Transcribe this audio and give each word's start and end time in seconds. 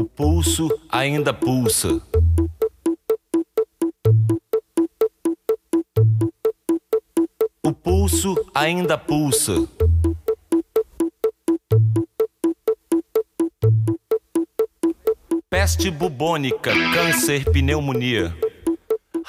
O 0.00 0.04
pulso 0.06 0.66
ainda 0.88 1.30
pulsa. 1.30 2.00
O 7.62 7.70
pulso 7.74 8.34
ainda 8.54 8.96
pulsa. 8.96 9.68
Peste 15.50 15.90
bubônica, 15.90 16.72
câncer, 16.94 17.44
pneumonia. 17.52 18.34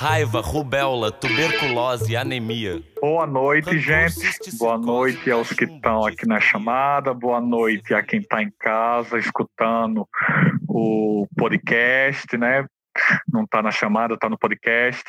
Raiva, 0.01 0.41
rubéola, 0.41 1.11
tuberculose, 1.11 2.15
anemia. 2.15 2.81
Boa 2.99 3.27
noite, 3.27 3.77
gente. 3.77 4.57
Boa 4.57 4.77
noite 4.77 5.29
aos 5.29 5.51
que 5.51 5.65
estão 5.65 6.05
aqui 6.05 6.25
na 6.25 6.39
chamada. 6.39 7.13
Boa 7.13 7.39
noite 7.39 7.93
a 7.93 8.01
quem 8.01 8.19
está 8.19 8.41
em 8.41 8.51
casa 8.57 9.19
escutando 9.19 10.07
o 10.73 11.27
podcast, 11.35 12.37
né? 12.37 12.65
Não 13.31 13.43
está 13.43 13.61
na 13.61 13.71
chamada, 13.71 14.13
está 14.13 14.29
no 14.29 14.37
podcast. 14.37 15.03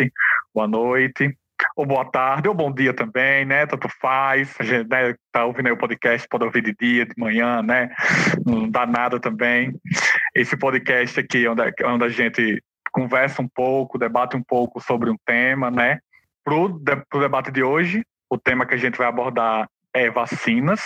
Boa 0.54 0.66
noite. 0.66 1.36
Ou 1.76 1.86
boa 1.86 2.04
tarde, 2.04 2.48
ou 2.48 2.54
bom 2.54 2.72
dia 2.72 2.92
também, 2.92 3.44
né? 3.44 3.64
Tanto 3.66 3.88
faz. 4.00 4.54
A 4.58 4.64
gente 4.64 4.88
né, 4.90 5.14
tá 5.30 5.44
ouvindo 5.44 5.66
aí 5.66 5.72
o 5.72 5.78
podcast, 5.78 6.26
pode 6.28 6.44
ouvir 6.44 6.62
de 6.62 6.74
dia, 6.74 7.06
de 7.06 7.14
manhã, 7.16 7.62
né? 7.62 7.94
Não 8.44 8.68
dá 8.68 8.84
nada 8.84 9.20
também. 9.20 9.72
Esse 10.34 10.56
podcast 10.56 11.20
aqui, 11.20 11.46
onde, 11.46 11.62
onde 11.84 12.04
a 12.04 12.08
gente 12.08 12.62
conversa 12.90 13.40
um 13.40 13.48
pouco, 13.48 13.98
debate 13.98 14.36
um 14.36 14.42
pouco 14.42 14.80
sobre 14.80 15.08
um 15.08 15.16
tema, 15.24 15.70
né? 15.70 16.00
Para 16.44 16.54
o 16.54 16.68
de, 16.68 16.96
debate 17.20 17.52
de 17.52 17.62
hoje, 17.62 18.02
o 18.28 18.36
tema 18.36 18.66
que 18.66 18.74
a 18.74 18.78
gente 18.78 18.98
vai 18.98 19.06
abordar 19.06 19.68
é 19.94 20.10
vacinas, 20.10 20.80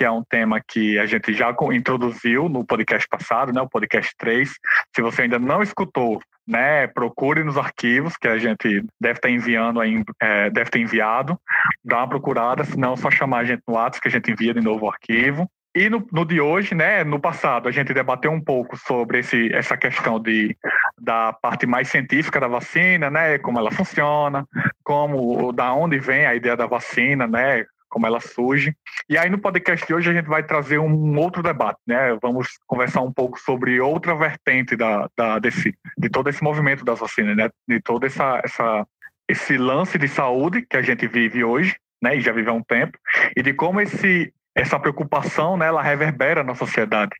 que 0.00 0.04
é 0.06 0.10
um 0.10 0.24
tema 0.24 0.58
que 0.66 0.98
a 0.98 1.04
gente 1.04 1.34
já 1.34 1.54
introduziu 1.74 2.48
no 2.48 2.64
podcast 2.64 3.06
passado, 3.06 3.52
né, 3.52 3.60
o 3.60 3.68
podcast 3.68 4.14
3. 4.16 4.50
Se 4.96 5.02
você 5.02 5.22
ainda 5.22 5.38
não 5.38 5.62
escutou, 5.62 6.22
né, 6.48 6.86
procure 6.86 7.44
nos 7.44 7.58
arquivos 7.58 8.16
que 8.16 8.26
a 8.26 8.38
gente 8.38 8.82
deve 8.98 9.18
estar 9.18 9.28
enviando 9.28 9.78
aí, 9.78 10.02
é, 10.18 10.48
deve 10.48 10.70
ter 10.70 10.78
enviado, 10.78 11.38
dá 11.84 11.98
uma 11.98 12.08
procurada, 12.08 12.64
senão 12.64 12.94
é 12.94 12.96
só 12.96 13.10
chamar 13.10 13.40
a 13.40 13.44
gente 13.44 13.62
no 13.68 13.74
WhatsApp 13.74 14.00
que 14.00 14.08
a 14.08 14.10
gente 14.10 14.30
envia 14.30 14.54
de 14.54 14.62
novo 14.62 14.86
o 14.86 14.88
arquivo. 14.88 15.46
E 15.76 15.90
no, 15.90 16.08
no, 16.10 16.24
de 16.24 16.40
hoje, 16.40 16.74
né, 16.74 17.04
no 17.04 17.20
passado, 17.20 17.68
a 17.68 17.70
gente 17.70 17.92
debateu 17.92 18.30
um 18.30 18.40
pouco 18.40 18.78
sobre 18.78 19.18
esse, 19.18 19.54
essa 19.54 19.76
questão 19.76 20.18
de, 20.18 20.56
da 20.98 21.30
parte 21.30 21.66
mais 21.66 21.88
científica 21.88 22.40
da 22.40 22.48
vacina, 22.48 23.10
né, 23.10 23.36
como 23.36 23.58
ela 23.58 23.70
funciona, 23.70 24.46
como, 24.82 25.52
da 25.52 25.74
onde 25.74 25.98
vem 25.98 26.24
a 26.24 26.34
ideia 26.34 26.56
da 26.56 26.66
vacina, 26.66 27.26
né, 27.26 27.66
como 27.90 28.06
ela 28.06 28.20
surge. 28.20 28.74
E 29.08 29.18
aí 29.18 29.28
no 29.28 29.38
podcast 29.38 29.86
de 29.86 29.92
hoje 29.92 30.10
a 30.10 30.14
gente 30.14 30.28
vai 30.28 30.42
trazer 30.42 30.78
um 30.78 31.18
outro 31.18 31.42
debate, 31.42 31.78
né, 31.86 32.16
vamos 32.22 32.48
conversar 32.66 33.02
um 33.02 33.12
pouco 33.12 33.38
sobre 33.38 33.80
outra 33.80 34.14
vertente 34.14 34.76
da, 34.76 35.08
da 35.16 35.38
desse, 35.38 35.74
de 35.98 36.08
todo 36.08 36.30
esse 36.30 36.42
movimento 36.42 36.84
das 36.84 37.00
vacinas, 37.00 37.36
né, 37.36 37.50
de 37.68 37.80
todo 37.82 38.06
essa, 38.06 38.40
essa, 38.44 38.86
esse 39.28 39.58
lance 39.58 39.98
de 39.98 40.08
saúde 40.08 40.62
que 40.62 40.76
a 40.76 40.82
gente 40.82 41.06
vive 41.06 41.44
hoje, 41.44 41.76
né, 42.00 42.16
e 42.16 42.20
já 42.20 42.32
vive 42.32 42.48
há 42.48 42.54
um 42.54 42.62
tempo, 42.62 42.96
e 43.36 43.42
de 43.42 43.52
como 43.52 43.80
esse 43.80 44.32
essa 44.54 44.78
preocupação, 44.78 45.56
né, 45.56 45.66
ela 45.66 45.82
reverbera 45.82 46.42
na 46.42 46.54
sociedade. 46.54 47.12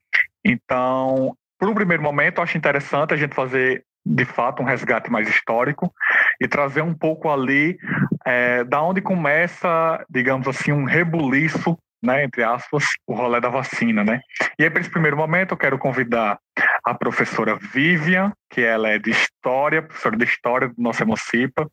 Então, 0.44 1.36
por 1.58 1.68
um 1.68 1.74
primeiro 1.74 2.02
momento, 2.02 2.40
acho 2.40 2.58
interessante 2.58 3.14
a 3.14 3.16
gente 3.16 3.34
fazer, 3.34 3.84
de 4.04 4.24
fato, 4.24 4.62
um 4.62 4.66
resgate 4.66 5.10
mais 5.10 5.28
histórico 5.28 5.92
e 6.40 6.48
trazer 6.48 6.82
um 6.82 6.94
pouco 6.94 7.30
ali 7.30 7.78
é, 8.24 8.64
da 8.64 8.82
onde 8.82 9.00
começa, 9.00 10.04
digamos 10.08 10.48
assim, 10.48 10.72
um 10.72 10.84
rebuliço, 10.84 11.78
né, 12.02 12.24
entre 12.24 12.42
aspas, 12.42 12.84
o 13.06 13.14
rolê 13.14 13.40
da 13.40 13.50
vacina, 13.50 14.02
né? 14.02 14.20
E 14.58 14.64
aí, 14.64 14.70
para 14.70 14.80
esse 14.80 14.90
primeiro 14.90 15.16
momento, 15.16 15.52
eu 15.52 15.58
quero 15.58 15.78
convidar 15.78 16.38
a 16.82 16.94
professora 16.94 17.56
Vivian, 17.56 18.32
que 18.48 18.62
ela 18.62 18.88
é 18.88 18.98
de 18.98 19.10
História, 19.10 19.82
professora 19.82 20.16
de 20.16 20.24
História 20.24 20.68
do 20.68 20.74
nosso 20.78 21.02
Emocipa. 21.02 21.70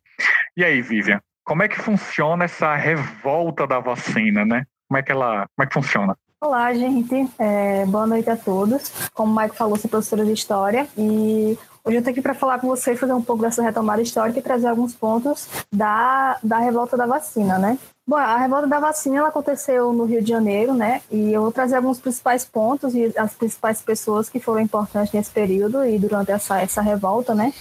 E 0.56 0.66
aí, 0.66 0.82
Vivian, 0.82 1.22
como 1.46 1.64
é 1.64 1.70
que 1.70 1.80
funciona 1.80 2.44
essa 2.44 2.76
revolta 2.76 3.66
da 3.66 3.80
vacina, 3.80 4.44
né? 4.44 4.66
Como 4.90 4.98
é 4.98 5.04
que 5.04 5.12
ela, 5.14 5.48
como 5.56 5.64
é 5.64 5.66
que 5.66 5.74
funciona? 5.74 6.18
Olá, 6.40 6.72
gente. 6.72 7.28
É, 7.40 7.84
boa 7.88 8.06
noite 8.06 8.30
a 8.30 8.38
todos. 8.38 8.92
Como 9.12 9.34
o 9.34 9.36
Mike 9.36 9.56
falou, 9.56 9.75
sou 9.75 9.90
professora 9.90 10.24
de 10.24 10.34
História 10.34 10.88
e 10.96 11.58
hoje 11.84 11.96
eu 11.96 12.00
estou 12.00 12.12
aqui 12.12 12.22
para 12.22 12.36
falar 12.36 12.59
com 12.59 12.68
vocês, 12.68 13.00
fazer 13.00 13.14
um 13.14 13.24
pouco 13.24 13.42
dessa 13.42 13.64
retomada 13.64 14.03
histórica 14.03 14.38
e 14.38 14.42
trazer 14.44 14.68
alguns 14.68 14.94
pontos 14.94 15.48
da, 15.74 16.38
da 16.44 16.59
revolta 16.59 16.96
da 16.96 17.08
vacina, 17.08 17.58
né? 17.58 17.80
Bom, 18.06 18.18
a 18.18 18.38
revolta 18.38 18.68
da 18.68 18.80
vacina 18.80 19.18
ela 19.18 19.30
aconteceu 19.30 19.92
no 19.92 20.06
Rio 20.06 20.22
de 20.22 20.30
Janeiro, 20.30 20.75
né? 20.75 21.02
E 21.09 21.34
eu 21.34 21.42
vou 21.42 21.52
trazer 21.52 21.78
alguns 21.78 22.00
principais 22.00 22.46
pontos 22.46 22.94
e 22.94 23.12
as 23.18 23.34
principais 23.34 23.81
pessoas 23.81 24.30
que 24.30 24.40
foram 24.40 24.62
importantes 24.62 25.12
nesse 25.14 25.31
período 25.31 25.84
e 25.84 25.98
durante 25.98 26.31
essa, 26.31 26.62
essa 26.62 26.84
revolta, 26.84 27.34
né? 27.34 27.52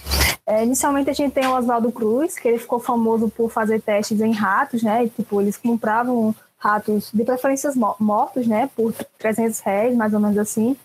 É, 0.45 0.63
inicialmente 0.63 1.09
a 1.09 1.13
gente 1.13 1.33
tem 1.33 1.47
o 1.47 1.57
Oswaldo 1.57 1.91
Cruz, 1.91 2.37
que 2.37 2.47
ele 2.47 2.59
ficou 2.59 2.79
famoso 2.79 3.27
por 3.27 3.51
fazer 3.51 3.81
testes 3.81 4.21
em 4.21 4.31
ratos, 4.31 4.83
né? 4.83 5.03
E, 5.03 5.09
tipo, 5.09 5.41
eles 5.41 5.57
compravam 5.57 6.33
ratos 6.57 7.11
de 7.13 7.23
preferências 7.23 7.75
mortos, 7.75 8.47
né, 8.47 8.69
por 8.75 8.93
300 9.19 9.59
reais, 9.59 9.95
mais 9.95 10.13
ou 10.13 10.19
menos 10.19 10.37
assim, 10.37 10.75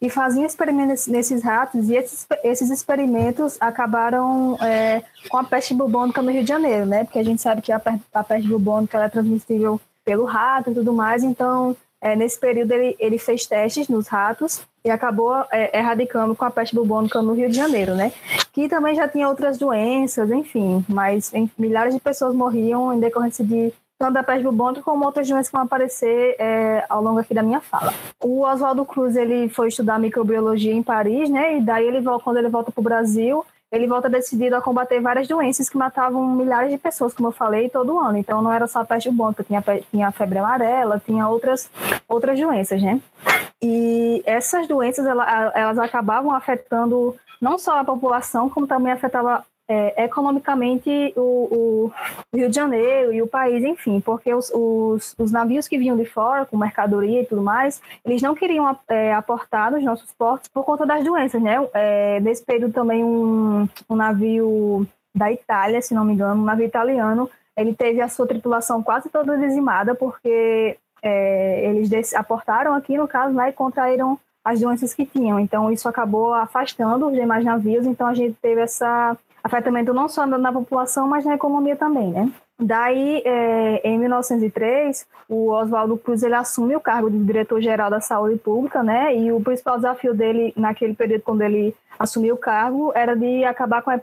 e 0.00 0.10
faziam 0.10 0.44
experimentos 0.44 1.06
nesses 1.06 1.42
ratos, 1.42 1.88
e 1.88 1.94
esses, 1.96 2.26
esses 2.44 2.70
experimentos 2.70 3.56
acabaram 3.60 4.56
é, 4.60 5.02
com 5.30 5.38
a 5.38 5.44
peste 5.44 5.74
bubônica 5.74 6.20
no 6.20 6.30
Rio 6.30 6.42
de 6.42 6.48
Janeiro, 6.48 6.86
né, 6.86 7.04
porque 7.04 7.18
a 7.18 7.24
gente 7.24 7.40
sabe 7.40 7.62
que 7.62 7.72
a, 7.72 7.80
a 8.12 8.22
peste 8.22 8.48
bubônica 8.48 8.98
é 8.98 9.08
transmissível 9.08 9.80
pelo 10.04 10.24
rato 10.24 10.70
e 10.70 10.74
tudo 10.74 10.92
mais, 10.92 11.22
então, 11.22 11.74
é, 12.00 12.14
nesse 12.14 12.38
período 12.38 12.72
ele, 12.72 12.96
ele 12.98 13.16
fez 13.16 13.46
testes 13.46 13.88
nos 13.88 14.08
ratos 14.08 14.60
e 14.84 14.90
acabou 14.90 15.46
é, 15.50 15.78
erradicando 15.78 16.34
com 16.34 16.44
a 16.44 16.50
peste 16.50 16.74
bubônica 16.74 17.22
no 17.22 17.32
Rio 17.32 17.48
de 17.48 17.56
Janeiro, 17.56 17.94
né, 17.94 18.12
que 18.52 18.68
também 18.68 18.94
já 18.94 19.08
tinha 19.08 19.28
outras 19.28 19.56
doenças, 19.56 20.30
enfim, 20.30 20.84
mas 20.86 21.32
em, 21.32 21.50
milhares 21.56 21.94
de 21.94 22.00
pessoas 22.00 22.34
morriam 22.34 22.92
em 22.92 23.00
decorrência 23.00 23.42
de 23.42 23.72
tanto 24.02 24.14
da 24.14 24.22
peste 24.24 24.42
bubônica 24.42 24.82
como 24.82 25.04
outras 25.04 25.28
doenças 25.28 25.46
que 25.46 25.52
vão 25.52 25.62
aparecer 25.62 26.34
é, 26.36 26.84
ao 26.88 27.00
longo 27.00 27.20
aqui 27.20 27.32
da 27.32 27.40
minha 27.40 27.60
fala. 27.60 27.94
O 28.20 28.40
Oswaldo 28.40 28.84
Cruz 28.84 29.14
ele 29.14 29.48
foi 29.48 29.68
estudar 29.68 29.96
microbiologia 29.96 30.72
em 30.72 30.82
Paris, 30.82 31.30
né? 31.30 31.58
E 31.58 31.60
daí 31.60 31.86
ele 31.86 32.02
quando 32.24 32.36
ele 32.38 32.48
volta 32.48 32.72
para 32.72 32.80
o 32.80 32.82
Brasil, 32.82 33.44
ele 33.70 33.86
volta 33.86 34.10
decidido 34.10 34.56
a 34.56 34.60
combater 34.60 35.00
várias 35.00 35.28
doenças 35.28 35.68
que 35.68 35.76
matavam 35.76 36.34
milhares 36.34 36.72
de 36.72 36.78
pessoas, 36.78 37.14
como 37.14 37.28
eu 37.28 37.32
falei, 37.32 37.70
todo 37.70 38.00
ano. 38.00 38.18
Então 38.18 38.42
não 38.42 38.52
era 38.52 38.66
só 38.66 38.80
a 38.80 38.84
peste 38.84 39.08
bubônica, 39.08 39.44
tinha, 39.44 39.62
tinha 39.88 40.10
febre 40.10 40.40
amarela, 40.40 41.00
tinha 41.06 41.28
outras, 41.28 41.70
outras 42.08 42.40
doenças, 42.40 42.82
né? 42.82 43.00
E 43.62 44.20
essas 44.26 44.66
doenças 44.66 45.06
elas, 45.06 45.52
elas 45.54 45.78
acabavam 45.78 46.34
afetando 46.34 47.14
não 47.40 47.56
só 47.56 47.78
a 47.78 47.84
população, 47.84 48.50
como 48.50 48.66
também 48.66 48.92
afetava 48.92 49.44
é, 49.72 50.04
economicamente 50.04 51.12
o, 51.16 51.20
o, 51.20 51.92
Rio 52.34 52.48
de 52.50 52.54
Janeiro 52.54 53.12
e 53.12 53.22
o 53.22 53.26
país, 53.26 53.64
enfim, 53.64 54.00
porque 54.00 54.32
os, 54.34 54.50
os, 54.54 55.14
os, 55.18 55.32
navios 55.32 55.66
que 55.66 55.78
vinham 55.78 55.96
de 55.96 56.04
fora, 56.04 56.44
com 56.44 56.56
mercadoria 56.56 57.22
e 57.22 57.26
tudo 57.26 57.42
mais, 57.42 57.80
eles 58.04 58.20
não 58.20 58.34
queriam 58.34 58.76
é, 58.88 59.14
aportar 59.14 59.72
nos 59.72 59.82
nossos 59.82 60.12
portos 60.12 60.48
por 60.48 60.64
conta 60.64 60.84
das 60.84 61.02
doenças, 61.02 61.40
né? 61.40 61.56
É, 61.72 62.20
nesse 62.20 62.44
período 62.44 62.72
também 62.72 63.02
um, 63.02 63.66
um 63.88 63.96
navio 63.96 64.86
da 65.14 65.32
Itália, 65.32 65.80
se 65.80 65.94
não 65.94 66.04
me 66.04 66.12
engano, 66.12 66.42
um 66.42 66.44
navio 66.44 66.66
italiano, 66.66 67.30
ele 67.56 67.74
teve 67.74 68.00
a 68.00 68.08
sua 68.08 68.26
tripulação 68.26 68.82
quase 68.82 69.08
toda 69.08 69.36
dizimada 69.36 69.94
porque 69.94 70.76
é, 71.02 71.66
eles 71.66 72.14
aportaram 72.14 72.74
aqui, 72.74 72.96
no 72.96 73.08
caso, 73.08 73.34
né, 73.34 73.48
e 73.48 73.52
contraíram 73.52 74.18
as 74.44 74.60
doenças 74.60 74.92
que 74.92 75.06
tinham. 75.06 75.38
Então, 75.38 75.70
isso 75.70 75.88
acabou 75.88 76.34
afastando 76.34 77.08
os 77.08 77.14
demais 77.14 77.44
navios. 77.44 77.86
Então, 77.86 78.06
a 78.06 78.14
gente 78.14 78.36
teve 78.40 78.60
essa 78.60 79.16
afetamento 79.42 79.92
não 79.92 80.08
só 80.08 80.26
na 80.26 80.52
população, 80.52 81.06
mas 81.06 81.24
na 81.24 81.34
economia 81.34 81.76
também, 81.76 82.10
né? 82.10 82.32
Daí, 82.60 83.22
é, 83.24 83.88
em 83.88 83.98
1903, 83.98 85.06
o 85.28 85.50
Oswaldo 85.50 85.96
Cruz 85.96 86.22
ele 86.22 86.34
assume 86.34 86.76
o 86.76 86.80
cargo 86.80 87.10
de 87.10 87.18
diretor-geral 87.18 87.90
da 87.90 88.00
saúde 88.00 88.38
pública, 88.38 88.82
né? 88.82 89.16
E 89.16 89.32
o 89.32 89.40
principal 89.40 89.76
desafio 89.76 90.14
dele 90.14 90.52
naquele 90.56 90.94
período, 90.94 91.22
quando 91.22 91.42
ele 91.42 91.74
assumiu 91.98 92.34
o 92.34 92.38
cargo, 92.38 92.92
era 92.94 93.16
de 93.16 93.44
acabar 93.44 93.82
com 93.82 93.90
a, 93.90 93.98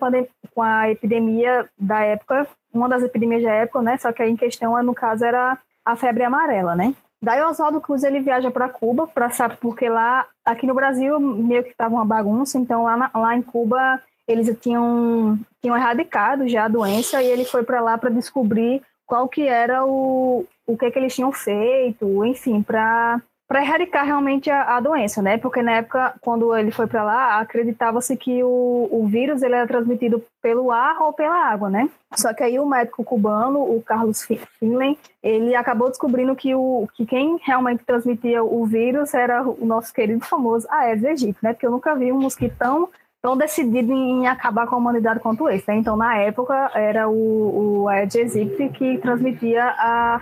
com 0.53 0.61
a 0.61 0.89
epidemia 0.89 1.69
da 1.77 2.01
época, 2.01 2.47
uma 2.73 2.89
das 2.89 3.03
epidemias 3.03 3.43
da 3.43 3.51
época, 3.51 3.81
né? 3.81 3.97
Só 3.97 4.11
que 4.11 4.21
aí 4.21 4.31
em 4.31 4.35
questão, 4.35 4.81
no 4.83 4.93
caso, 4.93 5.23
era 5.23 5.57
a 5.85 5.95
febre 5.95 6.23
amarela, 6.23 6.75
né? 6.75 6.93
Daí 7.21 7.41
Oswaldo 7.43 7.81
Cruz 7.81 8.03
ele 8.03 8.21
viaja 8.21 8.49
para 8.49 8.69
Cuba, 8.69 9.05
para 9.05 9.29
saber 9.29 9.57
porque 9.57 9.89
lá, 9.89 10.25
aqui 10.45 10.65
no 10.65 10.73
Brasil 10.73 11.19
meio 11.19 11.63
que 11.63 11.71
estava 11.71 11.93
uma 11.93 12.05
bagunça, 12.05 12.57
então 12.57 12.83
lá, 12.83 12.95
na, 12.95 13.11
lá 13.13 13.35
em 13.35 13.41
Cuba 13.41 14.01
eles 14.31 14.55
tinham, 14.59 15.37
tinham 15.61 15.75
erradicado 15.75 16.47
já 16.47 16.65
a 16.65 16.69
doença 16.69 17.21
e 17.21 17.27
ele 17.27 17.45
foi 17.45 17.63
para 17.63 17.81
lá 17.81 17.97
para 17.97 18.09
descobrir 18.09 18.81
qual 19.05 19.27
que 19.27 19.47
era 19.47 19.85
o, 19.85 20.45
o 20.67 20.77
que, 20.77 20.91
que 20.91 20.99
eles 20.99 21.15
tinham 21.15 21.31
feito, 21.31 22.23
enfim, 22.25 22.61
para 22.61 23.19
para 23.49 23.63
erradicar 23.63 24.05
realmente 24.05 24.47
a, 24.51 24.77
a, 24.77 24.79
doença, 24.79 25.23
né? 25.23 25.39
Porque 25.39 25.63
na 25.63 25.77
época, 25.77 26.13
quando 26.21 26.55
ele 26.55 26.69
foi 26.69 26.85
para 26.85 27.03
lá, 27.03 27.39
acreditava-se 27.39 28.15
que 28.15 28.43
o, 28.43 28.87
o 28.91 29.07
vírus 29.07 29.41
ele 29.41 29.55
era 29.55 29.65
transmitido 29.65 30.23
pelo 30.39 30.71
ar 30.71 31.01
ou 31.01 31.13
pela 31.13 31.49
água, 31.51 31.67
né? 31.67 31.89
Só 32.15 32.31
que 32.31 32.43
aí 32.43 32.59
o 32.59 32.65
médico 32.67 33.03
cubano, 33.03 33.59
o 33.59 33.81
Carlos 33.81 34.23
Finlay, 34.59 34.99
ele 35.23 35.55
acabou 35.55 35.89
descobrindo 35.89 36.35
que, 36.35 36.53
o, 36.53 36.87
que 36.93 37.07
quem 37.07 37.39
realmente 37.43 37.83
transmitia 37.83 38.43
o 38.43 38.67
vírus 38.67 39.15
era 39.15 39.41
o 39.41 39.65
nosso 39.65 39.91
querido 39.91 40.23
famoso 40.23 40.67
Aedes 40.69 41.05
aegypti, 41.05 41.39
né? 41.41 41.51
Porque 41.51 41.65
eu 41.65 41.71
nunca 41.71 41.95
vi 41.95 42.11
um 42.11 42.21
mosquito 42.21 42.55
tão 42.55 42.87
tão 43.21 43.37
decidido 43.37 43.91
em 43.91 44.27
acabar 44.27 44.67
com 44.67 44.75
a 44.75 44.77
humanidade 44.77 45.19
quanto 45.19 45.49
esse. 45.49 45.69
Né? 45.69 45.77
Então, 45.77 45.95
na 45.95 46.17
época, 46.17 46.71
era 46.73 47.09
o, 47.09 47.81
o 47.83 47.87
Aedes 47.87 48.35
aegypti 48.35 48.69
que 48.69 48.97
transmitia 48.99 49.63
a, 49.65 50.21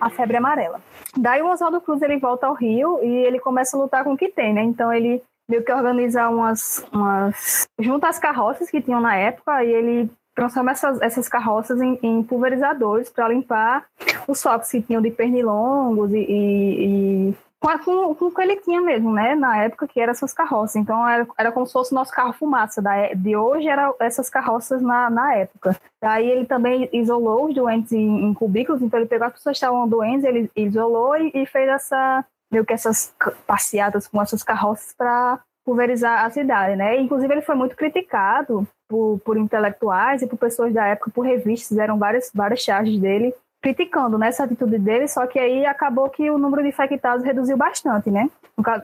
a 0.00 0.10
febre 0.10 0.36
amarela. 0.36 0.80
Daí 1.16 1.42
o 1.42 1.50
Oswaldo 1.50 1.80
Cruz 1.80 2.02
ele 2.02 2.18
volta 2.18 2.46
ao 2.46 2.54
Rio 2.54 2.98
e 3.02 3.08
ele 3.08 3.38
começa 3.38 3.76
a 3.76 3.80
lutar 3.80 4.04
com 4.04 4.14
o 4.14 4.16
que 4.16 4.28
tem, 4.28 4.52
né? 4.52 4.62
Então 4.62 4.92
ele 4.92 5.22
meio 5.48 5.64
que 5.64 5.72
organiza 5.72 6.28
umas, 6.28 6.84
umas 6.92 7.66
junta 7.78 8.08
as 8.08 8.18
carroças 8.18 8.70
que 8.70 8.80
tinham 8.80 9.00
na 9.00 9.14
época 9.14 9.62
e 9.62 9.70
ele 9.70 10.10
transforma 10.34 10.72
essas, 10.72 11.00
essas 11.00 11.28
carroças 11.28 11.80
em, 11.80 11.98
em 12.02 12.22
pulverizadores 12.22 13.08
para 13.10 13.28
limpar 13.28 13.84
os 14.26 14.42
focos 14.42 14.70
que 14.70 14.82
tinham 14.82 15.00
de 15.00 15.10
pernilongos 15.10 16.10
e, 16.12 16.18
e, 16.18 17.28
e 17.28 17.34
com, 17.84 18.14
com 18.14 18.26
o 18.26 18.30
que 18.30 18.42
ele 18.42 18.56
tinha 18.56 18.80
mesmo, 18.80 19.12
né? 19.12 19.34
Na 19.34 19.64
época 19.64 19.88
que 19.88 19.98
eram 19.98 20.10
essas 20.10 20.32
carroças. 20.32 20.76
Então 20.76 21.08
era, 21.08 21.26
era 21.38 21.52
como 21.52 21.66
se 21.66 21.72
fosse 21.72 21.92
o 21.92 21.94
nosso 21.94 22.12
carro 22.12 22.32
fumaça. 22.32 22.82
Da, 22.82 23.12
de 23.14 23.34
hoje 23.34 23.68
eram 23.68 23.94
essas 24.00 24.28
carroças 24.28 24.82
na, 24.82 25.08
na 25.08 25.34
época. 25.34 25.76
Aí 26.02 26.28
ele 26.28 26.44
também 26.44 26.88
isolou 26.92 27.46
os 27.46 27.54
doentes 27.54 27.92
em, 27.92 28.24
em 28.24 28.34
cubículos, 28.34 28.82
então 28.82 29.00
ele 29.00 29.08
pegou 29.08 29.26
as 29.26 29.32
pessoas 29.32 29.58
que 29.58 29.64
estavam 29.64 29.88
doentes, 29.88 30.24
ele 30.24 30.50
isolou 30.54 31.16
e, 31.16 31.30
e 31.34 31.46
fez 31.46 31.68
essa 31.68 32.24
meio 32.52 32.64
que 32.64 32.72
essas 32.72 33.14
passeadas 33.46 34.06
com 34.06 34.20
essas 34.20 34.42
carroças 34.42 34.94
para 34.96 35.40
pulverizar 35.64 36.24
a 36.24 36.30
cidade, 36.30 36.76
né? 36.76 37.00
Inclusive 37.00 37.32
ele 37.32 37.42
foi 37.42 37.54
muito 37.54 37.74
criticado 37.74 38.68
por, 38.86 39.18
por 39.24 39.36
intelectuais 39.36 40.20
e 40.20 40.26
por 40.26 40.36
pessoas 40.36 40.72
da 40.72 40.86
época, 40.86 41.10
por 41.10 41.22
revistas, 41.22 41.68
fizeram 41.68 41.98
várias 41.98 42.30
várias 42.34 42.60
charges 42.60 43.00
dele 43.00 43.34
criticando 43.64 44.18
né, 44.18 44.28
essa 44.28 44.44
atitude 44.44 44.78
dele, 44.78 45.08
só 45.08 45.26
que 45.26 45.38
aí 45.38 45.64
acabou 45.64 46.10
que 46.10 46.30
o 46.30 46.36
número 46.36 46.62
de 46.62 46.68
infectados 46.68 47.24
reduziu 47.24 47.56
bastante, 47.56 48.10
né? 48.10 48.28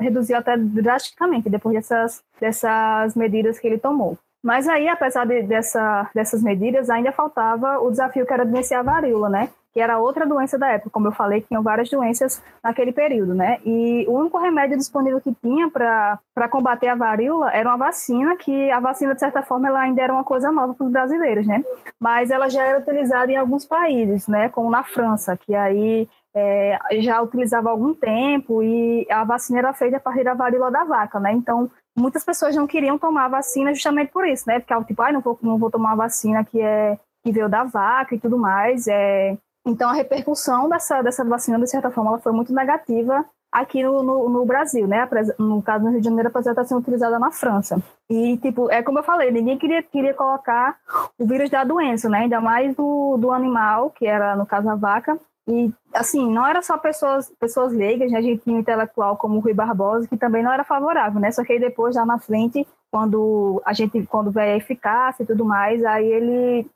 Reduziu 0.00 0.38
até 0.38 0.56
drasticamente 0.56 1.50
depois 1.50 1.74
dessas, 1.74 2.22
dessas 2.40 3.14
medidas 3.14 3.58
que 3.58 3.66
ele 3.66 3.76
tomou. 3.76 4.16
Mas 4.42 4.66
aí, 4.66 4.88
apesar 4.88 5.26
de, 5.26 5.42
dessa, 5.42 6.08
dessas 6.14 6.42
medidas, 6.42 6.88
ainda 6.88 7.12
faltava 7.12 7.78
o 7.78 7.90
desafio 7.90 8.24
que 8.24 8.32
era 8.32 8.46
vencer 8.46 8.78
a 8.78 8.82
varíola, 8.82 9.28
né? 9.28 9.50
Que 9.72 9.80
era 9.80 9.98
outra 9.98 10.26
doença 10.26 10.58
da 10.58 10.68
época, 10.68 10.90
como 10.90 11.08
eu 11.08 11.12
falei, 11.12 11.42
tinham 11.42 11.62
várias 11.62 11.88
doenças 11.88 12.42
naquele 12.62 12.92
período, 12.92 13.34
né? 13.34 13.58
E 13.64 14.04
o 14.08 14.12
único 14.12 14.38
remédio 14.38 14.76
disponível 14.76 15.20
que 15.20 15.34
tinha 15.34 15.70
para 15.70 16.48
combater 16.50 16.88
a 16.88 16.94
varíola 16.94 17.52
era 17.52 17.68
uma 17.68 17.76
vacina, 17.76 18.36
que 18.36 18.70
a 18.70 18.80
vacina, 18.80 19.14
de 19.14 19.20
certa 19.20 19.42
forma, 19.42 19.68
ela 19.68 19.80
ainda 19.80 20.02
era 20.02 20.12
uma 20.12 20.24
coisa 20.24 20.50
nova 20.50 20.74
para 20.74 20.86
os 20.86 20.92
brasileiros, 20.92 21.46
né? 21.46 21.64
Mas 22.00 22.30
ela 22.30 22.48
já 22.48 22.64
era 22.64 22.80
utilizada 22.80 23.30
em 23.30 23.36
alguns 23.36 23.64
países, 23.64 24.26
né? 24.26 24.48
Como 24.48 24.70
na 24.70 24.82
França, 24.82 25.36
que 25.36 25.54
aí 25.54 26.08
é, 26.34 26.78
já 27.00 27.20
utilizava 27.22 27.68
há 27.68 27.72
algum 27.72 27.94
tempo 27.94 28.62
e 28.62 29.06
a 29.10 29.24
vacina 29.24 29.60
era 29.60 29.72
feita 29.72 29.98
a 29.98 30.00
partir 30.00 30.24
da 30.24 30.34
varíola 30.34 30.70
da 30.70 30.84
vaca, 30.84 31.20
né? 31.20 31.32
Então, 31.32 31.70
muitas 31.96 32.24
pessoas 32.24 32.56
não 32.56 32.66
queriam 32.66 32.98
tomar 32.98 33.26
a 33.26 33.28
vacina 33.28 33.72
justamente 33.72 34.10
por 34.12 34.26
isso, 34.26 34.44
né? 34.46 34.58
Porque, 34.58 34.84
tipo, 34.84 35.02
ah, 35.02 35.12
não 35.12 35.20
vou, 35.20 35.38
não 35.42 35.58
vou 35.58 35.70
tomar 35.70 35.90
uma 35.90 36.04
vacina 36.04 36.44
que 36.44 36.60
é 36.60 36.98
que 37.22 37.32
veio 37.32 37.48
da 37.48 37.64
vaca 37.64 38.14
e 38.14 38.18
tudo 38.18 38.38
mais, 38.38 38.86
é, 38.88 39.36
então, 39.66 39.90
a 39.90 39.92
repercussão 39.92 40.68
dessa, 40.68 41.02
dessa 41.02 41.24
vacina, 41.24 41.58
de 41.58 41.68
certa 41.68 41.90
forma, 41.90 42.10
ela 42.10 42.20
foi 42.20 42.32
muito 42.32 42.52
negativa 42.52 43.24
aqui 43.52 43.82
no, 43.82 44.02
no, 44.02 44.28
no, 44.28 44.46
Brasil, 44.46 44.86
né? 44.86 45.08
No 45.38 45.60
caso, 45.62 45.84
no 45.84 45.90
Rio 45.90 46.00
de 46.00 46.04
Janeiro, 46.06 46.28
apesar 46.28 46.52
de 46.52 46.60
estar 46.60 46.64
sendo 46.64 46.80
utilizada 46.80 47.18
na 47.18 47.30
França. 47.30 47.82
E, 48.08 48.36
tipo, 48.38 48.70
é 48.70 48.82
como 48.82 49.00
eu 49.00 49.02
falei, 49.02 49.30
ninguém 49.30 49.58
queria, 49.58 49.82
queria 49.82 50.14
colocar 50.14 50.76
o 51.18 51.26
vírus 51.26 51.50
da 51.50 51.64
doença, 51.64 52.08
né? 52.08 52.20
Ainda 52.20 52.40
mais 52.40 52.74
do, 52.74 53.16
do 53.18 53.32
animal, 53.32 53.90
que 53.90 54.06
era, 54.06 54.36
no 54.36 54.46
caso, 54.46 54.68
a 54.70 54.74
vaca. 54.74 55.18
E, 55.48 55.72
assim, 55.92 56.30
não 56.30 56.46
era 56.46 56.62
só 56.62 56.78
pessoas, 56.78 57.30
pessoas 57.40 57.72
leigas, 57.72 58.10
né? 58.10 58.18
A 58.18 58.22
gente 58.22 58.42
tinha 58.42 58.56
um 58.56 58.60
intelectual 58.60 59.16
como 59.16 59.36
o 59.36 59.40
Rui 59.40 59.52
Barbosa, 59.52 60.06
que 60.06 60.16
também 60.16 60.42
não 60.42 60.52
era 60.52 60.64
favorável, 60.64 61.20
né? 61.20 61.30
Só 61.32 61.44
que 61.44 61.52
aí 61.52 61.60
depois, 61.60 61.94
já 61.94 62.06
na 62.06 62.18
frente, 62.18 62.66
quando 62.90 63.60
a 63.64 63.72
gente, 63.72 64.06
quando 64.06 64.30
vê 64.30 64.40
a 64.40 64.56
eficácia 64.56 65.22
e 65.22 65.26
tudo 65.26 65.44
mais, 65.44 65.84
aí 65.84 66.06
ele 66.06 66.70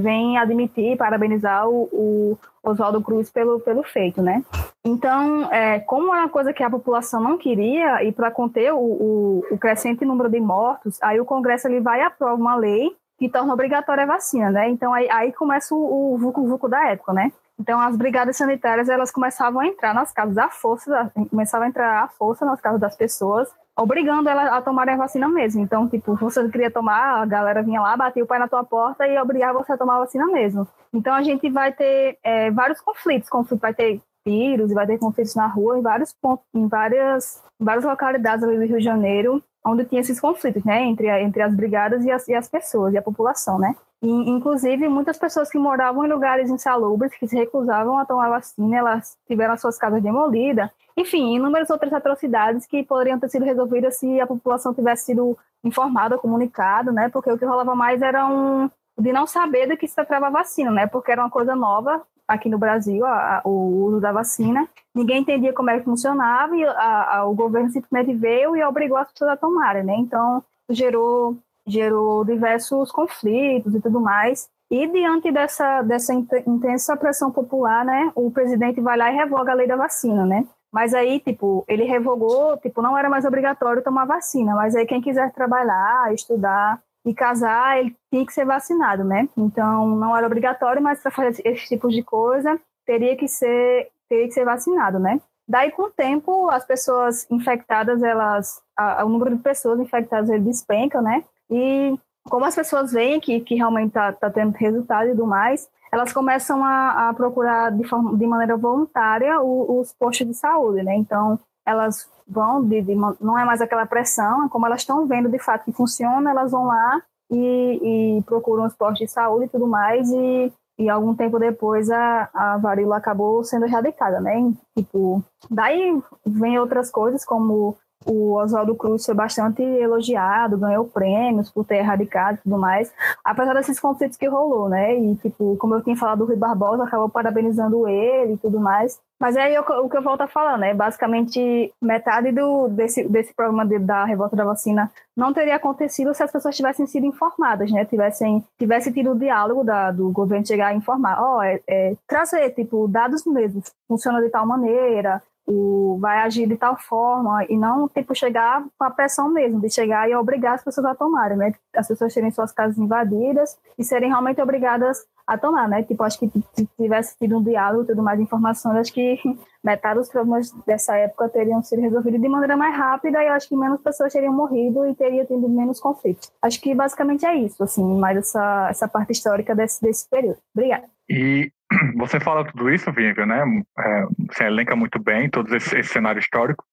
vem 0.00 0.38
admitir, 0.38 0.96
parabenizar 0.96 1.68
o, 1.68 1.88
o 1.92 2.38
Oswaldo 2.62 3.00
Cruz 3.00 3.30
pelo, 3.30 3.60
pelo 3.60 3.82
feito, 3.82 4.22
né? 4.22 4.44
Então, 4.84 5.52
é, 5.52 5.80
como 5.80 6.14
é 6.14 6.20
uma 6.20 6.28
coisa 6.28 6.52
que 6.52 6.62
a 6.62 6.70
população 6.70 7.20
não 7.20 7.36
queria, 7.36 8.02
e 8.04 8.12
para 8.12 8.30
conter 8.30 8.72
o, 8.72 8.78
o, 8.78 9.44
o, 9.50 9.58
crescente 9.58 10.04
número 10.04 10.28
de 10.30 10.40
mortos, 10.40 10.98
aí 11.02 11.20
o 11.20 11.24
Congresso 11.24 11.68
ele 11.68 11.80
vai 11.80 12.00
e 12.00 12.04
aprova 12.04 12.34
uma 12.34 12.56
lei 12.56 12.94
que 13.18 13.28
torna 13.28 13.52
obrigatória 13.52 14.04
a 14.04 14.06
vacina, 14.06 14.50
né? 14.50 14.68
Então, 14.68 14.94
aí, 14.94 15.08
aí 15.10 15.32
começa 15.32 15.74
o, 15.74 16.14
o 16.14 16.18
vucu-vucu 16.18 16.68
da 16.68 16.88
época, 16.88 17.12
né? 17.12 17.32
Então, 17.58 17.80
as 17.80 17.96
brigadas 17.96 18.36
sanitárias, 18.36 18.88
elas 18.88 19.10
começavam 19.10 19.60
a 19.60 19.66
entrar 19.66 19.92
nas 19.92 20.12
casas 20.12 20.38
à 20.38 20.48
força, 20.48 21.10
começavam 21.28 21.66
a 21.66 21.68
entrar 21.68 22.04
à 22.04 22.08
força 22.08 22.44
nas 22.46 22.60
casas 22.60 22.80
das 22.80 22.94
pessoas, 22.94 23.48
obrigando 23.78 24.28
ela 24.28 24.56
a 24.56 24.60
tomarem 24.62 24.94
a 24.94 24.98
vacina 24.98 25.28
mesmo. 25.28 25.62
Então, 25.62 25.88
tipo, 25.88 26.14
você 26.16 26.46
queria 26.48 26.70
tomar, 26.70 27.22
a 27.22 27.26
galera 27.26 27.62
vinha 27.62 27.80
lá, 27.80 27.96
batia 27.96 28.24
o 28.24 28.26
pé 28.26 28.38
na 28.38 28.48
tua 28.48 28.64
porta 28.64 29.06
e 29.06 29.18
obrigava 29.18 29.58
você 29.58 29.72
a 29.72 29.78
tomar 29.78 29.96
a 29.96 30.00
vacina 30.00 30.26
mesmo. 30.26 30.66
Então, 30.92 31.14
a 31.14 31.22
gente 31.22 31.48
vai 31.48 31.72
ter 31.72 32.18
é, 32.22 32.50
vários 32.50 32.80
conflitos. 32.80 33.30
Conflito 33.30 33.60
vai 33.60 33.72
ter 33.72 34.00
vírus, 34.26 34.72
vai 34.72 34.86
ter 34.86 34.98
conflitos 34.98 35.34
na 35.34 35.46
rua, 35.46 35.78
em 35.78 35.82
vários 35.82 36.12
pontos, 36.12 36.44
em 36.54 36.66
várias, 36.66 37.42
várias 37.58 37.84
localidades 37.84 38.44
ali 38.44 38.56
do 38.56 38.64
Rio 38.64 38.78
de 38.78 38.84
Janeiro, 38.84 39.42
onde 39.64 39.84
tinha 39.84 40.00
esses 40.00 40.20
conflitos, 40.20 40.64
né, 40.64 40.82
entre, 40.82 41.08
entre 41.22 41.42
as 41.42 41.54
brigadas 41.54 42.04
e 42.04 42.10
as, 42.10 42.28
e 42.28 42.34
as 42.34 42.48
pessoas, 42.48 42.92
e 42.92 42.98
a 42.98 43.02
população, 43.02 43.58
né. 43.58 43.74
E, 44.02 44.08
inclusive, 44.08 44.88
muitas 44.88 45.18
pessoas 45.18 45.50
que 45.50 45.58
moravam 45.58 46.04
em 46.04 46.08
lugares 46.08 46.50
insalubres, 46.50 47.12
que 47.16 47.26
se 47.26 47.36
recusavam 47.36 47.98
a 47.98 48.04
tomar 48.04 48.28
vacina, 48.28 48.76
elas 48.76 49.16
tiveram 49.26 49.54
as 49.54 49.60
suas 49.60 49.76
casas 49.76 50.02
demolidas. 50.02 50.70
Enfim, 50.96 51.36
inúmeras 51.36 51.70
outras 51.70 51.92
atrocidades 51.92 52.66
que 52.66 52.84
poderiam 52.84 53.18
ter 53.18 53.28
sido 53.28 53.44
resolvidas 53.44 53.96
se 53.96 54.20
a 54.20 54.26
população 54.26 54.74
tivesse 54.74 55.06
sido 55.06 55.36
informada, 55.64 56.18
comunicada, 56.18 56.92
né? 56.92 57.08
Porque 57.08 57.30
o 57.30 57.38
que 57.38 57.44
rolava 57.44 57.74
mais 57.74 58.00
era 58.02 58.26
um 58.26 58.70
de 58.98 59.12
não 59.12 59.26
saber 59.26 59.68
do 59.68 59.76
que 59.76 59.86
se 59.86 59.94
tratava 59.94 60.26
a 60.26 60.30
vacina, 60.30 60.70
né? 60.70 60.86
Porque 60.86 61.12
era 61.12 61.22
uma 61.22 61.30
coisa 61.30 61.54
nova 61.54 62.02
aqui 62.26 62.48
no 62.48 62.58
Brasil, 62.58 63.06
a, 63.06 63.38
a, 63.38 63.42
o 63.44 63.84
uso 63.84 64.00
da 64.00 64.12
vacina. 64.12 64.68
Ninguém 64.94 65.20
entendia 65.22 65.52
como 65.52 65.70
é 65.70 65.78
que 65.78 65.84
funcionava 65.84 66.54
e 66.56 66.64
a, 66.64 67.24
o 67.24 67.34
governo 67.34 67.70
simplesmente 67.70 68.14
veio 68.14 68.56
e 68.56 68.62
obrigou 68.62 68.98
as 68.98 69.10
pessoas 69.10 69.30
a 69.30 69.36
tomarem, 69.36 69.84
né? 69.84 69.94
Então, 69.96 70.42
gerou 70.68 71.38
gerou 71.68 72.24
diversos 72.24 72.90
conflitos 72.90 73.74
e 73.74 73.80
tudo 73.80 74.00
mais. 74.00 74.48
E 74.70 74.86
diante 74.86 75.30
dessa, 75.32 75.82
dessa 75.82 76.12
intensa 76.12 76.96
pressão 76.96 77.30
popular, 77.30 77.84
né, 77.84 78.12
o 78.14 78.30
presidente 78.30 78.80
vai 78.80 78.98
lá 78.98 79.10
e 79.10 79.16
revoga 79.16 79.52
a 79.52 79.54
lei 79.54 79.66
da 79.66 79.76
vacina, 79.76 80.26
né? 80.26 80.46
Mas 80.70 80.92
aí, 80.92 81.18
tipo, 81.20 81.64
ele 81.66 81.84
revogou, 81.84 82.56
tipo, 82.58 82.82
não 82.82 82.96
era 82.96 83.08
mais 83.08 83.24
obrigatório 83.24 83.82
tomar 83.82 84.04
vacina, 84.04 84.54
mas 84.54 84.76
aí 84.76 84.84
quem 84.84 85.00
quiser 85.00 85.32
trabalhar, 85.32 86.12
estudar 86.12 86.78
e 87.06 87.14
casar, 87.14 87.78
ele 87.78 87.96
tinha 88.12 88.26
que 88.26 88.32
ser 88.32 88.44
vacinado, 88.44 89.02
né? 89.02 89.26
Então, 89.36 89.86
não 89.86 90.14
era 90.14 90.26
obrigatório, 90.26 90.82
mas 90.82 91.00
para 91.00 91.10
fazer 91.10 91.40
esse 91.46 91.68
tipo 91.68 91.88
de 91.88 92.02
coisa, 92.02 92.60
teria 92.84 93.16
que 93.16 93.26
ser, 93.26 93.88
teria 94.08 94.26
que 94.26 94.34
ser 94.34 94.44
vacinado, 94.44 94.98
né? 94.98 95.18
Daí, 95.48 95.70
com 95.70 95.84
o 95.84 95.90
tempo, 95.90 96.50
as 96.50 96.66
pessoas 96.66 97.26
infectadas, 97.30 98.02
elas, 98.02 98.62
a, 98.76 99.02
o 99.06 99.08
número 99.08 99.34
de 99.34 99.42
pessoas 99.42 99.80
infectadas, 99.80 100.28
ele 100.28 100.44
despenca, 100.44 101.00
né? 101.00 101.24
E 101.50 101.98
como 102.28 102.44
as 102.44 102.54
pessoas 102.54 102.92
veem 102.92 103.20
que, 103.20 103.40
que 103.40 103.54
realmente 103.54 103.88
está 103.88 104.12
tá 104.12 104.30
tendo 104.30 104.52
resultado 104.52 105.08
e 105.08 105.10
tudo 105.12 105.26
mais, 105.26 105.68
elas 105.90 106.12
começam 106.12 106.64
a, 106.64 107.08
a 107.08 107.14
procurar 107.14 107.70
de, 107.72 107.84
forma, 107.84 108.16
de 108.16 108.26
maneira 108.26 108.56
voluntária 108.56 109.40
os 109.40 109.92
postos 109.92 110.26
de 110.26 110.34
saúde, 110.34 110.82
né? 110.82 110.94
Então, 110.94 111.38
elas 111.66 112.08
vão, 112.26 112.62
de, 112.64 112.82
de, 112.82 112.94
não 112.94 113.38
é 113.38 113.44
mais 113.44 113.60
aquela 113.60 113.86
pressão, 113.86 114.48
como 114.48 114.66
elas 114.66 114.80
estão 114.80 115.06
vendo 115.06 115.28
de 115.28 115.38
fato 115.38 115.64
que 115.64 115.72
funciona, 115.72 116.30
elas 116.30 116.50
vão 116.50 116.66
lá 116.66 117.02
e, 117.30 118.18
e 118.18 118.22
procuram 118.22 118.66
os 118.66 118.74
postos 118.74 118.98
de 118.98 119.08
saúde 119.08 119.46
e 119.46 119.48
tudo 119.48 119.66
mais, 119.66 120.10
e, 120.10 120.52
e 120.78 120.88
algum 120.88 121.14
tempo 121.14 121.38
depois 121.38 121.90
a, 121.90 122.28
a 122.32 122.56
varíola 122.58 122.96
acabou 122.96 123.42
sendo 123.44 123.66
erradicada, 123.66 124.20
né? 124.20 124.52
Tipo, 124.76 125.22
daí 125.50 126.00
vem 126.26 126.58
outras 126.58 126.90
coisas 126.90 127.24
como 127.24 127.76
o 128.06 128.34
Oswaldo 128.34 128.74
Cruz 128.74 129.04
foi 129.04 129.14
bastante 129.14 129.62
elogiado, 129.62 130.58
ganhou 130.58 130.86
prêmios 130.86 131.50
por 131.50 131.64
ter 131.64 131.76
erradicado 131.76 132.38
e 132.38 132.42
tudo 132.42 132.58
mais, 132.58 132.92
apesar 133.24 133.54
desses 133.54 133.80
conflitos 133.80 134.16
que 134.16 134.26
rolou, 134.26 134.68
né? 134.68 134.96
E, 134.96 135.16
tipo, 135.16 135.56
como 135.56 135.74
eu 135.74 135.82
tinha 135.82 135.96
falado 135.96 136.20
do 136.20 136.26
Rui 136.26 136.36
Barbosa, 136.36 136.84
acabou 136.84 137.08
parabenizando 137.08 137.88
ele 137.88 138.34
e 138.34 138.38
tudo 138.38 138.60
mais. 138.60 139.00
Mas 139.20 139.34
é 139.34 139.42
aí 139.42 139.58
o 139.58 139.88
que 139.88 139.96
eu 139.96 140.02
volto 140.02 140.20
a 140.20 140.28
falar, 140.28 140.56
né? 140.56 140.72
Basicamente, 140.72 141.72
metade 141.82 142.30
do, 142.30 142.68
desse, 142.68 143.02
desse 143.08 143.34
problema 143.34 143.66
de, 143.66 143.78
da 143.80 144.04
revolta 144.04 144.36
da 144.36 144.44
vacina 144.44 144.90
não 145.16 145.32
teria 145.32 145.56
acontecido 145.56 146.14
se 146.14 146.22
as 146.22 146.30
pessoas 146.30 146.56
tivessem 146.56 146.86
sido 146.86 147.04
informadas, 147.04 147.70
né? 147.72 147.84
Tivessem, 147.84 148.44
tivesse 148.56 148.92
tido 148.92 149.10
o 149.10 149.18
diálogo 149.18 149.64
da, 149.64 149.90
do 149.90 150.10
governo 150.10 150.46
chegar 150.46 150.68
a 150.68 150.74
informar, 150.74 151.20
ó, 151.20 151.38
oh, 151.38 151.42
é, 151.42 151.60
é, 151.66 151.96
trazer, 152.06 152.50
tipo, 152.50 152.86
dados 152.86 153.26
mesmos, 153.26 153.72
funciona 153.88 154.22
de 154.22 154.30
tal 154.30 154.46
maneira, 154.46 155.20
o, 155.48 155.98
vai 155.98 156.18
agir 156.18 156.46
de 156.46 156.56
tal 156.56 156.76
forma 156.76 157.44
e 157.48 157.56
não, 157.56 157.88
tipo, 157.88 158.14
chegar 158.14 158.62
com 158.78 158.84
a 158.84 158.90
pressão 158.90 159.30
mesmo, 159.30 159.60
de 159.60 159.70
chegar 159.70 160.08
e 160.08 160.14
obrigar 160.14 160.54
as 160.54 160.62
pessoas 160.62 160.86
a 160.86 160.94
tomarem, 160.94 161.38
né? 161.38 161.54
As 161.74 161.88
pessoas 161.88 162.12
terem 162.12 162.30
suas 162.30 162.52
casas 162.52 162.76
invadidas 162.76 163.58
e 163.78 163.82
serem 163.82 164.10
realmente 164.10 164.42
obrigadas 164.42 165.06
a 165.26 165.38
tomar, 165.38 165.68
né? 165.68 165.82
Tipo, 165.82 166.02
acho 166.02 166.18
que 166.18 166.30
se 166.54 166.68
tivesse 166.78 167.16
tido 167.18 167.38
um 167.38 167.42
diálogo 167.42 167.86
tudo 167.86 168.02
mais 168.02 168.20
informações, 168.20 168.76
acho 168.76 168.92
que 168.92 169.18
metade 169.64 169.98
dos 169.98 170.08
problemas 170.08 170.50
dessa 170.66 170.96
época 170.96 171.28
teriam 171.30 171.62
sido 171.62 171.80
resolvidos 171.80 172.20
de 172.20 172.28
maneira 172.28 172.56
mais 172.56 172.76
rápida 172.76 173.22
e 173.22 173.28
acho 173.28 173.48
que 173.48 173.56
menos 173.56 173.80
pessoas 173.80 174.12
teriam 174.12 174.32
morrido 174.32 174.86
e 174.86 174.94
teria 174.94 175.24
tido 175.24 175.48
menos 175.48 175.80
conflitos. 175.80 176.30
Acho 176.42 176.60
que 176.60 176.74
basicamente 176.74 177.26
é 177.26 177.36
isso, 177.36 177.62
assim, 177.62 177.84
mais 177.98 178.16
essa, 178.18 178.68
essa 178.70 178.88
parte 178.88 179.12
histórica 179.12 179.54
desse, 179.54 179.82
desse 179.82 180.08
período. 180.08 180.38
Obrigada. 180.54 180.84
E 181.08 181.50
você 181.96 182.18
fala 182.18 182.44
tudo 182.44 182.70
isso, 182.70 182.92
Vivian, 182.92 183.26
né? 183.26 183.42
É, 183.78 184.04
você 184.30 184.44
elenca 184.44 184.74
muito 184.74 184.98
bem 184.98 185.28
todo 185.28 185.54
esse, 185.54 185.78
esse 185.78 185.90
cenário 185.90 186.20
histórico. 186.20 186.64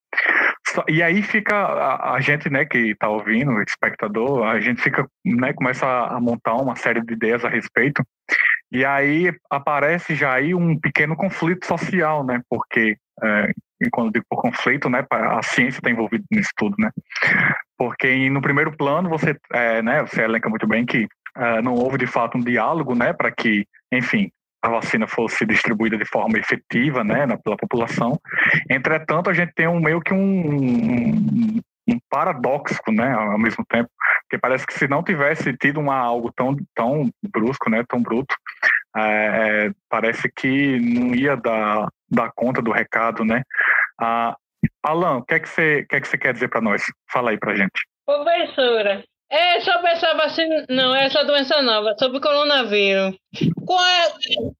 E 0.88 1.02
aí 1.02 1.22
fica 1.22 1.54
a, 1.54 2.14
a 2.14 2.20
gente, 2.20 2.50
né, 2.50 2.64
que 2.64 2.90
está 2.90 3.08
ouvindo, 3.08 3.52
o 3.52 3.62
espectador, 3.62 4.46
a 4.46 4.60
gente 4.60 4.82
fica, 4.82 5.06
né, 5.24 5.52
começa 5.52 5.86
a 5.86 6.20
montar 6.20 6.54
uma 6.54 6.76
série 6.76 7.00
de 7.00 7.12
ideias 7.12 7.44
a 7.44 7.48
respeito. 7.48 8.02
E 8.72 8.84
aí 8.84 9.32
aparece 9.50 10.14
já 10.14 10.34
aí 10.34 10.54
um 10.54 10.78
pequeno 10.78 11.16
conflito 11.16 11.66
social, 11.66 12.24
né? 12.24 12.40
Porque 12.48 12.96
é, 13.22 13.50
e 13.80 13.90
quando 13.90 14.12
digo 14.12 14.24
por 14.28 14.40
conflito, 14.40 14.88
né, 14.88 15.04
a 15.10 15.42
ciência 15.42 15.78
está 15.78 15.90
envolvida 15.90 16.24
nisso 16.30 16.50
tudo, 16.56 16.74
né? 16.78 16.90
Porque 17.76 18.28
no 18.30 18.40
primeiro 18.40 18.74
plano 18.76 19.08
você, 19.08 19.36
é, 19.52 19.82
né, 19.82 20.02
você 20.02 20.22
elenca 20.22 20.48
muito 20.48 20.66
bem 20.66 20.86
que 20.86 21.06
é, 21.36 21.62
não 21.62 21.74
houve 21.74 21.98
de 21.98 22.06
fato 22.06 22.38
um 22.38 22.40
diálogo, 22.40 22.94
né, 22.94 23.12
para 23.12 23.30
que, 23.30 23.66
enfim, 23.92 24.30
a 24.62 24.68
vacina 24.68 25.06
fosse 25.06 25.44
distribuída 25.46 25.96
de 25.96 26.04
forma 26.04 26.38
efetiva, 26.38 27.04
né, 27.04 27.26
pela 27.42 27.56
população. 27.56 28.18
Entretanto, 28.68 29.30
a 29.30 29.32
gente 29.32 29.52
tem 29.54 29.68
um 29.68 29.80
meio 29.80 30.00
que 30.00 30.12
um, 30.12 30.18
um, 30.18 31.60
um 31.88 31.98
paradoxo, 32.10 32.80
né, 32.88 33.12
ao 33.12 33.38
mesmo 33.38 33.64
tempo, 33.68 33.88
porque 34.22 34.38
parece 34.38 34.66
que 34.66 34.74
se 34.74 34.88
não 34.88 35.02
tivesse 35.02 35.56
tido 35.56 35.78
uma, 35.78 35.96
algo 35.96 36.32
tão, 36.34 36.56
tão 36.74 37.08
brusco, 37.30 37.70
né, 37.70 37.84
tão 37.88 38.02
bruto, 38.02 38.34
é, 38.96 39.66
é, 39.66 39.70
parece 39.88 40.30
que 40.34 40.78
não 40.80 41.14
ia 41.14 41.36
dar, 41.36 41.88
dar 42.10 42.32
conta 42.34 42.60
do 42.60 42.72
recado, 42.72 43.24
né. 43.24 43.42
Ah, 44.00 44.36
Alan, 44.82 45.18
o 45.18 45.22
que 45.22 45.34
é 45.34 45.40
que 45.40 45.48
você, 45.48 45.86
que 45.88 45.96
é 45.96 46.00
que 46.00 46.08
você 46.08 46.18
quer 46.18 46.32
dizer 46.32 46.48
para 46.48 46.60
nós? 46.60 46.82
Fala 47.10 47.30
aí 47.30 47.38
para 47.38 47.54
gente. 47.54 47.86
Professora, 48.04 49.04
é 49.30 49.60
sobre 49.60 49.90
essa 49.90 50.14
vacina, 50.14 50.64
não, 50.68 50.94
é 50.94 51.06
essa 51.06 51.24
doença 51.24 51.60
nova, 51.62 51.94
sobre 51.98 52.18
o 52.18 52.20
coronavírus. 52.20 53.16
Qual 53.64 53.84
é, 53.84 54.12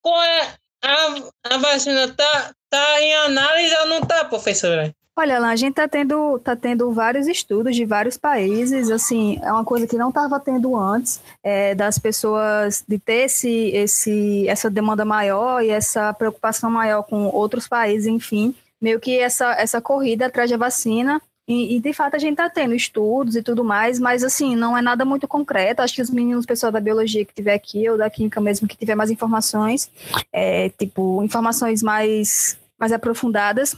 qual 0.02 0.22
é 0.22 0.54
a, 0.84 1.54
a 1.54 1.58
vacina 1.58 2.08
tá, 2.08 2.52
tá 2.68 3.00
em 3.00 3.14
análise 3.14 3.76
ou 3.82 3.86
não 3.86 4.00
tá, 4.00 4.24
professora? 4.24 4.94
Olha, 5.18 5.38
lá, 5.38 5.48
a 5.48 5.56
gente 5.56 5.70
está 5.70 5.88
tendo, 5.88 6.38
tá 6.40 6.54
tendo 6.54 6.92
vários 6.92 7.26
estudos 7.26 7.74
de 7.74 7.86
vários 7.86 8.18
países, 8.18 8.90
assim, 8.90 9.40
é 9.42 9.50
uma 9.50 9.64
coisa 9.64 9.86
que 9.86 9.96
não 9.96 10.10
estava 10.10 10.38
tendo 10.38 10.76
antes, 10.76 11.22
é, 11.42 11.74
das 11.74 11.98
pessoas 11.98 12.84
de 12.86 12.98
ter 12.98 13.24
esse, 13.24 13.48
esse, 13.68 14.46
essa 14.46 14.68
demanda 14.68 15.06
maior 15.06 15.62
e 15.62 15.70
essa 15.70 16.12
preocupação 16.12 16.70
maior 16.70 17.02
com 17.02 17.28
outros 17.28 17.66
países, 17.66 18.06
enfim, 18.06 18.54
meio 18.78 19.00
que 19.00 19.18
essa, 19.18 19.52
essa 19.52 19.80
corrida 19.80 20.26
atrás 20.26 20.50
da 20.50 20.58
vacina 20.58 21.18
e, 21.48 21.76
e, 21.76 21.80
de 21.80 21.92
fato 21.92 22.16
a 22.16 22.18
gente 22.18 22.32
está 22.32 22.50
tendo 22.50 22.74
estudos 22.74 23.36
e 23.36 23.42
tudo 23.42 23.62
mais, 23.62 24.00
mas 24.00 24.24
assim, 24.24 24.56
não 24.56 24.76
é 24.76 24.82
nada 24.82 25.04
muito 25.04 25.28
concreto. 25.28 25.80
Acho 25.80 25.94
que 25.94 26.02
os 26.02 26.10
meninos, 26.10 26.44
pessoal 26.44 26.72
da 26.72 26.80
biologia 26.80 27.24
que 27.24 27.34
tiver 27.34 27.54
aqui, 27.54 27.88
ou 27.88 27.96
da 27.96 28.10
química 28.10 28.40
mesmo, 28.40 28.66
que 28.66 28.76
tiver 28.76 28.96
mais 28.96 29.10
informações, 29.10 29.90
é, 30.32 30.70
tipo, 30.70 31.22
informações 31.22 31.82
mais, 31.82 32.58
mais 32.78 32.90
aprofundadas, 32.92 33.76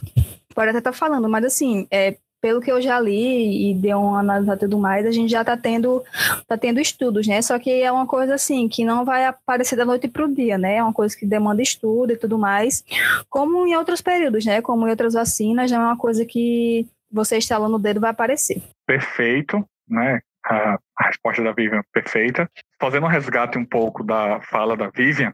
pode 0.55 0.69
até 0.69 0.79
estar 0.79 0.91
tá 0.91 0.97
falando, 0.97 1.29
mas 1.29 1.45
assim, 1.45 1.87
é, 1.91 2.17
pelo 2.41 2.61
que 2.61 2.71
eu 2.71 2.81
já 2.81 2.99
li 2.99 3.69
e 3.69 3.73
deu 3.73 3.99
uma 3.99 4.19
análise 4.19 4.51
e 4.51 4.57
tudo 4.57 4.79
mais, 4.79 5.05
a 5.05 5.11
gente 5.11 5.29
já 5.29 5.41
está 5.41 5.57
tendo, 5.57 6.03
tá 6.47 6.57
tendo 6.57 6.79
estudos, 6.79 7.27
né? 7.27 7.41
Só 7.41 7.59
que 7.59 7.69
é 7.69 7.91
uma 7.91 8.07
coisa 8.07 8.35
assim, 8.35 8.67
que 8.67 8.85
não 8.85 9.03
vai 9.05 9.25
aparecer 9.25 9.75
da 9.75 9.85
noite 9.85 10.07
para 10.07 10.25
o 10.25 10.33
dia, 10.33 10.57
né? 10.57 10.77
É 10.77 10.83
uma 10.83 10.93
coisa 10.93 11.15
que 11.15 11.25
demanda 11.25 11.61
estudo 11.61 12.13
e 12.13 12.17
tudo 12.17 12.37
mais, 12.37 12.83
como 13.29 13.67
em 13.67 13.75
outros 13.75 14.01
períodos, 14.01 14.45
né? 14.45 14.61
Como 14.61 14.87
em 14.87 14.89
outras 14.89 15.13
vacinas, 15.13 15.69
já 15.69 15.75
é 15.75 15.79
uma 15.79 15.97
coisa 15.97 16.25
que 16.25 16.87
você 17.11 17.37
instalando 17.37 17.75
o 17.75 17.79
dedo 17.79 17.99
vai 17.99 18.11
aparecer. 18.11 18.61
Perfeito, 18.85 19.65
né? 19.87 20.21
A, 20.45 20.79
a 20.97 21.07
resposta 21.07 21.43
da 21.43 21.51
Vivian 21.51 21.81
perfeita. 21.91 22.49
Fazendo 22.79 23.05
um 23.05 23.09
resgate 23.09 23.57
um 23.57 23.65
pouco 23.65 24.03
da 24.03 24.39
fala 24.41 24.75
da 24.77 24.89
Vivian, 24.89 25.33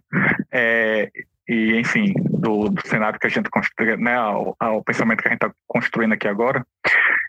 é, 0.51 1.09
e 1.47 1.77
enfim, 1.79 2.13
do, 2.15 2.69
do, 2.69 2.87
cenário 2.87 3.19
que 3.19 3.27
a 3.27 3.29
gente 3.29 3.49
construiu, 3.49 3.97
né, 3.97 4.15
ao, 4.15 4.55
ao 4.59 4.83
pensamento 4.83 5.21
que 5.21 5.27
a 5.27 5.31
gente 5.31 5.43
está 5.43 5.53
construindo 5.67 6.13
aqui 6.13 6.27
agora, 6.27 6.65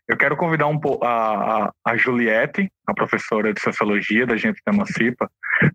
eu 0.08 0.16
quero 0.16 0.36
convidar 0.36 0.68
um 0.68 0.78
a, 1.02 1.64
a, 1.64 1.72
a, 1.84 1.96
Juliette, 1.96 2.70
a 2.86 2.94
professora 2.94 3.52
de 3.52 3.60
Sociologia 3.60 4.26
da 4.26 4.36
Gente 4.36 4.60
da 4.64 4.72
Emancipa, 4.72 5.28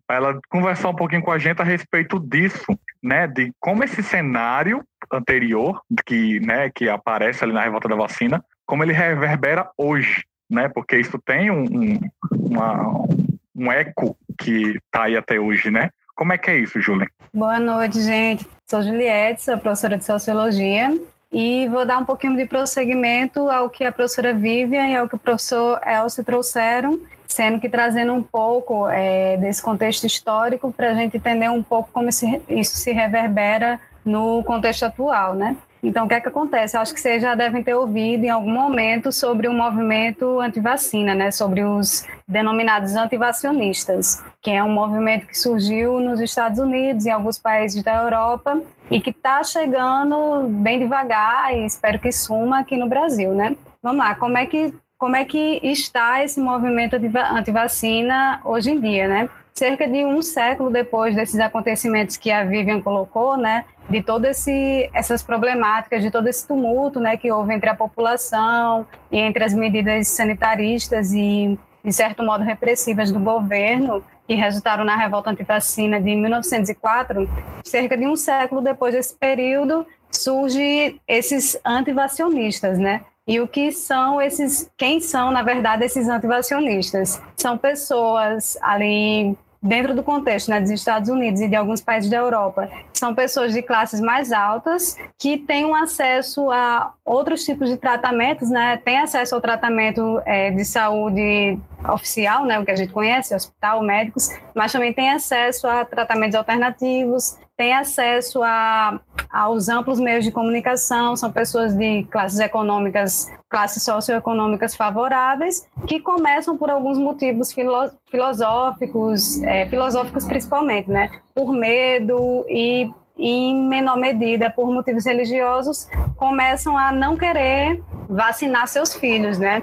para 0.08 0.16
ela 0.16 0.40
conversar 0.50 0.90
um 0.90 0.96
pouquinho 0.96 1.22
com 1.22 1.32
a 1.32 1.38
gente 1.38 1.62
a 1.62 1.66
respeito 1.66 2.20
disso, 2.20 2.66
né, 3.04 3.28
de 3.28 3.52
como 3.60 3.84
esse 3.84 4.02
cenário 4.02 4.84
anterior 5.12 5.82
que, 6.06 6.40
né, 6.40 6.70
que 6.74 6.88
aparece 6.90 7.44
ali 7.44 7.54
na 7.54 7.62
revolta 7.62 7.90
da 7.90 7.96
vacina 7.96 8.44
como 8.72 8.86
ele 8.86 8.94
reverbera 8.94 9.70
hoje, 9.78 10.24
né? 10.50 10.70
Porque 10.70 10.98
isso 10.98 11.20
tem 11.20 11.52
um, 11.52 11.64
um, 11.64 12.00
uma, 12.32 13.06
um 13.54 13.70
eco 13.70 14.16
que 14.40 14.78
está 14.78 15.04
aí 15.04 15.18
até 15.18 15.38
hoje, 15.38 15.70
né? 15.70 15.90
Como 16.16 16.32
é 16.32 16.38
que 16.38 16.50
é 16.50 16.58
isso, 16.58 16.80
Júlia? 16.80 17.06
Boa 17.34 17.60
noite, 17.60 18.00
gente. 18.00 18.48
Sou 18.70 18.82
Juliette, 18.82 19.44
sou 19.44 19.58
professora 19.58 19.98
de 19.98 20.06
Sociologia 20.06 20.98
e 21.34 21.68
vou 21.68 21.86
dar 21.86 21.98
um 21.98 22.06
pouquinho 22.06 22.38
de 22.38 22.46
prosseguimento 22.46 23.50
ao 23.50 23.70
que 23.70 23.84
a 23.84 23.92
professora 23.92 24.34
Vivian 24.34 24.88
e 24.88 24.96
ao 24.96 25.10
que 25.10 25.16
o 25.16 25.20
professor 25.20 25.82
Elcio 25.86 26.24
trouxeram, 26.24 26.98
sendo 27.28 27.60
que 27.60 27.68
trazendo 27.68 28.14
um 28.14 28.24
pouco 28.24 28.88
é, 28.88 29.36
desse 29.36 29.62
contexto 29.62 30.08
histórico 30.08 30.72
para 30.72 30.92
a 30.92 30.94
gente 30.94 31.18
entender 31.18 31.50
um 31.50 31.62
pouco 31.62 31.90
como 31.92 32.08
isso 32.08 32.78
se 32.78 32.94
reverbera 32.94 33.82
no 34.06 34.42
contexto 34.46 34.84
atual, 34.84 35.36
né? 35.36 35.58
Então, 35.84 36.06
o 36.06 36.08
que 36.08 36.14
é 36.14 36.22
que 36.22 36.28
acontece? 36.28 36.78
Eu 36.78 36.82
acho 36.82 36.94
que 36.94 37.00
vocês 37.00 37.22
já 37.22 37.34
devem 37.34 37.64
ter 37.64 37.74
ouvido 37.74 38.24
em 38.24 38.30
algum 38.30 38.52
momento 38.52 39.12
sobre 39.12 39.48
o 39.48 39.54
movimento 39.54 40.40
antivacina, 40.40 41.16
né? 41.16 41.32
Sobre 41.32 41.64
os 41.64 42.06
denominados 42.28 42.96
antivacionistas, 42.96 44.24
que 44.42 44.52
é 44.52 44.64
um 44.64 44.72
movimento 44.72 45.26
que 45.26 45.38
surgiu 45.38 46.00
nos 46.00 46.20
Estados 46.20 46.60
Unidos, 46.60 47.06
em 47.06 47.10
alguns 47.10 47.40
países 47.40 47.82
da 47.84 47.96
Europa, 48.04 48.62
e 48.92 49.02
que 49.02 49.10
está 49.10 49.44
chegando 49.44 50.48
bem 50.50 50.78
devagar 50.80 51.56
e 51.56 51.66
espero 51.66 51.98
que 51.98 52.12
suma 52.12 52.60
aqui 52.60 52.78
no 52.78 52.88
Brasil, 52.88 53.34
né? 53.34 53.56
Vamos 53.82 53.98
lá, 53.98 54.14
como 54.14 54.38
é 54.38 54.46
que, 54.46 54.72
como 55.00 55.16
é 55.16 55.26
que 55.26 55.60
está 55.64 56.24
esse 56.24 56.40
movimento 56.40 56.96
antivacina 56.96 58.40
hoje 58.46 58.70
em 58.72 58.80
dia, 58.80 59.08
né? 59.08 59.30
Cerca 59.54 59.88
de 59.88 60.06
um 60.06 60.22
século 60.22 60.70
depois 60.70 61.16
desses 61.16 61.40
acontecimentos 61.40 62.18
que 62.18 62.32
a 62.32 62.44
Vivian 62.44 62.82
colocou, 62.82 63.38
né, 63.38 63.66
de 63.90 64.02
todas 64.02 64.46
essas 64.94 65.22
problemáticas, 65.22 66.02
de 66.02 66.10
todo 66.10 66.28
esse 66.28 66.48
tumulto, 66.48 67.00
né, 67.00 67.18
que 67.18 67.32
houve 67.32 67.54
entre 67.54 67.70
a 67.70 67.76
população 67.76 68.88
e 69.12 69.18
entre 69.18 69.44
as 69.44 69.54
medidas 69.54 70.08
sanitaristas 70.08 71.12
e 71.14 71.60
de 71.84 71.92
certo 71.92 72.24
modo 72.24 72.44
repressivas 72.44 73.12
do 73.12 73.20
governo 73.20 74.04
que 74.28 74.36
resultaram 74.36 74.86
na 74.86 74.96
revolta 74.96 75.30
antivacina 75.32 76.00
de 76.00 76.16
1904, 76.16 77.30
cerca 77.66 77.98
de 77.98 78.08
um 78.08 78.16
século 78.16 78.62
depois 78.62 78.94
desse 78.94 79.16
período 79.16 79.86
surge 80.10 81.02
esses 81.08 81.60
antivacionistas, 81.66 82.78
né? 82.78 83.02
E 83.32 83.40
o 83.40 83.48
que 83.48 83.72
são 83.72 84.22
esses, 84.22 84.70
quem 84.78 85.00
são, 85.00 85.32
na 85.32 85.42
verdade, 85.42 85.86
esses 85.86 86.10
antivacionistas? 86.10 87.22
São 87.38 87.58
pessoas 87.58 88.58
ali 88.62 89.38
dentro 89.64 89.96
do 89.96 90.04
contexto 90.04 90.50
né, 90.50 90.60
dos 90.60 90.70
Estados 90.70 91.08
Unidos 91.08 91.40
e 91.40 91.48
de 91.48 91.56
alguns 91.56 91.80
países 91.80 92.10
da 92.10 92.18
Europa, 92.18 92.68
são 92.92 93.16
pessoas 93.16 93.54
de 93.54 93.62
classes 93.62 94.02
mais 94.02 94.34
altas 94.34 94.98
que 95.18 95.38
têm 95.38 95.64
um 95.64 95.74
acesso 95.74 96.50
a 96.52 96.94
outros 97.06 97.46
tipos 97.46 97.70
de 97.70 97.78
tratamentos, 97.78 98.50
né? 98.50 98.82
Tem 98.84 98.98
acesso 98.98 99.36
ao 99.36 99.40
tratamento 99.40 100.22
é, 100.26 100.52
de 100.52 100.66
saúde 100.66 101.58
oficial, 101.88 102.46
né, 102.46 102.60
o 102.60 102.66
que 102.66 102.72
a 102.72 102.76
gente 102.76 102.92
conhece, 102.92 103.34
hospital, 103.34 103.82
médicos, 103.82 104.30
mas 104.54 104.72
também 104.72 104.94
tem 104.94 105.10
acesso 105.10 105.68
a 105.68 105.86
tratamentos 105.86 106.36
alternativos, 106.36 107.38
tem 107.62 107.76
acesso 107.76 108.42
a, 108.42 109.00
aos 109.32 109.70
amplos 109.70 110.00
meios 110.00 110.26
de 110.26 110.32
comunicação, 110.32 111.16
são 111.16 111.32
pessoas 111.32 111.76
de 111.76 112.02
classes 112.06 112.40
econômicas, 112.40 113.32
classes 113.48 113.84
socioeconômicas 113.84 114.76
favoráveis, 114.76 115.68
que 115.86 116.00
começam 116.00 116.58
por 116.58 116.72
alguns 116.72 116.98
motivos 116.98 117.54
filo, 117.54 117.92
filosóficos, 118.10 119.44
é, 119.44 119.68
filosóficos 119.68 120.26
principalmente, 120.26 120.90
né? 120.90 121.12
Por 121.36 121.54
medo 121.54 122.44
e, 122.50 122.90
em 123.16 123.64
menor 123.68 123.98
medida, 123.98 124.50
por 124.50 124.66
motivos 124.74 125.06
religiosos, 125.06 125.88
começam 126.18 126.76
a 126.76 126.92
não 126.92 127.16
querer 127.16 127.80
vacinar 128.10 128.68
seus 128.68 128.96
filhos, 128.96 129.38
né? 129.38 129.62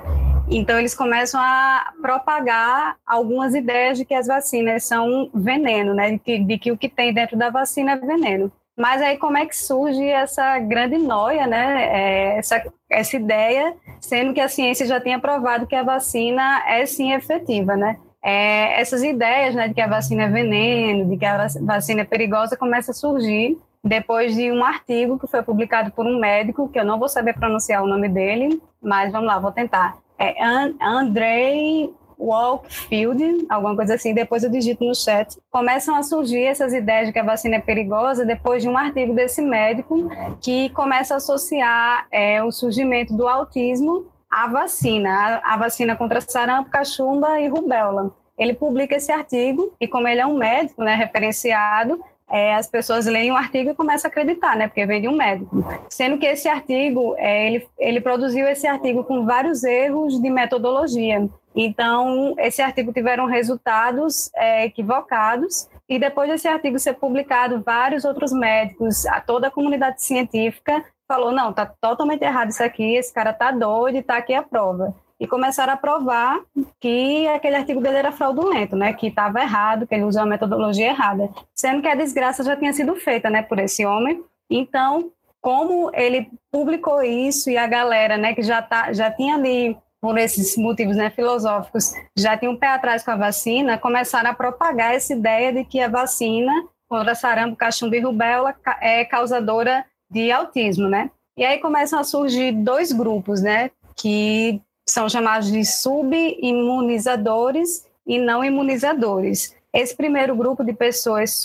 Então, 0.50 0.78
eles 0.78 0.94
começam 0.94 1.38
a 1.40 1.92
propagar 2.00 2.96
algumas 3.06 3.54
ideias 3.54 3.98
de 3.98 4.04
que 4.04 4.14
as 4.14 4.26
vacinas 4.26 4.84
são 4.84 5.28
veneno, 5.34 5.92
né? 5.92 6.12
De 6.12 6.18
que, 6.18 6.38
de 6.38 6.58
que 6.58 6.72
o 6.72 6.78
que 6.78 6.88
tem 6.88 7.12
dentro 7.12 7.36
da 7.36 7.50
vacina 7.50 7.92
é 7.92 7.96
veneno. 7.96 8.50
Mas 8.74 9.02
aí 9.02 9.18
como 9.18 9.36
é 9.36 9.44
que 9.44 9.56
surge 9.56 10.06
essa 10.08 10.58
grande 10.60 10.96
noia, 10.96 11.46
né? 11.46 11.84
É, 11.84 12.38
essa, 12.38 12.62
essa 12.90 13.16
ideia, 13.16 13.74
sendo 14.00 14.32
que 14.32 14.40
a 14.40 14.48
ciência 14.48 14.86
já 14.86 14.98
tinha 14.98 15.18
provado 15.18 15.66
que 15.66 15.74
a 15.74 15.82
vacina 15.82 16.62
é 16.66 16.86
sim 16.86 17.12
efetiva, 17.12 17.76
né? 17.76 17.98
É, 18.24 18.80
essas 18.80 19.02
ideias 19.02 19.54
né, 19.54 19.68
de 19.68 19.74
que 19.74 19.80
a 19.80 19.86
vacina 19.86 20.24
é 20.24 20.28
veneno, 20.28 21.10
de 21.10 21.16
que 21.16 21.26
a 21.26 21.46
vacina 21.60 22.02
é 22.02 22.04
perigosa, 22.04 22.56
começam 22.56 22.92
a 22.92 22.94
surgir 22.94 23.58
depois 23.84 24.34
de 24.34 24.50
um 24.50 24.64
artigo 24.64 25.18
que 25.18 25.26
foi 25.26 25.42
publicado 25.42 25.90
por 25.92 26.06
um 26.06 26.18
médico, 26.18 26.68
que 26.68 26.78
eu 26.78 26.84
não 26.84 26.98
vou 26.98 27.08
saber 27.08 27.34
pronunciar 27.34 27.82
o 27.82 27.86
nome 27.86 28.08
dele, 28.08 28.60
mas 28.82 29.12
vamos 29.12 29.26
lá, 29.28 29.38
vou 29.38 29.52
tentar. 29.52 29.96
É 30.18 30.34
Andrei 30.80 31.94
Walkfield, 32.18 33.46
alguma 33.48 33.76
coisa 33.76 33.94
assim, 33.94 34.12
depois 34.12 34.42
eu 34.42 34.50
digito 34.50 34.84
no 34.84 34.94
chat. 34.94 35.38
Começam 35.50 35.94
a 35.94 36.02
surgir 36.02 36.42
essas 36.42 36.72
ideias 36.72 37.06
de 37.06 37.12
que 37.12 37.18
a 37.18 37.25
vacina 37.25 37.56
é 37.56 37.60
perigosa 37.60 38.25
depois 38.25 38.62
de 38.62 38.68
um 38.68 38.76
artigo 38.76 39.14
desse 39.14 39.40
médico 39.40 40.10
que 40.40 40.68
começa 40.70 41.14
a 41.14 41.16
associar 41.18 42.06
é, 42.10 42.42
o 42.42 42.50
surgimento 42.50 43.16
do 43.16 43.28
autismo 43.28 44.06
à 44.30 44.48
vacina, 44.48 45.40
a 45.44 45.56
vacina 45.56 45.96
contra 45.96 46.20
sarampo, 46.20 46.70
cachumba 46.70 47.40
e 47.40 47.48
rubéola. 47.48 48.12
Ele 48.37 48.54
publica 48.54 48.96
esse 48.96 49.10
artigo 49.10 49.72
e 49.80 49.88
como 49.88 50.06
ele 50.06 50.20
é 50.20 50.26
um 50.26 50.37
médico, 50.37 50.82
né, 50.82 50.94
referenciado, 50.94 52.00
é, 52.30 52.54
as 52.54 52.66
pessoas 52.66 53.06
leem 53.06 53.32
o 53.32 53.37
artigo 53.37 53.70
e 53.70 53.75
começam 53.75 54.08
a 54.08 54.11
acreditar, 54.11 54.56
né? 54.56 54.68
Porque 54.68 54.85
vem 54.85 55.00
de 55.00 55.08
um 55.08 55.16
médico. 55.16 55.64
Sendo 55.88 56.18
que 56.18 56.26
esse 56.26 56.49
artigo, 56.49 57.14
é, 57.16 57.47
ele, 57.47 57.68
ele 57.78 58.00
produziu 58.00 58.47
esse 58.47 58.66
artigo 58.66 59.04
com 59.04 59.25
vários 59.25 59.64
erros 59.64 60.20
de 60.20 60.28
metodologia. 60.28 61.28
Então, 61.54 62.35
esse 62.38 62.61
artigo 62.62 62.92
tiveram 62.92 63.26
resultados 63.26 64.30
é, 64.37 64.66
equivocados, 64.66 65.68
e 65.88 65.99
depois 65.99 66.28
desse 66.28 66.47
artigo 66.47 66.78
ser 66.78 66.94
publicado, 66.94 67.62
vários 67.64 68.04
outros 68.04 68.30
médicos, 68.30 69.06
a 69.06 69.20
toda 69.20 69.49
a 69.49 69.50
comunidade 69.50 70.02
científica 70.02 70.85
falou: 71.08 71.32
não, 71.32 71.52
tá 71.52 71.64
totalmente 71.80 72.23
errado 72.23 72.50
isso 72.50 72.62
aqui, 72.62 72.94
esse 72.94 73.12
cara 73.12 73.32
tá 73.32 73.50
doido 73.50 74.02
tá 74.02 74.18
aqui 74.18 74.35
a 74.35 74.42
prova. 74.42 74.94
E 75.20 75.26
começaram 75.26 75.72
a 75.72 75.76
provar 75.76 76.40
que 76.80 77.26
aquele 77.28 77.56
artigo 77.56 77.80
dele 77.80 77.96
era 77.96 78.12
fraudulento, 78.12 78.76
né? 78.76 78.92
Que 78.92 79.08
estava 79.08 79.40
errado, 79.40 79.87
que 79.87 79.94
ele 79.94 80.04
usou 80.04 80.22
a 80.22 80.26
metodologia 80.26 80.88
errada. 80.90 81.28
Sendo 81.54 81.82
que 81.82 81.88
a 81.88 81.94
desgraça 81.94 82.44
já 82.44 82.56
tinha 82.56 82.72
sido 82.72 82.94
feita, 82.94 83.28
né? 83.28 83.42
Por 83.42 83.58
esse 83.58 83.84
homem. 83.84 84.22
Então, 84.48 85.10
como 85.40 85.90
ele 85.94 86.30
publicou 86.52 87.02
isso 87.02 87.50
e 87.50 87.56
a 87.56 87.66
galera, 87.66 88.16
né? 88.16 88.34
Que 88.34 88.42
já, 88.42 88.62
tá, 88.62 88.92
já 88.92 89.10
tinha 89.10 89.34
ali 89.34 89.76
por 90.00 90.16
esses 90.16 90.56
motivos 90.56 90.96
né, 90.96 91.10
filosóficos, 91.10 91.92
já 92.16 92.37
tinha 92.37 92.50
um 92.50 92.56
pé 92.56 92.68
atrás 92.68 93.02
com 93.02 93.10
a 93.10 93.16
vacina, 93.16 93.78
começaram 93.78 94.30
a 94.30 94.34
propagar 94.34 94.94
essa 94.94 95.12
ideia 95.12 95.52
de 95.52 95.64
que 95.64 95.80
a 95.80 95.88
vacina 95.88 96.52
contra 96.88 97.14
sarampo, 97.14 97.56
cachumba 97.56 97.96
e 97.96 98.00
rubéola 98.00 98.54
é 98.80 99.04
causadora 99.04 99.84
de 100.10 100.30
autismo, 100.32 100.88
né? 100.88 101.10
E 101.37 101.44
aí 101.44 101.58
começam 101.58 101.98
a 101.98 102.04
surgir 102.04 102.52
dois 102.52 102.92
grupos, 102.92 103.42
né, 103.42 103.70
que 103.96 104.60
são 104.90 105.09
chamados 105.09 105.52
de 105.52 105.64
subimunizadores 105.64 107.87
e 108.07 108.18
não 108.18 108.45
imunizadores. 108.45 109.57
Esse 109.73 109.97
primeiro 109.97 110.35
grupo 110.35 110.64
de 110.64 110.73
pessoas 110.73 111.40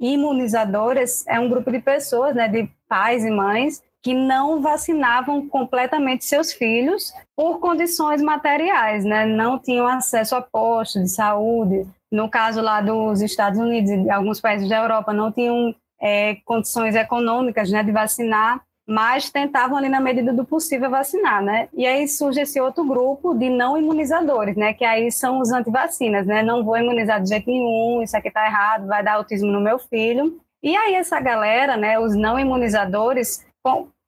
subimunizadoras 0.00 1.24
é 1.26 1.38
um 1.38 1.48
grupo 1.48 1.70
de 1.70 1.80
pessoas, 1.80 2.34
né, 2.34 2.48
de 2.48 2.68
pais 2.88 3.24
e 3.24 3.30
mães, 3.30 3.82
que 4.02 4.14
não 4.14 4.62
vacinavam 4.62 5.48
completamente 5.48 6.24
seus 6.24 6.52
filhos 6.52 7.12
por 7.34 7.58
condições 7.58 8.22
materiais, 8.22 9.04
né? 9.04 9.26
Não 9.26 9.58
tinham 9.58 9.86
acesso 9.86 10.36
a 10.36 10.40
postos 10.40 11.02
de 11.02 11.10
saúde. 11.10 11.84
No 12.10 12.30
caso 12.30 12.60
lá 12.60 12.80
dos 12.80 13.20
Estados 13.20 13.58
Unidos 13.58 13.90
e 13.90 14.08
alguns 14.08 14.40
países 14.40 14.68
da 14.68 14.78
Europa, 14.78 15.12
não 15.12 15.32
tinham 15.32 15.74
é, 16.00 16.36
condições 16.44 16.94
econômicas, 16.94 17.68
né, 17.68 17.82
de 17.82 17.90
vacinar, 17.90 18.62
mas 18.86 19.30
tentavam 19.30 19.76
ali 19.76 19.88
na 19.88 20.00
medida 20.00 20.32
do 20.32 20.44
possível 20.44 20.88
vacinar, 20.88 21.42
né? 21.42 21.68
E 21.74 21.84
aí 21.86 22.06
surge 22.06 22.40
esse 22.40 22.60
outro 22.60 22.84
grupo 22.84 23.34
de 23.34 23.50
não 23.50 23.76
imunizadores, 23.76 24.56
né? 24.56 24.72
Que 24.72 24.84
aí 24.84 25.10
são 25.10 25.40
os 25.40 25.50
antivacinas, 25.50 26.26
né? 26.26 26.42
Não 26.42 26.64
vou 26.64 26.76
imunizar 26.76 27.20
de 27.20 27.28
jeito 27.28 27.50
nenhum, 27.50 28.02
isso 28.02 28.16
aqui 28.16 28.30
tá 28.30 28.46
errado, 28.46 28.86
vai 28.86 29.02
dar 29.02 29.14
autismo 29.14 29.50
no 29.50 29.60
meu 29.60 29.78
filho. 29.78 30.38
E 30.62 30.76
aí 30.76 30.94
essa 30.94 31.20
galera, 31.20 31.76
né, 31.76 31.98
os 31.98 32.16
não 32.16 32.38
imunizadores, 32.38 33.44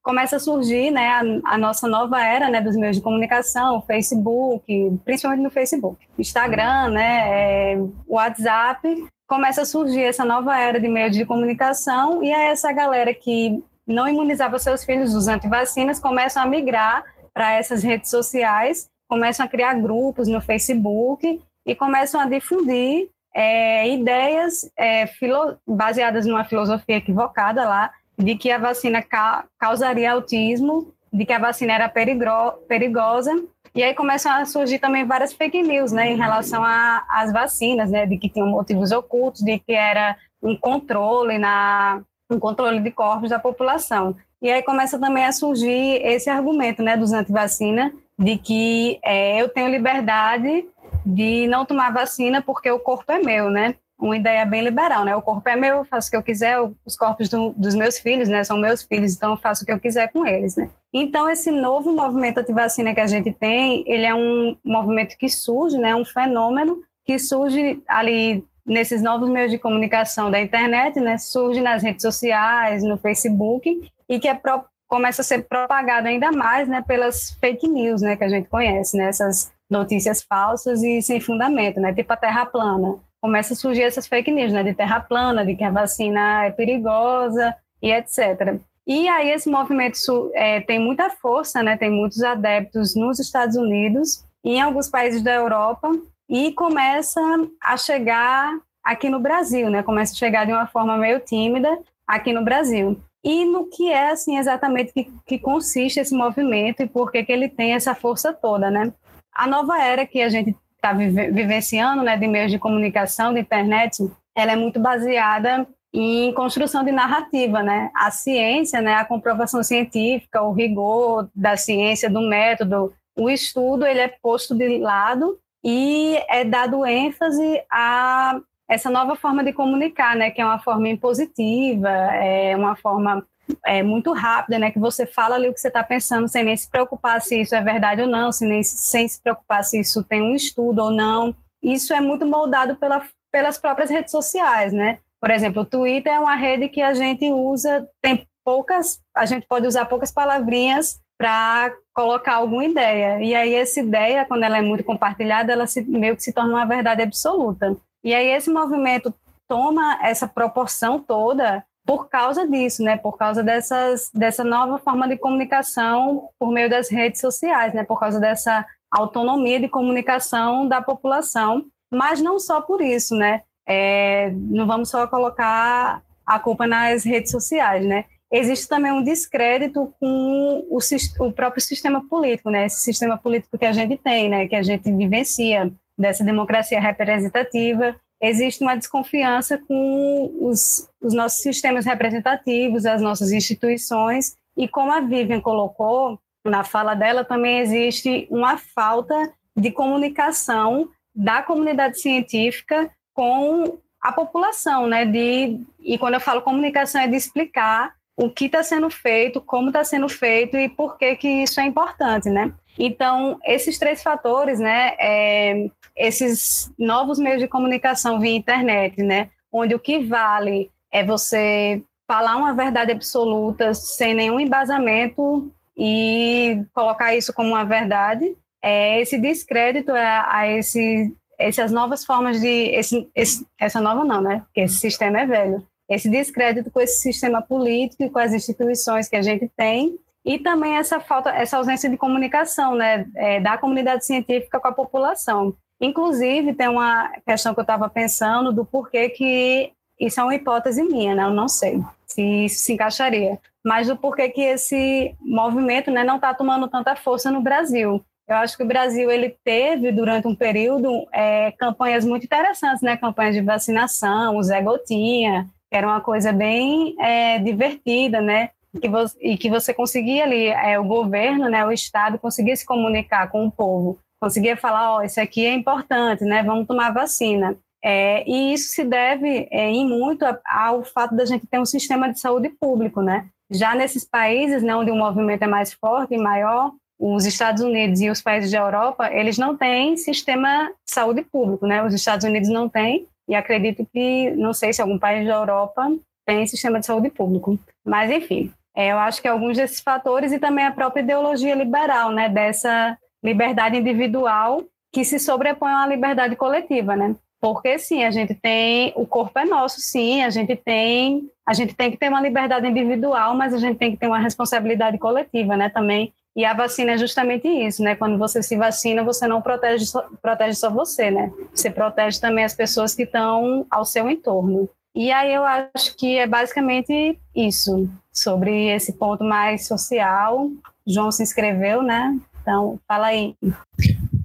começa 0.02 0.36
a 0.36 0.40
surgir 0.40 0.90
né, 0.90 1.08
a, 1.08 1.54
a, 1.54 1.58
nossa 1.58 1.86
nova 1.86 2.24
era 2.24 2.48
né, 2.48 2.60
dos 2.60 2.76
meios 2.76 2.96
de 2.96 3.02
comunicação, 3.02 3.82
Facebook, 3.82 4.64
principalmente 5.04 5.42
no 5.42 5.50
Facebook, 5.50 5.98
Instagram, 6.18 6.88
né, 6.88 7.74
é, 7.74 7.78
WhatsApp, 8.06 9.06
começa 9.28 9.62
a 9.62 9.66
surgir 9.66 10.02
essa 10.02 10.24
nova 10.24 10.58
era 10.58 10.80
de 10.80 10.88
meios 10.88 11.14
de 11.14 11.26
comunicação 11.26 12.24
e 12.24 12.30
é 12.30 12.50
essa 12.50 12.72
galera 12.72 13.12
que 13.12 13.62
não 13.88 14.06
imunizava 14.06 14.58
seus 14.58 14.84
filhos 14.84 15.14
dos 15.14 15.28
antivacinas 15.28 15.98
começam 15.98 16.42
a 16.42 16.46
migrar 16.46 17.02
para 17.32 17.54
essas 17.54 17.82
redes 17.82 18.10
sociais, 18.10 18.88
começam 19.08 19.46
a 19.46 19.48
criar 19.48 19.74
grupos 19.74 20.28
no 20.28 20.40
Facebook 20.40 21.40
e 21.64 21.74
começam 21.74 22.20
a 22.20 22.26
difundir 22.26 23.08
é, 23.34 23.88
ideias 23.88 24.70
é, 24.76 25.06
filo, 25.06 25.56
baseadas 25.66 26.26
numa 26.26 26.44
filosofia 26.44 26.96
equivocada 26.96 27.64
lá, 27.64 27.90
de 28.18 28.34
que 28.34 28.50
a 28.50 28.58
vacina 28.58 29.00
ca 29.00 29.44
causaria 29.58 30.12
autismo, 30.12 30.92
de 31.12 31.24
que 31.24 31.32
a 31.32 31.38
vacina 31.38 31.72
era 31.72 31.88
perigosa. 31.88 33.32
E 33.74 33.82
aí 33.82 33.94
começam 33.94 34.32
a 34.32 34.44
surgir 34.44 34.78
também 34.78 35.06
várias 35.06 35.32
fake 35.32 35.62
news, 35.62 35.92
né, 35.92 36.10
em 36.10 36.16
relação 36.16 36.62
às 36.64 37.32
vacinas, 37.32 37.90
né, 37.90 38.06
de 38.06 38.18
que 38.18 38.28
tinham 38.28 38.48
motivos 38.48 38.90
ocultos, 38.92 39.40
de 39.42 39.58
que 39.58 39.72
era 39.72 40.16
um 40.42 40.56
controle 40.56 41.38
na 41.38 42.02
um 42.30 42.38
controle 42.38 42.80
de 42.80 42.90
corpos 42.90 43.30
da 43.30 43.38
população. 43.38 44.16
E 44.40 44.50
aí 44.50 44.62
começa 44.62 44.98
também 44.98 45.24
a 45.24 45.32
surgir 45.32 46.00
esse 46.04 46.30
argumento, 46.30 46.82
né, 46.82 46.96
dos 46.96 47.12
antivacina, 47.12 47.92
de 48.18 48.36
que 48.36 48.98
é, 49.02 49.40
eu 49.40 49.48
tenho 49.48 49.70
liberdade 49.70 50.66
de 51.04 51.46
não 51.48 51.64
tomar 51.64 51.92
vacina 51.92 52.42
porque 52.42 52.70
o 52.70 52.78
corpo 52.78 53.10
é 53.10 53.18
meu, 53.18 53.50
né? 53.50 53.74
uma 54.00 54.16
ideia 54.16 54.46
bem 54.46 54.62
liberal, 54.62 55.04
né? 55.04 55.16
O 55.16 55.22
corpo 55.22 55.48
é 55.48 55.56
meu, 55.56 55.84
faço 55.84 56.06
o 56.06 56.10
que 56.12 56.16
eu 56.16 56.22
quiser, 56.22 56.56
os 56.86 56.96
corpos 56.96 57.28
do, 57.28 57.52
dos 57.56 57.74
meus 57.74 57.98
filhos, 57.98 58.28
né? 58.28 58.44
São 58.44 58.56
meus 58.56 58.82
filhos, 58.82 59.16
então 59.16 59.32
eu 59.32 59.36
faço 59.36 59.64
o 59.64 59.66
que 59.66 59.72
eu 59.72 59.80
quiser 59.80 60.12
com 60.12 60.24
eles, 60.24 60.56
né? 60.56 60.70
Então, 60.92 61.28
esse 61.28 61.50
novo 61.50 61.92
movimento 61.92 62.38
anti-vacina 62.38 62.94
que 62.94 63.00
a 63.00 63.06
gente 63.06 63.32
tem, 63.32 63.82
ele 63.86 64.04
é 64.06 64.14
um 64.14 64.56
movimento 64.64 65.16
que 65.18 65.28
surge, 65.28 65.76
né? 65.76 65.96
Um 65.96 66.04
fenômeno 66.04 66.80
que 67.04 67.18
surge 67.18 67.82
ali 67.88 68.44
nesses 68.68 69.02
novos 69.02 69.28
meios 69.28 69.50
de 69.50 69.58
comunicação 69.58 70.30
da 70.30 70.40
internet, 70.40 71.00
né? 71.00 71.18
Surge 71.18 71.60
nas 71.60 71.82
redes 71.82 72.02
sociais, 72.02 72.84
no 72.84 72.98
Facebook, 72.98 73.90
e 74.08 74.20
que 74.20 74.28
é 74.28 74.34
pro, 74.34 74.64
começa 74.86 75.22
a 75.22 75.24
ser 75.24 75.48
propagado 75.48 76.06
ainda 76.06 76.30
mais, 76.30 76.68
né? 76.68 76.84
Pelas 76.86 77.30
fake 77.40 77.66
news, 77.66 78.02
né? 78.02 78.16
Que 78.16 78.24
a 78.24 78.28
gente 78.28 78.48
conhece, 78.48 78.96
né? 78.96 79.08
Essas 79.08 79.50
notícias 79.70 80.22
falsas 80.22 80.82
e 80.82 81.02
sem 81.02 81.20
fundamento, 81.20 81.80
né? 81.80 81.92
Tipo 81.92 82.12
a 82.12 82.16
Terra 82.16 82.46
plana 82.46 82.98
começa 83.20 83.52
a 83.52 83.56
surgir 83.56 83.82
essas 83.82 84.06
fake 84.06 84.30
news, 84.30 84.52
né, 84.52 84.62
de 84.62 84.74
terra 84.74 85.00
plana, 85.00 85.44
de 85.44 85.54
que 85.56 85.64
a 85.64 85.70
vacina 85.70 86.44
é 86.44 86.50
perigosa 86.50 87.54
e 87.82 87.92
etc. 87.92 88.58
E 88.86 89.08
aí 89.08 89.30
esse 89.30 89.50
movimento 89.50 90.30
é, 90.34 90.60
tem 90.60 90.78
muita 90.78 91.10
força, 91.10 91.62
né, 91.62 91.76
tem 91.76 91.90
muitos 91.90 92.22
adeptos 92.22 92.94
nos 92.94 93.18
Estados 93.18 93.56
Unidos 93.56 94.24
em 94.44 94.60
alguns 94.60 94.88
países 94.88 95.22
da 95.22 95.34
Europa 95.34 95.90
e 96.28 96.52
começa 96.52 97.20
a 97.62 97.76
chegar 97.76 98.58
aqui 98.84 99.08
no 99.08 99.20
Brasil, 99.20 99.70
né, 99.70 99.82
começa 99.82 100.12
a 100.12 100.16
chegar 100.16 100.44
de 100.44 100.52
uma 100.52 100.66
forma 100.66 100.96
meio 100.96 101.20
tímida 101.20 101.78
aqui 102.06 102.32
no 102.32 102.44
Brasil. 102.44 103.00
E 103.22 103.44
no 103.44 103.66
que 103.66 103.90
é 103.90 104.10
assim 104.10 104.38
exatamente 104.38 104.92
que, 104.92 105.12
que 105.26 105.38
consiste 105.38 105.98
esse 106.00 106.14
movimento 106.14 106.82
e 106.82 106.88
por 106.88 107.10
que, 107.10 107.24
que 107.24 107.32
ele 107.32 107.48
tem 107.48 107.74
essa 107.74 107.94
força 107.94 108.32
toda, 108.32 108.70
né? 108.70 108.92
A 109.34 109.46
nova 109.46 109.78
era 109.78 110.06
que 110.06 110.22
a 110.22 110.28
gente 110.28 110.56
está 110.76 110.92
vivenciando, 110.92 112.02
né, 112.02 112.16
de 112.16 112.26
meios 112.28 112.50
de 112.50 112.58
comunicação, 112.58 113.34
de 113.34 113.40
internet, 113.40 114.08
ela 114.36 114.52
é 114.52 114.56
muito 114.56 114.78
baseada 114.78 115.66
em 115.92 116.32
construção 116.32 116.84
de 116.84 116.92
narrativa, 116.92 117.62
né? 117.62 117.90
A 117.94 118.10
ciência, 118.10 118.80
né, 118.80 118.94
a 118.94 119.04
comprovação 119.04 119.62
científica, 119.62 120.42
o 120.42 120.52
rigor 120.52 121.28
da 121.34 121.56
ciência, 121.56 122.08
do 122.08 122.20
método, 122.20 122.92
o 123.16 123.28
estudo, 123.28 123.84
ele 123.84 124.00
é 124.00 124.08
posto 124.08 124.54
de 124.54 124.78
lado 124.78 125.38
e 125.70 126.16
é 126.30 126.44
dado 126.44 126.86
ênfase 126.86 127.62
a 127.70 128.40
essa 128.66 128.88
nova 128.88 129.14
forma 129.16 129.44
de 129.44 129.52
comunicar, 129.52 130.16
né, 130.16 130.30
que 130.30 130.40
é 130.40 130.44
uma 130.44 130.58
forma 130.58 130.88
impositiva, 130.88 131.90
é 131.90 132.56
uma 132.56 132.74
forma 132.74 133.22
é, 133.66 133.82
muito 133.82 134.14
rápida, 134.14 134.58
né? 134.58 134.70
Que 134.70 134.78
você 134.78 135.04
fala 135.04 135.34
ali 135.34 135.46
o 135.46 135.52
que 135.52 135.60
você 135.60 135.68
está 135.68 135.84
pensando, 135.84 136.26
sem 136.26 136.42
nem 136.42 136.56
se 136.56 136.70
preocupar 136.70 137.20
se 137.20 137.42
isso 137.42 137.54
é 137.54 137.60
verdade 137.60 138.00
ou 138.00 138.08
não, 138.08 138.32
sem, 138.32 138.48
nem, 138.48 138.62
sem 138.62 139.06
se 139.06 139.22
preocupar 139.22 139.62
se 139.62 139.80
isso 139.80 140.02
tem 140.04 140.22
um 140.22 140.34
estudo 140.34 140.84
ou 140.84 140.90
não. 140.90 141.34
Isso 141.62 141.92
é 141.92 142.00
muito 142.00 142.24
moldado 142.24 142.76
pela, 142.76 143.02
pelas 143.30 143.58
próprias 143.58 143.90
redes 143.90 144.10
sociais, 144.10 144.72
né? 144.72 144.98
Por 145.20 145.30
exemplo, 145.30 145.62
o 145.62 145.66
Twitter 145.66 146.14
é 146.14 146.18
uma 146.18 146.34
rede 146.34 146.68
que 146.68 146.80
a 146.80 146.94
gente 146.94 147.30
usa, 147.30 147.86
tem 148.00 148.26
poucas, 148.42 149.00
a 149.14 149.26
gente 149.26 149.46
pode 149.46 149.66
usar 149.66 149.84
poucas 149.84 150.10
palavrinhas 150.10 150.98
para 151.18 151.74
colocar 151.92 152.36
alguma 152.36 152.64
ideia. 152.64 153.20
E 153.20 153.34
aí 153.34 153.54
essa 153.54 153.80
ideia, 153.80 154.24
quando 154.24 154.44
ela 154.44 154.58
é 154.58 154.62
muito 154.62 154.84
compartilhada, 154.84 155.52
ela 155.52 155.66
se, 155.66 155.82
meio 155.82 156.16
que 156.16 156.22
se 156.22 156.32
torna 156.32 156.54
uma 156.54 156.64
verdade 156.64 157.02
absoluta. 157.02 157.76
E 158.04 158.14
aí 158.14 158.28
esse 158.28 158.48
movimento 158.48 159.12
toma 159.48 159.98
essa 160.00 160.28
proporção 160.28 161.00
toda 161.00 161.64
por 161.84 162.08
causa 162.08 162.46
disso, 162.46 162.82
né? 162.84 162.96
Por 162.96 163.16
causa 163.16 163.42
dessas, 163.42 164.10
dessa 164.14 164.44
nova 164.44 164.78
forma 164.78 165.08
de 165.08 165.16
comunicação 165.16 166.28
por 166.38 166.52
meio 166.52 166.70
das 166.70 166.88
redes 166.88 167.20
sociais, 167.20 167.74
né? 167.74 167.82
Por 167.82 167.98
causa 167.98 168.20
dessa 168.20 168.64
autonomia 168.90 169.58
de 169.58 169.68
comunicação 169.68 170.68
da 170.68 170.80
população, 170.80 171.64
mas 171.92 172.20
não 172.20 172.38
só 172.38 172.60
por 172.60 172.80
isso, 172.80 173.16
né? 173.16 173.42
É, 173.66 174.30
não 174.34 174.66
vamos 174.66 174.88
só 174.88 175.06
colocar 175.06 176.02
a 176.24 176.38
culpa 176.38 176.66
nas 176.66 177.04
redes 177.04 177.30
sociais, 177.30 177.84
né? 177.84 178.04
Existe 178.30 178.68
também 178.68 178.92
um 178.92 179.02
descrédito 179.02 179.92
com 179.98 180.66
o, 180.68 180.78
o 181.20 181.32
próprio 181.32 181.62
sistema 181.62 182.06
político, 182.08 182.50
né? 182.50 182.66
Esse 182.66 182.82
sistema 182.82 183.16
político 183.16 183.56
que 183.56 183.64
a 183.64 183.72
gente 183.72 183.96
tem, 183.96 184.28
né? 184.28 184.46
Que 184.46 184.56
a 184.56 184.62
gente 184.62 184.92
vivencia 184.92 185.72
dessa 185.96 186.22
democracia 186.22 186.80
representativa 186.80 187.96
existe 188.20 188.62
uma 188.62 188.76
desconfiança 188.76 189.58
com 189.58 190.36
os, 190.40 190.88
os 191.00 191.14
nossos 191.14 191.40
sistemas 191.40 191.86
representativos, 191.86 192.84
as 192.84 193.00
nossas 193.00 193.32
instituições, 193.32 194.36
e 194.56 194.66
como 194.66 194.92
a 194.92 195.00
Vivian 195.00 195.40
colocou 195.40 196.18
na 196.44 196.64
fala 196.64 196.94
dela, 196.94 197.24
também 197.24 197.60
existe 197.60 198.26
uma 198.30 198.58
falta 198.58 199.32
de 199.56 199.70
comunicação 199.70 200.88
da 201.14 201.42
comunidade 201.42 202.00
científica 202.00 202.90
com 203.12 203.78
a 204.00 204.12
população, 204.12 204.86
né? 204.86 205.04
De, 205.04 205.60
e 205.80 205.98
quando 205.98 206.14
eu 206.14 206.20
falo 206.20 206.42
comunicação, 206.42 207.00
é 207.00 207.08
de 207.08 207.16
explicar 207.16 207.92
o 208.18 208.28
que 208.28 208.46
está 208.46 208.64
sendo 208.64 208.90
feito, 208.90 209.40
como 209.40 209.68
está 209.68 209.84
sendo 209.84 210.08
feito 210.08 210.58
e 210.58 210.68
por 210.68 210.98
que, 210.98 211.14
que 211.14 211.28
isso 211.28 211.60
é 211.60 211.64
importante, 211.64 212.28
né? 212.28 212.52
Então, 212.76 213.38
esses 213.44 213.78
três 213.78 214.02
fatores, 214.02 214.58
né, 214.58 214.96
é, 214.98 215.70
esses 215.96 216.72
novos 216.76 217.18
meios 217.18 217.40
de 217.40 217.46
comunicação 217.46 218.18
via 218.18 218.34
internet, 218.34 219.00
né, 219.04 219.30
onde 219.52 219.72
o 219.72 219.78
que 219.78 220.00
vale 220.00 220.68
é 220.90 221.04
você 221.04 221.80
falar 222.08 222.36
uma 222.36 222.52
verdade 222.52 222.90
absoluta 222.90 223.72
sem 223.72 224.14
nenhum 224.14 224.40
embasamento 224.40 225.52
e 225.76 226.64
colocar 226.74 227.14
isso 227.14 227.32
como 227.32 227.50
uma 227.50 227.64
verdade, 227.64 228.36
é 228.60 229.00
esse 229.00 229.16
descrédito 229.16 229.92
a, 229.92 230.38
a 230.38 230.48
esse, 230.48 231.14
essas 231.38 231.70
novas 231.70 232.04
formas 232.04 232.40
de 232.40 232.48
esse, 232.48 233.08
esse, 233.14 233.46
essa 233.56 233.80
nova 233.80 234.04
não, 234.04 234.20
né? 234.20 234.42
Porque 234.46 234.62
esse 234.62 234.78
sistema 234.78 235.20
é 235.20 235.26
velho. 235.26 235.64
Esse 235.88 236.08
descrédito 236.08 236.70
com 236.70 236.80
esse 236.80 237.00
sistema 237.00 237.40
político 237.40 238.02
e 238.02 238.10
com 238.10 238.18
as 238.18 238.32
instituições 238.32 239.08
que 239.08 239.16
a 239.16 239.22
gente 239.22 239.48
tem 239.56 239.98
e 240.24 240.38
também 240.38 240.76
essa 240.76 241.00
falta, 241.00 241.30
essa 241.30 241.56
ausência 241.56 241.88
de 241.88 241.96
comunicação, 241.96 242.74
né, 242.74 243.06
é, 243.16 243.40
da 243.40 243.56
comunidade 243.56 244.04
científica 244.04 244.60
com 244.60 244.68
a 244.68 244.72
população. 244.72 245.54
Inclusive, 245.80 246.54
tem 246.54 246.68
uma 246.68 247.10
questão 247.26 247.54
que 247.54 247.60
eu 247.60 247.62
estava 247.62 247.88
pensando 247.88 248.52
do 248.52 248.64
porquê 248.64 249.08
que 249.08 249.72
isso 249.98 250.20
é 250.20 250.24
uma 250.24 250.34
hipótese 250.34 250.82
minha, 250.82 251.14
né? 251.14 251.24
Eu 251.24 251.30
não 251.30 251.48
sei 251.48 251.82
se 252.06 252.22
isso 252.44 252.58
se 252.60 252.72
encaixaria, 252.72 253.38
mas 253.64 253.86
do 253.86 253.96
porquê 253.96 254.28
que 254.28 254.40
esse 254.40 255.14
movimento, 255.20 255.90
né, 255.90 256.04
não 256.04 256.16
está 256.16 256.34
tomando 256.34 256.68
tanta 256.68 256.94
força 256.94 257.30
no 257.30 257.40
Brasil. 257.40 258.04
Eu 258.28 258.36
acho 258.36 258.56
que 258.56 258.62
o 258.62 258.66
Brasil 258.66 259.10
ele 259.10 259.34
teve 259.42 259.90
durante 259.90 260.28
um 260.28 260.34
período 260.34 261.06
é, 261.12 261.52
campanhas 261.52 262.04
muito 262.04 262.24
interessantes, 262.24 262.82
né? 262.82 262.96
Campanhas 262.96 263.34
de 263.34 263.40
vacinação, 263.40 264.36
o 264.36 264.42
Zé 264.42 264.60
Gotinha, 264.60 265.46
era 265.70 265.86
uma 265.86 266.00
coisa 266.00 266.32
bem 266.32 266.94
é, 266.98 267.38
divertida, 267.38 268.20
né? 268.20 268.50
que 268.80 268.88
você, 268.88 269.18
e 269.20 269.36
que 269.36 269.48
você 269.48 269.72
conseguia 269.72 270.24
ali, 270.24 270.46
é, 270.46 270.78
o 270.78 270.84
governo, 270.84 271.48
né, 271.48 271.64
o 271.64 271.72
Estado, 271.72 272.18
conseguia 272.18 272.54
se 272.54 272.66
comunicar 272.66 273.30
com 273.30 273.46
o 273.46 273.50
povo, 273.50 273.98
conseguia 274.20 274.56
falar, 274.56 274.92
ó, 274.92 274.98
oh, 274.98 275.02
isso 275.02 275.20
aqui 275.20 275.46
é 275.46 275.54
importante, 275.54 276.24
né, 276.24 276.42
vamos 276.42 276.66
tomar 276.66 276.92
vacina. 276.92 277.56
É, 277.82 278.28
e 278.28 278.52
isso 278.52 278.70
se 278.70 278.84
deve 278.84 279.48
é, 279.50 279.70
em 279.70 279.86
muito 279.86 280.24
ao 280.44 280.82
fato 280.82 281.14
da 281.14 281.24
gente 281.24 281.46
ter 281.46 281.60
um 281.60 281.64
sistema 281.64 282.12
de 282.12 282.18
saúde 282.18 282.48
público, 282.48 283.00
né? 283.00 283.28
Já 283.50 283.72
nesses 283.72 284.04
países 284.04 284.64
né, 284.64 284.74
onde 284.74 284.90
o 284.90 284.96
movimento 284.96 285.44
é 285.44 285.46
mais 285.46 285.72
forte 285.72 286.12
e 286.12 286.18
maior, 286.18 286.72
os 286.98 287.24
Estados 287.24 287.62
Unidos 287.62 288.00
e 288.00 288.10
os 288.10 288.20
países 288.20 288.50
da 288.50 288.58
Europa, 288.58 289.08
eles 289.12 289.38
não 289.38 289.56
têm 289.56 289.96
sistema 289.96 290.72
de 290.84 290.92
saúde 290.92 291.22
público, 291.22 291.68
né? 291.68 291.84
Os 291.84 291.94
Estados 291.94 292.24
Unidos 292.24 292.48
não 292.48 292.68
têm, 292.68 293.06
e 293.28 293.34
acredito 293.34 293.86
que, 293.92 294.30
não 294.30 294.52
sei 294.52 294.72
se 294.72 294.80
algum 294.80 294.98
país 294.98 295.26
da 295.26 295.34
Europa 295.34 295.86
tem 296.26 296.46
sistema 296.46 296.80
de 296.80 296.86
saúde 296.86 297.10
público. 297.10 297.58
Mas, 297.84 298.10
enfim, 298.10 298.52
é, 298.74 298.92
eu 298.92 298.98
acho 298.98 299.20
que 299.20 299.28
alguns 299.28 299.56
desses 299.56 299.80
fatores 299.80 300.32
e 300.32 300.38
também 300.38 300.64
a 300.64 300.72
própria 300.72 301.02
ideologia 301.02 301.54
liberal, 301.54 302.12
né, 302.12 302.28
dessa 302.28 302.96
liberdade 303.22 303.76
individual 303.76 304.62
que 304.92 305.04
se 305.04 305.18
sobrepõe 305.18 305.72
à 305.72 305.86
liberdade 305.86 306.36
coletiva, 306.36 306.96
né? 306.96 307.14
Porque 307.40 307.78
sim, 307.78 308.04
a 308.04 308.10
gente 308.10 308.34
tem 308.34 308.92
o 308.96 309.06
corpo 309.06 309.38
é 309.38 309.44
nosso, 309.44 309.80
sim, 309.80 310.22
a 310.22 310.30
gente 310.30 310.56
tem 310.56 311.28
a 311.46 311.54
gente 311.54 311.74
tem 311.74 311.90
que 311.90 311.96
ter 311.96 312.08
uma 312.08 312.20
liberdade 312.20 312.66
individual, 312.66 313.34
mas 313.34 313.54
a 313.54 313.58
gente 313.58 313.78
tem 313.78 313.92
que 313.92 313.96
ter 313.96 314.06
uma 314.06 314.18
responsabilidade 314.18 314.98
coletiva, 314.98 315.56
né, 315.56 315.68
também. 315.68 316.12
E 316.36 316.44
a 316.44 316.54
vacina 316.54 316.92
é 316.92 316.98
justamente 316.98 317.48
isso, 317.48 317.82
né? 317.82 317.96
Quando 317.96 318.16
você 318.16 318.42
se 318.42 318.56
vacina, 318.56 319.02
você 319.02 319.26
não 319.26 319.42
protege 319.42 319.86
só, 319.86 320.06
protege 320.22 320.54
só 320.54 320.70
você, 320.70 321.10
né? 321.10 321.32
Você 321.52 321.70
protege 321.70 322.20
também 322.20 322.44
as 322.44 322.54
pessoas 322.54 322.94
que 322.94 323.02
estão 323.02 323.66
ao 323.70 323.84
seu 323.84 324.08
entorno. 324.08 324.68
E 324.94 325.10
aí 325.10 325.32
eu 325.32 325.44
acho 325.44 325.96
que 325.96 326.16
é 326.16 326.26
basicamente 326.26 327.18
isso 327.34 327.88
sobre 328.12 328.68
esse 328.68 328.92
ponto 328.92 329.24
mais 329.24 329.66
social. 329.66 330.50
João 330.86 331.10
se 331.10 331.22
inscreveu, 331.22 331.82
né? 331.82 332.18
Então, 332.42 332.80
fala 332.86 333.08
aí. 333.08 333.34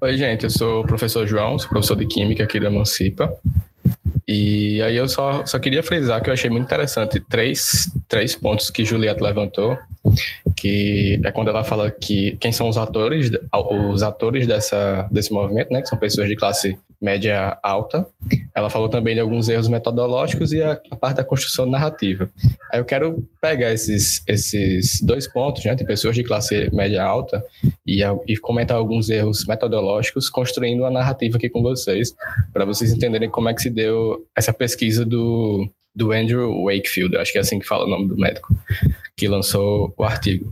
Oi, 0.01 0.17
gente, 0.17 0.45
eu 0.45 0.49
sou 0.49 0.81
o 0.81 0.87
professor 0.87 1.27
João, 1.27 1.59
sou 1.59 1.69
professor 1.69 1.95
de 1.95 2.05
Química 2.05 2.43
aqui 2.43 2.59
da 2.59 2.67
Emancipa. 2.67 3.33
E 4.27 4.81
aí 4.81 4.95
eu 4.95 5.07
só, 5.07 5.45
só 5.45 5.59
queria 5.59 5.83
frisar 5.83 6.21
que 6.23 6.29
eu 6.29 6.33
achei 6.33 6.49
muito 6.49 6.65
interessante 6.65 7.19
três, 7.19 7.91
três 8.07 8.35
pontos 8.35 8.69
que 8.69 8.85
Juliette 8.85 9.21
levantou, 9.21 9.77
que 10.55 11.19
é 11.23 11.31
quando 11.31 11.49
ela 11.49 11.63
fala 11.63 11.89
que 11.89 12.37
quem 12.39 12.51
são 12.51 12.67
os 12.67 12.77
atores, 12.77 13.31
os 13.91 14.03
atores 14.03 14.45
dessa, 14.45 15.07
desse 15.11 15.31
movimento, 15.31 15.71
né, 15.71 15.81
que 15.81 15.87
são 15.87 15.97
pessoas 15.97 16.27
de 16.27 16.35
classe 16.35 16.77
média 17.01 17.57
alta. 17.61 18.07
Ela 18.55 18.69
falou 18.69 18.87
também 18.87 19.13
de 19.13 19.19
alguns 19.19 19.49
erros 19.49 19.67
metodológicos 19.67 20.53
e 20.53 20.61
a, 20.61 20.79
a 20.89 20.95
parte 20.95 21.17
da 21.17 21.23
construção 21.23 21.65
narrativa. 21.65 22.29
Aí 22.71 22.79
eu 22.79 22.85
quero 22.85 23.27
pegar 23.41 23.73
esses, 23.73 24.23
esses 24.25 25.01
dois 25.01 25.27
pontos, 25.27 25.65
né, 25.65 25.75
de 25.75 25.83
pessoas 25.83 26.15
de 26.15 26.23
classe 26.23 26.73
média 26.73 27.03
alta, 27.03 27.43
e, 27.85 28.01
e 28.25 28.37
comentar 28.37 28.77
alguns 28.77 29.09
erros 29.09 29.45
metodológicos, 29.45 30.29
construindo 30.29 30.79
uma 30.79 30.91
narrativa 30.91 31.37
aqui 31.37 31.49
com 31.49 31.61
vocês, 31.61 32.15
para 32.53 32.63
vocês 32.63 32.93
entenderem 32.93 33.29
como 33.29 33.49
é 33.49 33.53
que 33.53 33.61
se 33.61 33.69
deu 33.69 34.25
essa 34.35 34.53
pesquisa 34.53 35.05
do, 35.05 35.69
do 35.95 36.11
Andrew 36.11 36.63
Wakefield, 36.65 37.17
acho 37.17 37.31
que 37.31 37.37
é 37.37 37.41
assim 37.41 37.59
que 37.59 37.67
fala 37.67 37.85
o 37.85 37.89
nome 37.89 38.07
do 38.07 38.17
médico, 38.17 38.55
que 39.15 39.27
lançou 39.27 39.93
o 39.95 40.03
artigo. 40.03 40.51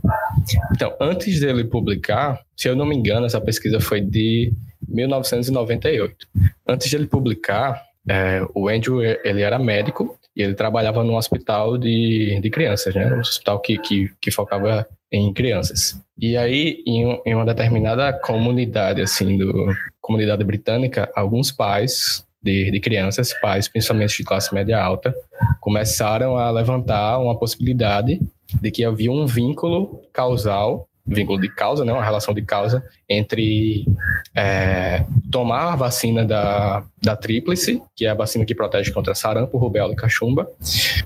Então, 0.74 0.94
antes 1.00 1.40
dele 1.40 1.64
publicar, 1.64 2.40
se 2.56 2.68
eu 2.68 2.76
não 2.76 2.86
me 2.86 2.96
engano, 2.96 3.26
essa 3.26 3.40
pesquisa 3.40 3.80
foi 3.80 4.00
de 4.00 4.52
1998. 4.88 6.26
Antes 6.66 6.88
de 6.88 6.96
ele 6.96 7.06
publicar, 7.06 7.82
é, 8.08 8.42
o 8.54 8.68
Andrew 8.68 9.02
ele 9.02 9.42
era 9.42 9.58
médico 9.58 10.16
e 10.34 10.42
ele 10.42 10.54
trabalhava 10.54 11.04
num 11.04 11.16
hospital 11.16 11.76
de, 11.76 12.40
de 12.40 12.50
crianças, 12.50 12.94
né? 12.94 13.14
Um 13.14 13.20
hospital 13.20 13.60
que, 13.60 13.78
que, 13.78 14.10
que 14.20 14.30
focava 14.30 14.86
em 15.10 15.32
crianças. 15.32 16.00
E 16.18 16.36
aí, 16.36 16.82
em, 16.86 17.20
em 17.26 17.34
uma 17.34 17.44
determinada 17.44 18.12
comunidade, 18.12 19.02
assim, 19.02 19.36
do 19.36 19.72
comunidade 20.00 20.42
britânica, 20.42 21.10
alguns 21.14 21.52
pais 21.52 22.24
de, 22.42 22.70
de, 22.70 22.80
crianças, 22.80 23.32
pais, 23.40 23.68
principalmente 23.68 24.16
de 24.16 24.24
classe 24.24 24.52
média 24.54 24.82
alta, 24.82 25.14
começaram 25.60 26.36
a 26.36 26.50
levantar 26.50 27.18
uma 27.18 27.38
possibilidade 27.38 28.20
de 28.60 28.70
que 28.70 28.84
havia 28.84 29.10
um 29.10 29.26
vínculo 29.26 30.02
causal 30.12 30.88
vínculo 31.06 31.40
de 31.40 31.48
causa, 31.48 31.84
né, 31.84 31.92
uma 31.92 32.04
relação 32.04 32.32
de 32.32 32.42
causa 32.42 32.84
entre 33.12 33.86
é, 34.34 35.04
tomar 35.30 35.72
a 35.72 35.76
vacina 35.76 36.24
da, 36.24 36.84
da 37.02 37.16
tríplice, 37.16 37.82
que 37.94 38.06
é 38.06 38.10
a 38.10 38.14
vacina 38.14 38.44
que 38.44 38.54
protege 38.54 38.90
contra 38.92 39.14
sarampo, 39.14 39.58
rubéola 39.58 39.92
e 39.92 39.96
cachumba, 39.96 40.48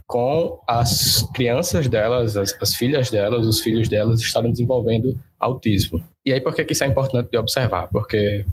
com 0.07 0.61
as 0.67 1.29
crianças 1.35 1.89
delas, 1.89 2.37
as, 2.37 2.57
as 2.61 2.75
filhas 2.75 3.11
delas, 3.11 3.47
os 3.47 3.61
filhos 3.61 3.89
delas 3.89 4.21
estarem 4.21 4.51
desenvolvendo 4.51 5.19
autismo. 5.39 6.03
E 6.25 6.33
aí, 6.33 6.41
por 6.41 6.55
que 6.55 6.67
isso 6.69 6.83
é 6.83 6.87
importante 6.87 7.31
de 7.31 7.39
observar? 7.39 7.89
Porque 7.89 8.45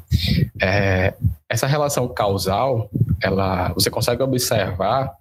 é, 0.61 1.13
essa 1.49 1.65
relação 1.65 2.07
causal, 2.07 2.89
ela, 3.21 3.73
você 3.73 3.89
consegue 3.89 4.21
observar 4.21 5.15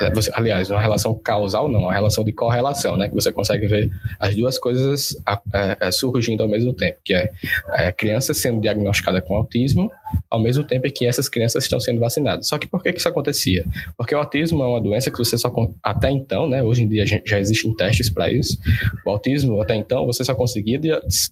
é, 0.00 0.10
você, 0.10 0.30
aliás, 0.34 0.70
uma 0.70 0.80
relação 0.80 1.14
causal 1.14 1.68
não, 1.68 1.80
uma 1.80 1.92
relação 1.92 2.24
de 2.24 2.32
correlação, 2.32 2.96
né? 2.96 3.08
Que 3.08 3.14
você 3.14 3.32
consegue 3.32 3.66
ver 3.66 3.90
as 4.18 4.34
duas 4.34 4.58
coisas 4.58 5.16
é, 5.52 5.76
é, 5.80 5.90
surgindo 5.90 6.42
ao 6.42 6.48
mesmo 6.48 6.72
tempo, 6.72 6.98
que 7.04 7.14
é 7.14 7.30
a 7.68 7.92
criança 7.92 8.34
sendo 8.34 8.60
diagnosticada 8.60 9.20
com 9.20 9.36
autismo 9.36 9.90
ao 10.30 10.40
mesmo 10.40 10.64
tempo 10.64 10.90
que 10.92 11.06
essas 11.06 11.28
crianças 11.28 11.64
estão 11.64 11.78
sendo 11.80 12.00
vacinadas. 12.00 12.48
Só 12.48 12.58
que 12.58 12.66
por 12.66 12.82
que, 12.82 12.90
isso 12.90 13.08
acontecia? 13.08 13.64
Porque 13.96 14.14
o 14.14 14.18
autismo 14.18 14.62
é 14.62 14.66
uma 14.66 14.80
doença 14.80 15.10
que 15.10 15.18
você 15.18 15.36
só, 15.38 15.52
até 15.82 16.10
então, 16.10 16.48
né, 16.48 16.62
hoje 16.62 16.82
em 16.82 16.88
dia 16.88 17.04
já 17.06 17.38
existem 17.38 17.74
testes 17.74 18.10
para 18.10 18.30
isso, 18.30 18.58
o 19.04 19.10
autismo, 19.10 19.60
até 19.60 19.74
então, 19.74 20.06
você 20.06 20.24
só 20.24 20.34
conseguia 20.34 20.80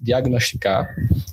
diagnosticar 0.00 0.88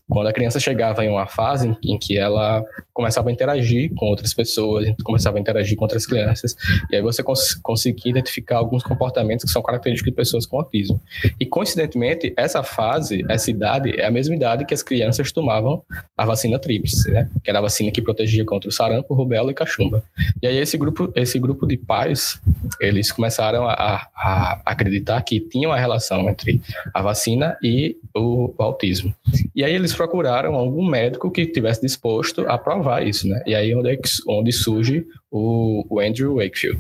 quando 0.10 0.28
a 0.28 0.34
criança 0.34 0.60
chegava 0.60 1.04
em 1.04 1.10
uma 1.10 1.28
fase 1.28 1.76
em 1.84 1.98
que 1.98 2.18
ela 2.18 2.64
começava 2.94 3.30
a 3.30 3.32
interagir 3.32 3.94
com 3.96 4.08
outras 4.08 4.34
pessoas, 4.34 4.92
começava 5.04 5.38
a 5.38 5.40
interagir 5.40 5.78
com 5.78 5.86
outras 5.86 6.06
crianças, 6.06 6.56
e 6.92 6.96
aí 6.96 7.02
você 7.02 7.22
cons 7.22 7.54
conseguia 7.56 8.12
identificar 8.12 8.58
alguns 8.58 8.84
comportamentos 8.84 9.46
que 9.46 9.52
são 9.52 9.62
característicos 9.62 10.12
de 10.12 10.16
pessoas 10.16 10.46
com 10.46 10.58
autismo. 10.58 11.00
E, 11.40 11.46
coincidentemente, 11.46 12.34
essa 12.36 12.64
fase, 12.64 13.24
essa 13.30 13.52
idade, 13.52 14.00
é 14.00 14.06
a 14.06 14.12
mesma 14.12 14.36
idade 14.36 14.66
que 14.66 14.74
as 14.74 14.82
crianças 14.82 15.32
tomavam 15.32 15.84
a 16.18 16.26
vacina 16.26 16.58
tríplice, 16.58 17.12
né? 17.12 17.30
Que 17.44 17.50
era 17.50 17.60
a 17.60 17.62
vacina 17.62 17.92
que 17.92 18.02
protegia 18.02 18.46
contra 18.46 18.70
o 18.70 18.72
sarampo, 18.72 19.14
rubéola 19.14 19.52
e 19.52 19.54
cachumba. 19.54 20.04
E 20.42 20.48
aí 20.48 20.58
esse 20.58 20.78
grupo, 20.78 21.12
esse 21.16 21.40
grupo 21.40 21.66
de 21.66 21.78
pais, 21.78 22.40
eles 22.80 23.12
começaram 23.12 23.68
a, 23.68 24.08
a 24.16 24.62
acreditar 24.66 25.22
que 25.22 25.40
tinha 25.40 25.68
uma 25.70 25.80
relação 25.80 26.30
entre 26.30 26.62
a 26.94 27.02
vacina 27.02 27.58
e 27.62 27.98
o, 28.16 28.54
o 28.58 28.64
autismo. 28.64 29.14
E 29.56 29.64
aí 29.64 29.74
eles 29.74 29.94
procuraram 29.94 30.56
algum 30.56 30.88
médico 30.88 31.32
que 31.32 31.46
tivesse 31.46 31.82
disposto 31.82 32.42
a 32.48 32.58
provar 32.58 33.06
isso, 33.06 33.28
né? 33.28 33.42
E 33.46 33.56
aí 33.56 33.74
onde, 33.76 33.92
é 33.92 33.98
onde 34.28 34.52
surge 34.52 35.06
o, 35.32 35.86
o 35.90 36.00
Andrew 36.00 36.36
Wakefield. 36.36 36.80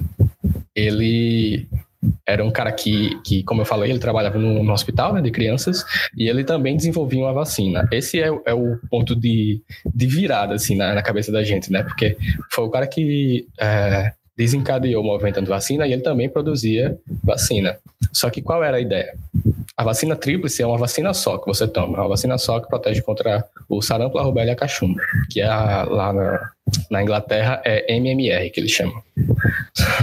Ele 0.75 1.67
era 2.25 2.43
um 2.43 2.51
cara 2.51 2.71
que, 2.71 3.19
que, 3.23 3.43
como 3.43 3.61
eu 3.61 3.65
falei, 3.65 3.89
ele 3.89 3.99
trabalhava 3.99 4.37
no, 4.37 4.63
no 4.63 4.73
hospital 4.73 5.13
né, 5.13 5.21
de 5.21 5.31
crianças 5.31 5.83
e 6.15 6.29
ele 6.29 6.43
também 6.43 6.77
desenvolvia 6.77 7.23
uma 7.23 7.33
vacina. 7.33 7.87
Esse 7.91 8.21
é, 8.21 8.27
é 8.45 8.53
o 8.53 8.77
ponto 8.89 9.15
de, 9.15 9.61
de 9.93 10.07
virada 10.07 10.53
assim, 10.53 10.75
na, 10.75 10.93
na, 10.93 11.01
cabeça 11.01 11.31
da 11.31 11.43
gente, 11.43 11.71
né? 11.71 11.83
Porque 11.83 12.17
foi 12.51 12.65
o 12.65 12.69
cara 12.69 12.85
que 12.85 13.47
é, 13.59 14.13
desencadeou 14.37 15.01
o 15.01 15.05
movimento 15.05 15.39
anti-vacina 15.39 15.87
e 15.87 15.93
ele 15.93 16.03
também 16.03 16.29
produzia 16.29 16.97
vacina. 17.23 17.77
Só 18.13 18.29
que 18.29 18.41
qual 18.41 18.63
era 18.63 18.77
a 18.77 18.81
ideia? 18.81 19.13
A 19.75 19.83
vacina 19.83 20.15
tríplice 20.15 20.61
é 20.61 20.67
uma 20.67 20.77
vacina 20.77 21.13
só 21.13 21.37
que 21.37 21.47
você 21.47 21.67
toma, 21.67 21.97
é 21.97 22.01
uma 22.01 22.09
vacina 22.09 22.37
só 22.37 22.59
que 22.59 22.67
protege 22.67 23.01
contra 23.01 23.43
o 23.67 23.81
sarampo, 23.81 24.17
a 24.17 24.23
rubéola 24.23 24.51
e 24.51 24.53
a 24.53 24.55
cachumba, 24.55 25.01
que 25.29 25.41
é 25.41 25.47
a, 25.47 25.83
lá 25.83 26.13
na, 26.13 26.51
na 26.89 27.01
Inglaterra 27.01 27.61
é 27.65 27.95
MMR 27.95 28.49
que 28.51 28.59
eles 28.59 28.71
chamam. 28.71 29.01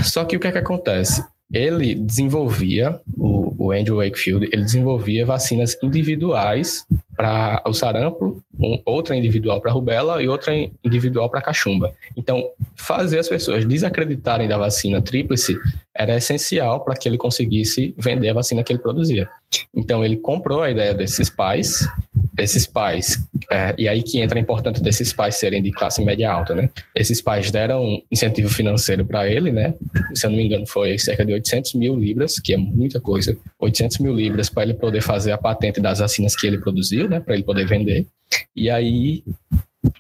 Só 0.02 0.24
que 0.24 0.36
o 0.36 0.40
que 0.40 0.48
é 0.48 0.52
que 0.52 0.58
acontece? 0.58 1.24
Ele 1.52 1.94
desenvolvia, 1.94 3.00
o, 3.16 3.53
o 3.64 3.72
Andrew 3.72 3.96
Wakefield, 3.96 4.48
ele 4.52 4.62
desenvolvia 4.62 5.24
vacinas 5.24 5.76
individuais 5.82 6.84
para 7.16 7.62
o 7.66 7.72
sarampo, 7.72 8.42
um, 8.58 8.80
outra 8.84 9.16
individual 9.16 9.60
para 9.60 9.72
rubéola 9.72 10.22
e 10.22 10.28
outra 10.28 10.52
individual 10.84 11.30
para 11.30 11.40
cachumba. 11.40 11.94
Então, 12.16 12.44
fazer 12.76 13.18
as 13.18 13.28
pessoas 13.28 13.64
desacreditarem 13.64 14.48
da 14.48 14.58
vacina 14.58 15.00
tríplice 15.00 15.58
era 15.94 16.16
essencial 16.16 16.84
para 16.84 16.96
que 16.96 17.08
ele 17.08 17.16
conseguisse 17.16 17.94
vender 17.96 18.28
a 18.28 18.34
vacina 18.34 18.62
que 18.62 18.72
ele 18.72 18.80
produzia. 18.80 19.28
Então, 19.74 20.04
ele 20.04 20.16
comprou 20.16 20.62
a 20.62 20.70
ideia 20.70 20.92
desses 20.92 21.30
pais, 21.30 21.88
esses 22.36 22.66
pais, 22.66 23.24
é, 23.50 23.74
e 23.78 23.88
aí 23.88 24.02
que 24.02 24.20
entra 24.20 24.38
a 24.38 24.42
importância 24.42 24.82
desses 24.82 25.12
pais 25.12 25.36
serem 25.36 25.62
de 25.62 25.70
classe 25.70 26.04
média 26.04 26.30
alta, 26.32 26.54
né? 26.54 26.68
Esses 26.94 27.22
pais 27.22 27.50
deram 27.50 28.02
incentivo 28.10 28.48
financeiro 28.48 29.04
para 29.04 29.28
ele, 29.28 29.52
né? 29.52 29.74
Se 30.14 30.26
eu 30.26 30.30
não 30.30 30.36
me 30.36 30.44
engano, 30.44 30.66
foi 30.66 30.98
cerca 30.98 31.24
de 31.24 31.32
800 31.32 31.74
mil 31.74 31.94
libras, 31.94 32.40
que 32.40 32.52
é 32.52 32.56
muita 32.56 33.00
coisa. 33.00 33.36
800 33.64 33.98
mil 33.98 34.14
libras 34.14 34.48
para 34.48 34.62
ele 34.62 34.74
poder 34.74 35.00
fazer 35.00 35.32
a 35.32 35.38
patente 35.38 35.80
das 35.80 35.98
vacinas 35.98 36.36
que 36.36 36.46
ele 36.46 36.58
produziu, 36.58 37.08
né? 37.08 37.20
Para 37.20 37.34
ele 37.34 37.42
poder 37.42 37.66
vender. 37.66 38.06
E 38.54 38.70
aí 38.70 39.22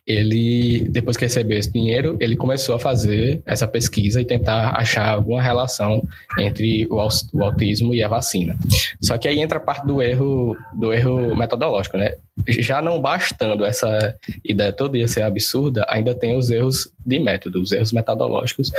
ele, 0.06 0.86
depois 0.90 1.16
que 1.16 1.24
recebeu 1.24 1.58
esse 1.58 1.72
dinheiro, 1.72 2.16
ele 2.20 2.36
começou 2.36 2.74
a 2.74 2.78
fazer 2.78 3.42
essa 3.46 3.66
pesquisa 3.66 4.20
e 4.20 4.24
tentar 4.24 4.76
achar 4.76 5.08
alguma 5.08 5.40
relação 5.40 6.06
entre 6.38 6.86
o, 6.90 7.00
autismo 7.42 7.94
e 7.94 8.02
a 8.02 8.08
vacina. 8.08 8.56
Só 9.00 9.16
que 9.16 9.26
aí 9.26 9.40
entra 9.40 9.58
a 9.58 9.62
parte 9.62 9.86
do 9.86 10.02
erro, 10.02 10.56
do 10.74 10.92
erro 10.92 11.34
metodológico, 11.34 11.96
né? 11.96 12.14
Já 12.48 12.82
não 12.82 13.00
bastando 13.00 13.64
essa 13.64 14.14
ideia 14.44 14.72
toda 14.72 14.98
ia 14.98 15.08
ser 15.08 15.22
absurda, 15.22 15.86
ainda 15.88 16.14
tem 16.14 16.36
os 16.36 16.50
erros 16.50 16.90
de 17.06 17.18
método, 17.18 17.62
os 17.62 17.72
erros 17.72 17.92
metodológicos, 17.92 18.70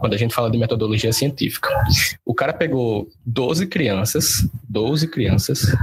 quando 0.00 0.14
a 0.14 0.16
gente 0.16 0.34
fala 0.34 0.50
de 0.50 0.56
metodologia 0.56 1.12
científica. 1.12 1.68
O 2.24 2.32
cara 2.32 2.52
pegou 2.52 3.08
12 3.26 3.66
crianças, 3.66 4.48
12 4.68 5.08
crianças, 5.08 5.74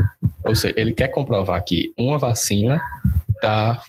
ou 0.43 0.55
seja, 0.55 0.73
ele 0.77 0.93
quer 0.93 1.09
comprovar 1.09 1.63
que 1.63 1.93
uma 1.97 2.17
vacina 2.17 2.81
está 3.41 3.81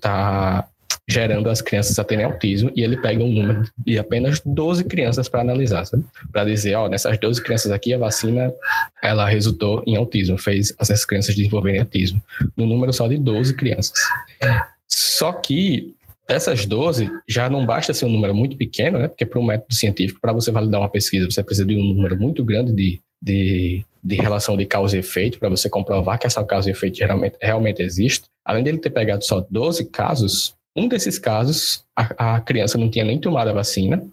tá 0.00 0.68
gerando 1.08 1.50
as 1.50 1.60
crianças 1.60 1.98
a 1.98 2.04
terem 2.04 2.24
autismo 2.24 2.70
e 2.74 2.82
ele 2.82 2.96
pega 2.96 3.22
um 3.22 3.32
número 3.32 3.64
de 3.84 3.98
apenas 3.98 4.40
12 4.44 4.84
crianças 4.84 5.28
para 5.28 5.40
analisar, 5.40 5.84
Para 6.32 6.44
dizer, 6.44 6.76
ó, 6.76 6.88
nessas 6.88 7.18
12 7.18 7.42
crianças 7.42 7.72
aqui 7.72 7.92
a 7.92 7.98
vacina 7.98 8.52
ela 9.02 9.28
resultou 9.28 9.82
em 9.86 9.96
autismo, 9.96 10.38
fez 10.38 10.72
essas 10.78 11.04
crianças 11.04 11.34
desenvolverem 11.34 11.80
autismo. 11.80 12.22
No 12.56 12.66
número 12.66 12.92
só 12.92 13.08
de 13.08 13.18
12 13.18 13.54
crianças. 13.54 13.92
Só 14.88 15.32
que 15.32 15.94
essas 16.28 16.64
12 16.64 17.10
já 17.28 17.50
não 17.50 17.66
basta 17.66 17.92
ser 17.92 18.04
um 18.04 18.10
número 18.10 18.34
muito 18.34 18.56
pequeno, 18.56 18.98
né? 18.98 19.08
Porque 19.08 19.26
para 19.26 19.40
um 19.40 19.44
método 19.44 19.74
científico, 19.74 20.20
para 20.20 20.32
você 20.32 20.52
validar 20.52 20.80
uma 20.80 20.88
pesquisa, 20.88 21.28
você 21.28 21.42
precisa 21.42 21.66
de 21.66 21.76
um 21.76 21.82
número 21.82 22.16
muito 22.16 22.44
grande 22.44 22.72
de, 22.72 23.00
de, 23.20 23.84
de 24.02 24.14
relação 24.14 24.56
de 24.56 24.64
causa 24.64 24.96
e 24.96 25.00
efeito, 25.00 25.40
para 25.40 25.48
você 25.48 25.68
comprovar 25.68 26.18
que 26.18 26.26
essa 26.26 26.44
causa 26.44 26.68
e 26.68 26.72
efeito 26.72 26.98
realmente, 26.98 27.36
realmente 27.42 27.82
existe. 27.82 28.26
Além 28.50 28.64
dele 28.64 28.78
ter 28.78 28.90
pegado 28.90 29.24
só 29.24 29.46
12 29.48 29.84
casos, 29.90 30.56
um 30.76 30.88
desses 30.88 31.20
casos, 31.20 31.84
a, 31.96 32.34
a 32.34 32.40
criança 32.40 32.76
não 32.76 32.90
tinha 32.90 33.04
nem 33.04 33.16
tomado 33.16 33.46
a 33.46 33.52
vacina, 33.52 34.04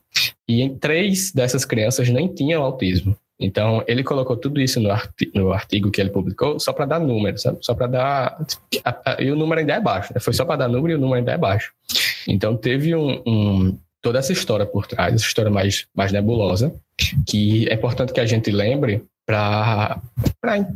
e 0.48 0.62
em 0.62 0.78
três 0.78 1.32
dessas 1.32 1.66
crianças 1.66 2.08
nem 2.10 2.28
tinham 2.28 2.62
autismo. 2.62 3.18
Então, 3.40 3.84
ele 3.88 4.04
colocou 4.04 4.38
tudo 4.38 4.62
isso 4.62 4.80
no 4.80 4.92
artigo, 4.92 5.32
no 5.34 5.52
artigo 5.52 5.90
que 5.90 6.00
ele 6.00 6.12
publicou 6.12 6.60
só 6.60 6.72
para 6.72 6.86
dar 6.86 7.00
número, 7.00 7.40
sabe? 7.40 7.58
Só 7.62 7.74
para 7.74 7.88
dar. 7.88 8.46
E 9.18 9.32
o 9.32 9.36
número 9.36 9.60
ainda 9.60 9.74
é 9.74 9.82
baixo, 9.82 10.14
né? 10.14 10.20
Foi 10.20 10.34
só 10.34 10.46
para 10.46 10.58
dar 10.58 10.68
número 10.68 10.94
e 10.94 10.96
o 10.96 11.00
número 11.00 11.18
ainda 11.18 11.32
é 11.32 11.38
baixo. 11.38 11.72
Então, 12.28 12.56
teve 12.56 12.96
um, 12.96 13.24
um, 13.26 13.78
toda 14.04 14.20
essa 14.20 14.32
história 14.32 14.68
por 14.68 14.86
trás, 14.86 15.16
essa 15.16 15.26
história 15.26 15.50
mais, 15.50 15.88
mais 15.96 16.12
nebulosa, 16.12 16.76
que 17.28 17.68
é 17.70 17.74
importante 17.74 18.14
que 18.14 18.20
a 18.20 18.26
gente 18.28 18.52
lembre 18.52 19.04
para 19.28 20.00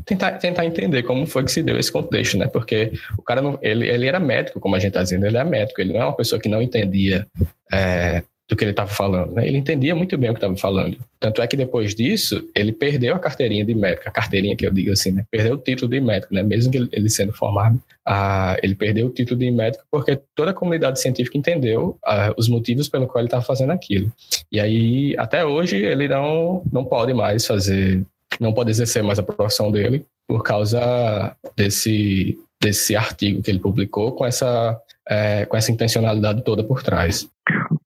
tentar, 0.05 0.33
tentar 0.33 0.65
entender 0.65 1.03
como 1.03 1.25
foi 1.25 1.45
que 1.45 1.51
se 1.51 1.63
deu 1.63 1.79
esse 1.79 1.89
contexto, 1.89 2.37
né? 2.37 2.47
Porque 2.47 2.91
o 3.17 3.21
cara, 3.21 3.41
não, 3.41 3.57
ele, 3.61 3.87
ele 3.87 4.05
era 4.05 4.19
médico, 4.19 4.59
como 4.59 4.75
a 4.75 4.79
gente 4.79 4.89
está 4.89 5.01
dizendo, 5.01 5.25
ele 5.25 5.37
é 5.37 5.43
médico, 5.43 5.79
ele 5.79 5.93
não 5.93 6.01
é 6.01 6.05
uma 6.05 6.15
pessoa 6.15 6.39
que 6.39 6.49
não 6.49 6.61
entendia 6.61 7.25
é, 7.71 8.23
do 8.49 8.55
que 8.57 8.65
ele 8.65 8.71
estava 8.71 8.89
falando, 8.89 9.31
né? 9.31 9.47
Ele 9.47 9.57
entendia 9.57 9.95
muito 9.95 10.17
bem 10.17 10.29
o 10.29 10.33
que 10.33 10.39
estava 10.39 10.57
falando. 10.57 10.97
Tanto 11.17 11.41
é 11.41 11.47
que 11.47 11.55
depois 11.55 11.95
disso, 11.95 12.45
ele 12.53 12.73
perdeu 12.73 13.15
a 13.15 13.19
carteirinha 13.19 13.63
de 13.63 13.73
médico, 13.73 14.09
a 14.09 14.11
carteirinha 14.11 14.57
que 14.57 14.67
eu 14.67 14.71
digo 14.71 14.91
assim, 14.91 15.13
né? 15.13 15.23
Perdeu 15.31 15.53
o 15.53 15.57
título 15.57 15.89
de 15.89 16.01
médico, 16.01 16.33
né? 16.33 16.43
Mesmo 16.43 16.69
que 16.69 16.89
ele, 16.91 17.09
sendo 17.09 17.31
formado, 17.31 17.81
ah, 18.05 18.57
ele 18.61 18.75
perdeu 18.75 19.07
o 19.07 19.09
título 19.09 19.39
de 19.39 19.49
médico 19.49 19.85
porque 19.89 20.19
toda 20.35 20.51
a 20.51 20.53
comunidade 20.53 20.99
científica 20.99 21.37
entendeu 21.37 21.97
os 22.35 22.49
motivos 22.49 22.89
pelo 22.89 23.07
qual 23.07 23.21
ele 23.21 23.27
estava 23.27 23.43
fazendo 23.43 23.71
aquilo. 23.71 24.11
E 24.51 24.59
aí, 24.59 25.15
até 25.17 25.45
hoje, 25.45 25.77
ele 25.77 26.09
não, 26.09 26.61
não 26.73 26.83
pode 26.83 27.13
mais 27.13 27.45
fazer 27.45 28.03
não 28.39 28.53
pode 28.53 28.69
exercer 28.69 29.03
mais 29.03 29.19
a 29.19 29.23
profissão 29.23 29.71
dele 29.71 30.05
por 30.27 30.43
causa 30.43 31.35
desse, 31.55 32.37
desse 32.61 32.95
artigo 32.95 33.41
que 33.41 33.51
ele 33.51 33.59
publicou 33.59 34.13
com 34.13 34.25
essa, 34.25 34.79
é, 35.07 35.45
com 35.45 35.57
essa 35.57 35.71
intencionalidade 35.71 36.43
toda 36.43 36.63
por 36.63 36.81
trás. 36.81 37.29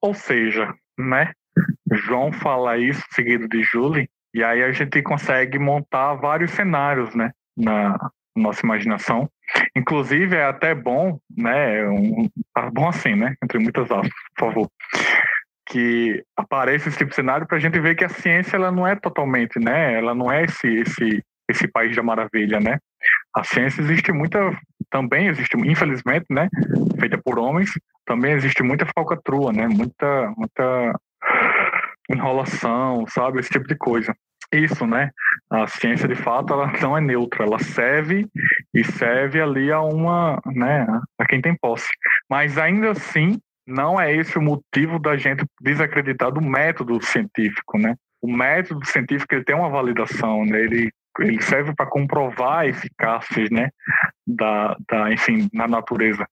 Ou 0.02 0.14
seja, 0.14 0.74
né? 0.98 1.32
João 1.92 2.32
fala 2.32 2.78
isso 2.78 3.04
seguido 3.12 3.48
de 3.48 3.64
Julie, 3.64 4.10
e 4.34 4.44
aí 4.44 4.64
a 4.64 4.72
gente 4.72 5.02
consegue 5.02 5.58
montar 5.58 6.16
vários 6.16 6.52
cenários, 6.52 7.16
né? 7.16 7.32
Na 7.58 7.98
nossa 8.36 8.66
imaginação. 8.66 9.30
Inclusive, 9.76 10.36
é 10.36 10.44
até 10.44 10.76
bom, 10.76 11.18
né? 11.36 11.88
Um, 11.88 12.30
tá 12.54 12.70
bom 12.70 12.90
assim, 12.90 13.16
né? 13.16 13.36
Entre 13.42 13.58
muitas 13.58 13.90
aspas, 13.90 14.12
por 14.36 14.48
favor 14.48 14.70
que 15.66 16.24
apareça 16.38 16.90
esse 16.90 16.98
tipo 16.98 17.10
de 17.10 17.16
cenário 17.16 17.48
para 17.48 17.58
a 17.58 17.60
gente 17.60 17.80
ver 17.80 17.96
que 17.96 18.06
a 18.06 18.10
ciência 18.10 18.56
ela 18.56 18.72
não 18.72 18.88
é 18.88 18.96
totalmente, 18.96 19.60
né? 19.60 19.98
Ela 19.98 20.14
não 20.14 20.32
é 20.32 20.44
esse 20.44 20.68
esse 20.68 21.24
esse 21.50 21.68
país 21.68 21.96
da 21.96 22.04
maravilha, 22.04 22.60
né? 22.60 22.80
A 23.36 23.44
ciência 23.44 23.82
existe 23.82 24.12
muita, 24.12 24.40
também 24.90 25.28
existe, 25.28 25.56
infelizmente, 25.58 26.26
né? 26.30 26.50
Feita 27.00 27.20
por 27.24 27.38
homens, 27.38 27.72
também 28.06 28.34
existe 28.34 28.64
muita 28.64 28.86
falcatrua, 28.96 29.52
né? 29.52 29.68
Muita, 29.68 30.34
muita 30.38 31.00
enrolação, 32.10 33.06
sabe? 33.08 33.40
Esse 33.40 33.50
tipo 33.50 33.68
de 33.68 33.76
coisa. 33.76 34.16
Isso, 34.52 34.86
né? 34.86 35.12
A 35.50 35.68
ciência, 35.68 36.08
de 36.08 36.16
fato, 36.16 36.54
ela 36.54 36.72
não 36.82 36.98
é 36.98 37.02
neutra, 37.02 37.46
ela 37.46 37.60
serve 37.60 38.28
e 38.74 38.84
serve 38.84 39.42
ali 39.42 39.72
a 39.72 39.82
uma, 39.82 40.40
né? 40.46 40.86
A 41.20 41.26
quem 41.26 41.42
tem 41.42 41.56
posse. 41.56 41.90
Mas 42.30 42.58
ainda 42.58 42.92
assim, 42.92 43.40
não 43.68 44.00
é 44.00 44.14
esse 44.16 44.38
o 44.38 44.42
motivo 44.42 45.00
da 45.00 45.18
gente 45.18 45.44
desacreditar 45.62 46.32
do 46.32 46.42
método 46.42 47.04
científico, 47.04 47.78
né? 47.78 47.96
O 48.22 48.32
método 48.32 48.86
científico 48.86 49.34
ele 49.34 49.44
tem 49.44 49.56
uma 49.56 49.70
validação, 49.70 50.46
né? 50.46 50.60
Ele 50.62 50.92
ele 51.20 51.42
serve 51.42 51.74
para 51.74 51.86
comprovar 51.86 52.60
a 52.60 52.68
eficácia, 52.68 53.48
né, 53.52 53.70
da, 54.28 54.76
da, 54.90 55.12
enfim, 55.14 55.48
na 55.54 55.68
natureza. 55.68 56.26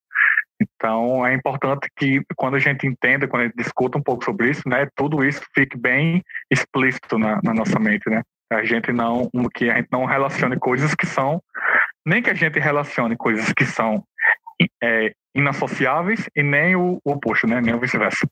Então, 0.61 1.25
é 1.25 1.33
importante 1.33 1.87
que 1.97 2.21
quando 2.35 2.55
a 2.55 2.59
gente 2.59 2.85
entenda, 2.87 3.27
quando 3.27 3.43
a 3.43 3.45
gente 3.45 3.55
discuta 3.55 3.97
um 3.97 4.03
pouco 4.03 4.23
sobre 4.23 4.49
isso, 4.49 4.67
né, 4.67 4.87
tudo 4.95 5.23
isso 5.23 5.41
fique 5.53 5.77
bem 5.77 6.21
explícito 6.51 7.17
na, 7.17 7.39
na 7.43 7.53
nossa 7.53 7.79
mente, 7.79 8.09
né? 8.09 8.21
A 8.51 8.63
gente 8.63 8.91
não, 8.91 9.29
que 9.53 9.69
a 9.69 9.75
gente 9.77 9.87
não 9.91 10.05
relacione 10.05 10.59
coisas 10.59 10.93
que 10.93 11.05
são, 11.05 11.41
nem 12.05 12.21
que 12.21 12.29
a 12.29 12.35
gente 12.35 12.59
relacione 12.59 13.17
coisas 13.17 13.51
que 13.53 13.65
são 13.65 14.03
é, 14.81 15.13
inassociáveis 15.35 16.29
e 16.35 16.43
nem 16.43 16.75
o, 16.75 16.99
o 17.03 17.11
oposto, 17.11 17.47
né? 17.47 17.61
Nem 17.61 17.73
o 17.73 17.79
vice-versa. 17.79 18.27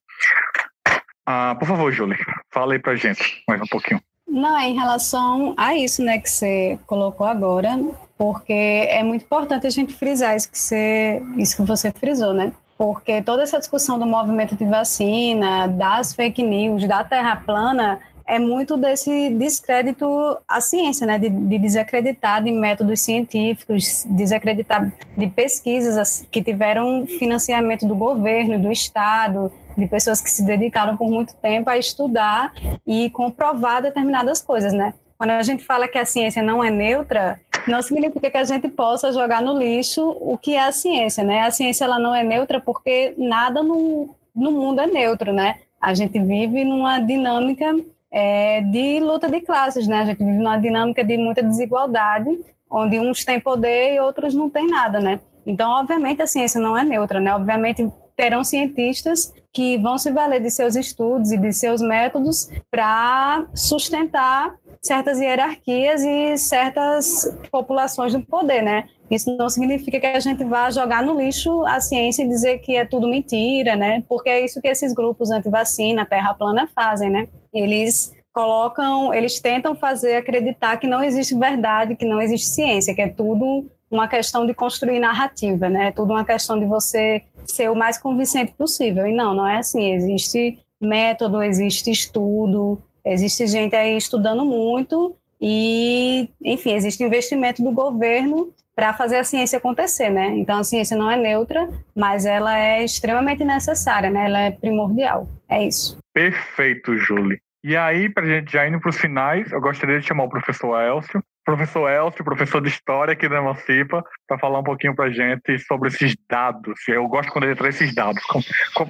Ah, 1.26 1.56
por 1.58 1.68
favor, 1.68 1.92
Julie, 1.92 2.18
fala 2.52 2.74
aí 2.74 2.80
pra 2.80 2.96
gente 2.96 3.44
mais 3.48 3.62
um 3.62 3.68
pouquinho. 3.68 4.02
Não, 4.28 4.58
em 4.60 4.74
relação 4.74 5.54
a 5.58 5.76
isso, 5.76 6.02
né, 6.02 6.18
que 6.18 6.30
você 6.30 6.80
colocou 6.88 7.28
agora, 7.28 7.78
porque 8.18 8.54
é 8.54 9.04
muito 9.04 9.24
importante 9.24 9.68
a 9.68 9.70
gente 9.70 9.94
frisar 9.94 10.36
isso 10.36 10.50
que 10.50 10.58
você, 10.58 11.22
isso 11.38 11.58
que 11.58 11.64
você 11.64 11.92
frisou, 11.92 12.34
né? 12.34 12.54
Porque 12.78 13.22
toda 13.22 13.44
essa 13.44 13.60
discussão 13.60 14.00
do 14.00 14.06
movimento 14.06 14.56
de 14.56 14.66
vacina, 14.66 15.68
das 15.68 16.14
fake 16.14 16.42
news, 16.42 16.88
da 16.88 17.04
terra 17.04 17.36
plana, 17.36 18.00
é 18.26 18.40
muito 18.40 18.78
desse 18.78 19.30
descrédito 19.32 20.06
à 20.48 20.62
ciência, 20.62 21.06
né? 21.06 21.18
De, 21.18 21.30
de, 21.30 21.58
desacreditar 21.60 22.44
de 22.44 22.52
métodos 22.52 23.02
científicos, 23.02 24.06
desacreditar 24.10 24.92
de 25.18 25.28
pesquisas 25.28 26.26
que 26.32 26.42
tiveram 26.42 27.06
financiamento 27.06 27.88
do 27.88 27.96
governo, 27.96 28.60
do 28.60 28.72
Estado, 28.72 29.52
de 29.78 29.88
pessoas 29.88 30.22
que 30.22 30.30
se 30.30 30.44
dedicaram 30.44 30.98
por 30.98 31.10
muito 31.10 31.36
tempo 31.36 31.70
a 31.70 31.78
estudar 31.78 32.54
e 32.86 33.10
comprovar 33.10 33.82
determinadas 33.82 34.42
coisas, 34.42 34.74
né? 34.74 34.94
Quando 35.18 35.32
a 35.32 35.44
gente 35.44 35.64
fala 35.64 35.88
que 35.88 35.98
a 35.98 36.06
ciência 36.06 36.42
não 36.42 36.64
é 36.64 36.72
neutra, 36.72 37.40
não 37.68 37.82
significa 37.82 38.32
que 38.32 38.38
a 38.38 38.44
gente 38.44 38.68
possa 38.70 39.12
jogar 39.12 39.42
no 39.42 39.58
lixo 39.58 40.18
o 40.20 40.38
que 40.38 40.56
é 40.56 40.64
a 40.64 40.72
ciência, 40.72 41.24
né? 41.24 41.42
A 41.42 41.52
ciência 41.52 41.86
ela 41.86 42.00
não 42.00 42.16
é 42.16 42.24
neutra 42.24 42.60
porque 42.60 43.14
nada 43.18 43.62
no, 43.62 44.16
no 44.36 44.52
mundo 44.52 44.82
é 44.82 44.88
neutro, 44.88 45.32
né? 45.32 45.60
A 45.80 45.94
gente 45.94 46.20
vive 46.20 46.64
numa 46.64 47.00
dinâmica 47.00 47.76
é, 48.12 48.62
de 48.62 49.00
luta 49.00 49.30
de 49.30 49.40
classes, 49.42 49.88
né? 49.88 50.00
A 50.00 50.06
gente 50.06 50.20
vive 50.20 50.38
numa 50.38 50.58
dinâmica 50.58 51.04
de 51.04 51.18
muita 51.18 51.42
desigualdade, 51.42 52.30
onde 52.70 53.00
uns 53.00 53.24
têm 53.24 53.40
poder 53.40 53.96
e 53.96 54.00
outros 54.00 54.34
não 54.34 54.50
têm 54.50 54.68
nada, 54.68 55.00
né? 55.00 55.20
Então, 55.46 55.72
obviamente, 55.72 56.22
a 56.22 56.28
ciência 56.28 56.60
não 56.60 56.78
é 56.78 56.84
neutra, 56.84 57.20
né? 57.20 57.34
Obviamente, 57.34 57.90
terão 58.16 58.44
cientistas 58.44 59.34
que 59.54 59.78
vão 59.78 59.98
se 59.98 60.12
valer 60.12 60.42
de 60.42 60.50
seus 60.52 60.76
estudos 60.76 61.32
e 61.32 61.38
de 61.38 61.52
seus 61.52 61.82
métodos 61.82 62.50
para 62.70 63.46
sustentar 63.54 64.54
certas 64.82 65.20
hierarquias 65.20 66.04
e 66.04 66.38
certas 66.38 67.38
populações 67.52 68.14
do 68.14 68.22
poder, 68.22 68.62
né? 68.62 68.86
Isso 69.10 69.36
não 69.36 69.50
significa 69.50 70.00
que 70.00 70.06
a 70.06 70.20
gente 70.20 70.44
vá 70.44 70.70
jogar 70.70 71.04
no 71.04 71.20
lixo 71.20 71.66
a 71.66 71.82
ciência 71.82 72.24
e 72.24 72.28
dizer 72.28 72.60
que 72.60 72.76
é 72.76 72.86
tudo 72.86 73.08
mentira, 73.08 73.76
né? 73.76 74.04
Porque 74.08 74.30
é 74.30 74.46
isso 74.46 74.62
que 74.62 74.68
esses 74.68 74.94
grupos 74.94 75.32
anti-vacina, 75.32 76.06
terra 76.06 76.34
plana 76.34 76.70
fazem, 76.74 77.10
né? 77.10 77.28
Eles 77.54 78.14
colocam, 78.34 79.14
eles 79.14 79.40
tentam 79.40 79.76
fazer 79.76 80.16
acreditar 80.16 80.78
que 80.78 80.88
não 80.88 81.04
existe 81.04 81.36
verdade, 81.36 81.96
que 81.96 82.06
não 82.06 82.22
existe 82.22 82.48
ciência, 82.48 82.96
que 82.96 83.02
é 83.02 83.10
tudo 83.10 83.70
uma 83.90 84.08
questão 84.08 84.46
de 84.46 84.54
construir 84.54 85.00
narrativa, 85.00 85.70
né? 85.70 85.88
É 85.88 85.92
tudo 85.92 86.12
uma 86.14 86.24
questão 86.24 86.58
de 86.58 86.66
você 86.66 87.24
ser 87.46 87.70
o 87.70 87.76
mais 87.76 87.98
convincente 87.98 88.54
possível. 88.54 89.06
E 89.06 89.14
não, 89.14 89.36
não 89.36 89.46
é 89.46 89.58
assim. 89.58 89.94
Existe 89.94 90.60
método, 90.80 91.44
existe 91.44 91.92
estudo, 91.92 92.82
existe 93.04 93.46
gente 93.48 93.76
aí 93.76 93.98
estudando 93.98 94.46
muito 94.46 95.16
e, 95.40 96.30
enfim, 96.44 96.74
existe 96.74 97.04
investimento 97.04 97.62
do 97.62 97.72
governo 97.72 98.54
para 98.82 98.94
fazer 98.94 99.18
a 99.18 99.24
ciência 99.24 99.60
acontecer, 99.60 100.10
né? 100.10 100.30
Então 100.30 100.58
a 100.58 100.64
ciência 100.64 100.98
não 100.98 101.12
é 101.12 101.16
neutra, 101.16 101.70
mas 101.96 102.26
ela 102.26 102.58
é 102.58 102.84
extremamente 102.84 103.44
necessária, 103.44 104.10
né? 104.10 104.26
Ela 104.26 104.40
é 104.40 104.50
primordial. 104.50 105.30
É 105.48 105.68
isso. 105.68 106.00
Perfeito, 106.12 106.98
Julie. 106.98 107.40
E 107.64 107.78
aí, 107.78 108.10
para 108.10 108.24
a 108.24 108.28
gente 108.28 108.52
já 108.52 108.68
indo 108.68 108.80
para 108.80 108.90
os 108.90 108.98
finais, 108.98 109.52
eu 109.52 109.62
gostaria 109.62 110.00
de 110.00 110.08
chamar 110.08 110.24
o 110.24 110.30
professor 110.30 110.82
Elcio. 110.82 111.24
Professor 111.46 111.88
Elcio, 111.88 112.24
professor 112.24 112.60
de 112.60 112.70
História 112.70 113.14
aqui 113.14 113.30
da 113.30 113.38
Emancipa, 113.38 114.04
para 114.28 114.40
falar 114.40 114.60
um 114.60 114.64
pouquinho 114.64 114.96
para 114.96 115.06
a 115.06 115.12
gente 115.12 115.60
sobre 115.60 115.90
esses 115.90 116.16
dados. 116.28 116.80
Eu 116.88 117.08
gosto 117.08 117.32
quando 117.32 117.44
ele 117.44 117.56
traz 117.56 117.76
esses 117.76 117.94
dados. 117.94 118.20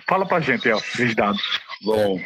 Fala 0.08 0.26
para 0.26 0.38
a 0.38 0.42
gente, 0.42 0.70
Elcio, 0.70 1.04
esses 1.04 1.14
dados. 1.14 1.42
Bom, 1.82 2.18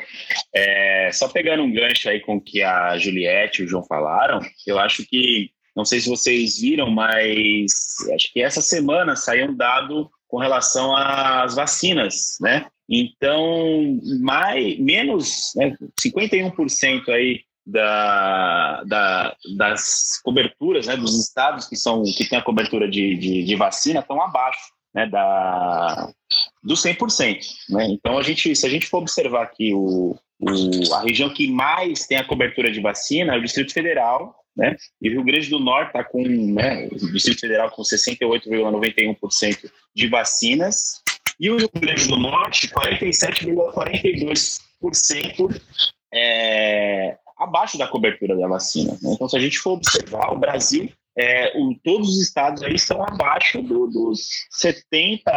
é, 0.55 1.09
só 1.11 1.27
pegando 1.29 1.63
um 1.63 1.73
gancho 1.73 2.09
aí 2.09 2.19
com 2.19 2.35
o 2.35 2.41
que 2.41 2.61
a 2.61 2.95
Juliette 2.99 3.63
e 3.63 3.65
o 3.65 3.67
João 3.67 3.83
falaram, 3.83 4.39
eu 4.67 4.77
acho 4.77 5.03
que, 5.07 5.49
não 5.75 5.83
sei 5.83 5.99
se 5.99 6.09
vocês 6.09 6.59
viram, 6.59 6.89
mas 6.89 7.71
acho 8.13 8.31
que 8.31 8.41
essa 8.41 8.61
semana 8.61 9.15
saiu 9.15 9.49
um 9.49 9.55
dado 9.55 10.09
com 10.27 10.37
relação 10.37 10.95
às 10.95 11.55
vacinas, 11.55 12.37
né? 12.39 12.67
Então, 12.89 13.99
mais, 14.21 14.79
menos 14.79 15.51
né, 15.55 15.75
51% 15.99 17.09
aí 17.09 17.41
da, 17.65 18.83
da, 18.83 19.35
das 19.57 20.21
coberturas 20.23 20.85
né, 20.85 20.95
dos 20.95 21.19
estados 21.19 21.67
que 21.67 21.75
são 21.75 22.03
que 22.03 22.29
têm 22.29 22.37
a 22.37 22.43
cobertura 22.43 22.87
de, 22.87 23.15
de, 23.17 23.43
de 23.43 23.55
vacina 23.55 24.01
estão 24.01 24.21
abaixo 24.21 24.71
né, 24.93 25.07
da, 25.07 26.09
do 26.63 26.75
100%. 26.75 27.39
Né? 27.69 27.87
Então, 27.89 28.17
a 28.17 28.21
gente, 28.21 28.55
se 28.55 28.65
a 28.65 28.69
gente 28.69 28.87
for 28.87 28.99
observar 28.99 29.43
aqui 29.43 29.73
o, 29.73 30.15
o, 30.39 30.93
a 30.93 31.01
região 31.01 31.33
que 31.33 31.51
mais 31.51 32.05
tem 32.05 32.17
a 32.17 32.25
cobertura 32.25 32.71
de 32.71 32.79
vacina 32.79 33.33
é 33.33 33.37
o 33.37 33.41
Distrito 33.41 33.73
Federal, 33.73 34.35
né? 34.55 34.75
E 35.01 35.09
o 35.09 35.13
Rio 35.13 35.23
Grande 35.23 35.49
do 35.49 35.59
Norte 35.59 35.87
está 35.87 36.03
com, 36.03 36.21
né, 36.23 36.87
o 36.91 37.11
Distrito 37.11 37.41
Federal 37.41 37.71
com 37.71 37.81
68,91% 37.81 39.71
de 39.93 40.07
vacinas 40.07 41.01
e 41.39 41.49
o 41.49 41.57
Rio 41.57 41.71
Grande 41.73 42.07
do 42.07 42.17
Norte 42.17 42.67
47,42% 42.69 45.61
é, 46.13 47.17
abaixo 47.37 47.77
da 47.77 47.87
cobertura 47.87 48.37
da 48.37 48.47
vacina. 48.47 48.93
Né? 48.93 49.11
Então, 49.13 49.27
se 49.27 49.35
a 49.35 49.39
gente 49.39 49.59
for 49.59 49.71
observar, 49.71 50.31
o 50.31 50.39
Brasil 50.39 50.89
é, 51.17 51.57
o, 51.57 51.73
todos 51.81 52.09
os 52.09 52.21
estados 52.21 52.61
aí 52.61 52.75
estão 52.75 53.01
abaixo 53.01 53.61
do, 53.61 53.87
dos 53.87 54.27
70, 54.51 55.31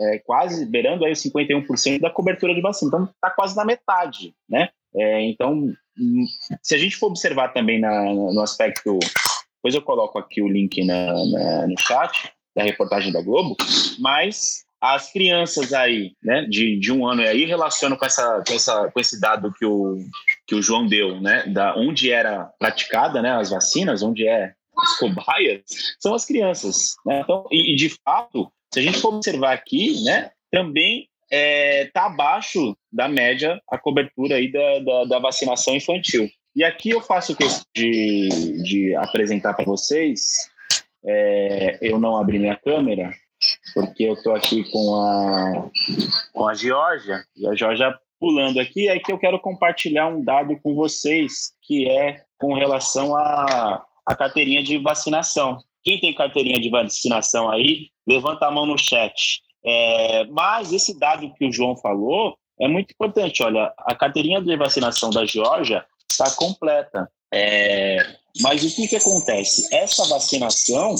é, 0.00 0.18
quase 0.24 0.66
beirando 0.66 1.04
aí 1.04 1.12
os 1.12 1.22
51% 1.22 2.00
da 2.00 2.10
cobertura 2.10 2.52
de 2.54 2.60
vacina. 2.60 2.88
Então, 2.88 3.04
está 3.04 3.30
quase 3.30 3.56
na 3.56 3.64
metade, 3.64 4.34
né? 4.48 4.70
É, 4.96 5.22
então, 5.22 5.72
se 6.62 6.74
a 6.74 6.78
gente 6.78 6.96
for 6.96 7.08
observar 7.08 7.52
também 7.52 7.80
na, 7.80 8.04
no 8.04 8.40
aspecto, 8.40 8.98
depois 9.56 9.74
eu 9.74 9.82
coloco 9.82 10.18
aqui 10.18 10.42
o 10.42 10.48
link 10.48 10.84
na, 10.84 11.12
na, 11.26 11.66
no 11.66 11.74
chat 11.78 12.32
da 12.56 12.62
reportagem 12.62 13.12
da 13.12 13.22
Globo, 13.22 13.56
mas 13.98 14.64
as 14.80 15.10
crianças 15.10 15.72
aí, 15.72 16.12
né, 16.22 16.42
de, 16.42 16.78
de 16.78 16.92
um 16.92 17.06
ano 17.06 17.22
aí 17.22 17.46
relacionam 17.46 17.96
com 17.96 18.04
essa, 18.04 18.44
com 18.46 18.52
essa 18.54 18.90
com 18.90 19.00
esse 19.00 19.18
dado 19.18 19.52
que 19.54 19.64
o 19.64 19.96
que 20.46 20.54
o 20.54 20.60
João 20.60 20.86
deu, 20.86 21.20
né, 21.20 21.46
da 21.46 21.74
onde 21.74 22.10
era 22.10 22.50
praticada, 22.58 23.22
né, 23.22 23.30
as 23.32 23.50
vacinas, 23.50 24.02
onde 24.02 24.28
é 24.28 24.52
as 24.76 24.98
cobaias, 24.98 25.62
são 25.98 26.14
as 26.14 26.24
crianças, 26.24 26.94
né? 27.06 27.20
Então, 27.20 27.46
e, 27.50 27.72
e 27.72 27.76
de 27.76 27.88
fato, 28.04 28.52
se 28.72 28.80
a 28.80 28.82
gente 28.82 28.98
for 28.98 29.14
observar 29.14 29.54
aqui, 29.54 30.02
né, 30.04 30.30
também 30.50 31.08
está 31.34 31.80
é, 31.80 31.84
tá 31.86 32.06
abaixo 32.06 32.76
da 32.92 33.08
média 33.08 33.60
a 33.68 33.76
cobertura 33.76 34.36
aí 34.36 34.50
da, 34.50 34.78
da, 34.78 35.04
da, 35.04 35.18
vacinação 35.18 35.74
infantil. 35.74 36.28
E 36.54 36.62
aqui 36.62 36.90
eu 36.90 37.00
faço 37.00 37.36
questão 37.36 37.64
de, 37.74 38.62
de 38.62 38.94
apresentar 38.96 39.54
para 39.54 39.64
vocês. 39.64 40.32
É, 41.04 41.78
eu 41.82 41.98
não 41.98 42.16
abri 42.16 42.38
minha 42.38 42.56
câmera, 42.56 43.12
porque 43.74 44.04
eu 44.04 44.14
estou 44.14 44.34
aqui 44.34 44.64
com 44.70 44.94
a, 44.94 45.70
com 46.32 46.48
a 46.48 46.54
Georgia, 46.54 47.24
e 47.36 47.46
a 47.46 47.54
Georgia 47.54 47.94
pulando 48.18 48.58
aqui, 48.58 48.88
é 48.88 48.98
que 48.98 49.12
eu 49.12 49.18
quero 49.18 49.38
compartilhar 49.38 50.06
um 50.06 50.24
dado 50.24 50.58
com 50.62 50.74
vocês, 50.74 51.52
que 51.62 51.86
é 51.90 52.22
com 52.38 52.54
relação 52.54 53.14
a, 53.14 53.84
a 54.06 54.16
carteirinha 54.16 54.62
de 54.62 54.78
vacinação. 54.78 55.58
Quem 55.82 56.00
tem 56.00 56.14
carteirinha 56.14 56.58
de 56.58 56.70
vacinação 56.70 57.50
aí, 57.50 57.90
levanta 58.06 58.46
a 58.46 58.50
mão 58.50 58.64
no 58.64 58.78
chat. 58.78 59.42
É, 59.64 60.24
mas 60.26 60.72
esse 60.72 60.98
dado 60.98 61.32
que 61.34 61.46
o 61.46 61.52
João 61.52 61.76
falou 61.76 62.36
é 62.60 62.68
muito 62.68 62.92
importante. 62.92 63.42
Olha, 63.42 63.72
a 63.78 63.94
carteirinha 63.94 64.40
de 64.40 64.56
vacinação 64.56 65.10
da 65.10 65.24
Geórgia 65.24 65.84
está 66.10 66.30
completa. 66.32 67.10
É, 67.32 67.98
mas 68.40 68.62
o 68.62 68.74
que, 68.74 68.88
que 68.88 68.96
acontece? 68.96 69.74
Essa 69.74 70.06
vacinação, 70.06 70.94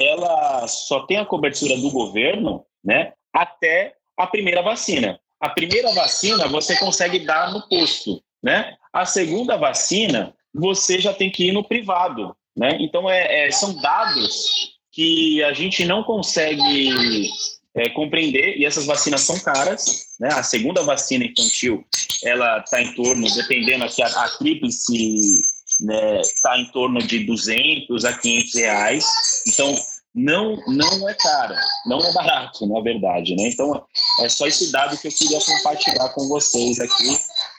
ela 0.00 0.66
só 0.66 1.06
tem 1.06 1.18
a 1.18 1.26
cobertura 1.26 1.76
do 1.76 1.90
governo, 1.90 2.64
né, 2.82 3.12
até 3.32 3.94
a 4.16 4.26
primeira 4.26 4.62
vacina. 4.62 5.20
A 5.40 5.48
primeira 5.48 5.92
vacina 5.92 6.48
você 6.48 6.78
consegue 6.78 7.20
dar 7.20 7.52
no 7.52 7.68
posto, 7.68 8.22
né? 8.42 8.76
A 8.92 9.04
segunda 9.04 9.56
vacina 9.56 10.34
você 10.54 11.00
já 11.00 11.12
tem 11.12 11.30
que 11.30 11.48
ir 11.48 11.52
no 11.52 11.64
privado, 11.64 12.36
né? 12.56 12.76
Então 12.80 13.10
é, 13.10 13.46
é 13.46 13.50
são 13.50 13.74
dados 13.80 14.72
que 14.92 15.42
a 15.42 15.52
gente 15.52 15.84
não 15.84 16.02
consegue 16.04 17.30
é, 17.74 17.88
compreender, 17.90 18.58
e 18.58 18.66
essas 18.66 18.84
vacinas 18.84 19.22
são 19.22 19.38
caras, 19.40 20.16
né? 20.20 20.28
A 20.32 20.42
segunda 20.42 20.82
vacina 20.82 21.24
infantil, 21.24 21.84
ela 22.22 22.58
está 22.58 22.82
em 22.82 22.94
torno, 22.94 23.26
dependendo 23.34 23.84
aqui, 23.84 24.02
a, 24.02 24.06
a 24.06 24.28
tríplice 24.36 24.92
está 24.94 25.86
né, 25.86 26.20
tá 26.42 26.58
em 26.58 26.66
torno 26.66 27.00
de 27.00 27.24
200 27.24 28.04
a 28.04 28.12
500 28.12 28.54
reais. 28.54 29.06
Então, 29.48 29.74
não, 30.14 30.56
não 30.66 31.08
é 31.08 31.14
cara, 31.14 31.58
não 31.86 31.98
é 31.98 32.12
barato, 32.12 32.66
na 32.66 32.80
verdade, 32.82 33.34
né? 33.34 33.48
Então, 33.48 33.82
é 34.20 34.28
só 34.28 34.46
esse 34.46 34.70
dado 34.70 34.98
que 34.98 35.08
eu 35.08 35.12
queria 35.12 35.38
compartilhar 35.40 36.08
com 36.10 36.28
vocês 36.28 36.78
aqui. 36.78 37.18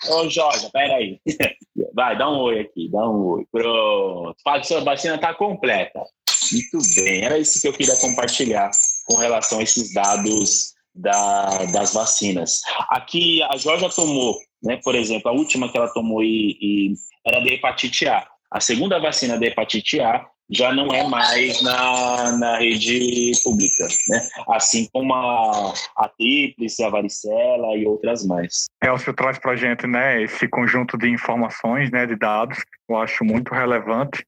Ô, 0.10 0.30
Jorge, 0.30 0.70
peraí. 0.72 1.20
Vai, 1.95 2.16
dá 2.16 2.30
um 2.30 2.41
oi 2.41 2.60
aqui, 2.60 2.89
dá 2.91 3.10
um 3.10 3.26
oi. 3.26 3.47
Pronto. 3.51 4.36
Fala 4.43 4.64
sua 4.64 4.82
vacina 4.82 5.16
está 5.16 5.34
completa. 5.34 6.03
Muito 6.52 6.80
bem, 6.96 7.24
era 7.24 7.38
isso 7.38 7.62
que 7.62 7.68
eu 7.68 7.74
queria 7.74 7.96
compartilhar 7.98 8.70
com 9.06 9.16
relação 9.16 9.60
a 9.60 9.64
esses 9.64 9.94
dados 9.94 10.74
da, 10.94 11.66
das 11.66 11.94
vacinas. 11.94 12.62
Aqui, 12.89 13.41
a 13.44 13.58
Jorge 13.58 13.88
tomou, 13.96 14.38
né, 14.62 14.80
por 14.84 14.96
exemplo, 14.96 15.30
a 15.30 15.34
última 15.34 15.72
que 15.72 15.78
ela 15.78 15.91
tomou 15.94 16.24
e, 16.24 16.58
e 16.62 16.94
era 17.26 17.39
da 17.39 17.50
hepatite 17.50 18.08
A. 18.08 18.28
A 18.52 18.60
segunda 18.60 19.00
vacina 19.00 19.39
da 19.39 19.46
hepatite 19.48 20.00
A 20.00 20.26
já 20.50 20.74
não 20.74 20.94
é 20.94 21.08
mais 21.08 21.62
na, 21.62 22.32
na 22.38 22.58
rede 22.58 23.32
pública, 23.44 23.88
né? 24.10 24.22
Assim 24.50 24.88
como 24.91 25.14
a, 25.14 25.74
a 25.98 26.10
tríplice, 26.10 26.84
a 26.84 26.89
varicela 26.89 27.76
e 27.76 27.86
outras 27.86 28.26
mais. 28.26 28.66
Elcio 28.84 29.14
traz 29.14 29.39
para 29.39 29.54
a 29.54 29.56
gente, 29.56 29.88
né, 29.88 30.22
esse 30.22 30.48
conjunto 30.48 30.98
de 30.98 31.10
informações, 31.10 31.89
né, 31.91 32.06
de 32.06 32.16
dados, 32.16 32.60
eu 32.89 32.98
acho 32.98 33.24
muito 33.24 33.54
relevante, 33.54 34.26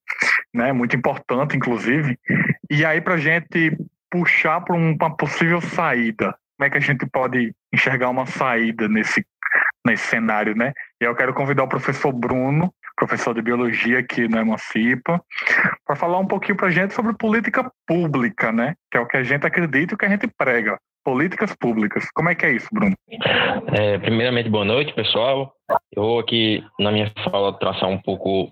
né, 0.56 0.72
muito 0.72 0.96
importante, 0.96 1.56
inclusive. 1.56 2.18
E 2.70 2.86
aí 2.86 3.02
para 3.02 3.16
a 3.16 3.20
gente 3.20 3.78
puxar 4.10 4.62
para 4.62 4.76
uma 4.76 5.16
possível 5.16 5.62
saída, 5.62 6.36
como 6.58 6.68
é 6.68 6.70
que 6.70 6.78
a 6.78 6.82
gente 6.82 7.06
pode 7.06 7.54
enxergar 7.74 8.10
uma 8.10 8.26
saída 8.26 8.88
nesse 8.88 9.26
nesse 9.86 10.04
cenário, 10.08 10.56
né? 10.56 10.74
E 11.00 11.06
eu 11.06 11.16
quero 11.16 11.34
convidar 11.34 11.64
o 11.64 11.70
professor 11.70 12.12
Bruno 12.12 12.74
professor 12.96 13.34
de 13.34 13.42
biologia 13.42 14.00
aqui 14.00 14.28
no 14.28 14.40
Emancipa, 14.40 15.22
para 15.86 15.96
falar 15.96 16.18
um 16.18 16.26
pouquinho 16.26 16.58
para 16.58 16.68
a 16.68 16.72
gente 16.72 16.94
sobre 16.94 17.14
política 17.14 17.70
pública, 17.86 18.52
né? 18.52 18.76
Que 18.90 18.98
é 18.98 19.02
o 19.02 19.08
que 19.08 19.18
a 19.18 19.24
gente 19.24 19.46
acredita 19.46 19.94
e 19.94 19.96
o 19.96 19.98
que 19.98 20.06
a 20.06 20.10
gente 20.10 20.28
prega. 20.28 20.80
Políticas 21.04 21.56
públicas. 21.56 22.10
Como 22.16 22.30
é 22.30 22.36
que 22.36 22.46
é 22.46 22.54
isso, 22.54 22.68
Bruno? 22.72 22.96
É, 23.74 23.98
primeiramente, 24.00 24.50
boa 24.50 24.66
noite, 24.66 24.94
pessoal. 24.94 25.54
Eu 25.96 26.04
vou 26.04 26.20
aqui, 26.20 26.64
na 26.80 26.92
minha 26.92 27.12
fala, 27.30 27.58
traçar 27.60 27.90
um 27.90 28.02
pouco 28.02 28.52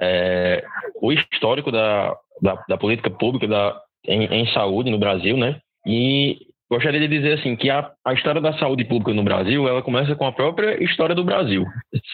é, 0.00 0.64
o 1.00 1.12
histórico 1.12 1.70
da, 1.70 2.14
da, 2.42 2.64
da 2.68 2.76
política 2.76 3.10
pública 3.10 3.46
da, 3.46 3.80
em, 4.06 4.24
em 4.24 4.46
saúde 4.52 4.90
no 4.90 4.98
Brasil, 4.98 5.36
né? 5.36 5.60
E 5.86 6.38
gostaria 6.70 7.00
de 7.00 7.08
dizer 7.08 7.38
assim 7.38 7.56
que 7.56 7.70
a, 7.70 7.90
a 8.04 8.12
história 8.12 8.40
da 8.40 8.56
saúde 8.58 8.84
pública 8.84 9.12
no 9.14 9.24
Brasil 9.24 9.66
ela 9.66 9.82
começa 9.82 10.14
com 10.14 10.26
a 10.26 10.32
própria 10.32 10.82
história 10.82 11.14
do 11.14 11.24
Brasil, 11.24 11.64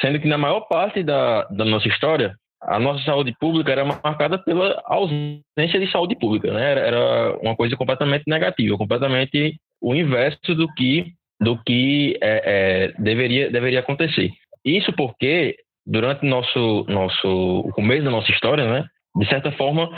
sendo 0.01 0.21
que 0.21 0.29
na 0.29 0.39
maior 0.39 0.61
parte 0.63 1.03
da, 1.03 1.45
da 1.45 1.65
nossa 1.65 1.89
história 1.89 2.35
a 2.67 2.79
nossa 2.79 3.05
saúde 3.05 3.35
pública 3.39 3.73
era 3.73 3.85
marcada 3.85 4.39
pela 4.39 4.81
ausência 4.87 5.79
de 5.79 5.91
saúde 5.91 6.17
pública, 6.17 6.53
né? 6.53 6.87
Era 6.87 7.37
uma 7.43 7.55
coisa 7.55 7.77
completamente 7.77 8.25
negativa, 8.27 8.79
completamente 8.79 9.57
o 9.83 9.95
inverso 9.95 10.55
do 10.55 10.67
que 10.75 11.13
do 11.41 11.59
que 11.63 12.17
é, 12.23 12.43
é, 12.45 13.03
deveria 13.03 13.51
deveria 13.51 13.81
acontecer. 13.81 14.31
Isso 14.65 14.93
porque 14.95 15.57
durante 15.87 16.27
nosso 16.27 16.85
nosso 16.89 17.29
o 17.29 17.73
começo 17.73 18.05
da 18.05 18.11
nossa 18.11 18.31
história, 18.31 18.65
né? 18.65 18.87
De 19.17 19.29
certa 19.29 19.53
forma, 19.53 19.89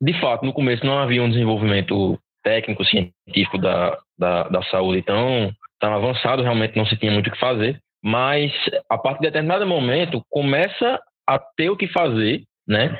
de 0.00 0.20
fato, 0.20 0.44
no 0.44 0.52
começo 0.52 0.84
não 0.84 0.98
havia 0.98 1.22
um 1.22 1.30
desenvolvimento 1.30 2.18
técnico, 2.42 2.84
científico 2.84 3.56
da, 3.56 3.98
da, 4.18 4.42
da 4.44 4.62
saúde 4.64 5.02
tão, 5.02 5.50
tão 5.80 5.94
avançado, 5.94 6.42
realmente 6.42 6.76
não 6.76 6.84
se 6.84 6.96
tinha 6.96 7.12
muito 7.12 7.28
o 7.28 7.32
que 7.32 7.38
fazer, 7.38 7.78
mas 8.02 8.52
a 8.90 8.98
partir 8.98 9.20
de 9.20 9.26
determinado 9.28 9.66
momento 9.66 10.22
começa 10.28 11.00
a 11.26 11.38
ter 11.56 11.70
o 11.70 11.76
que 11.76 11.86
fazer, 11.86 12.42
né? 12.66 12.98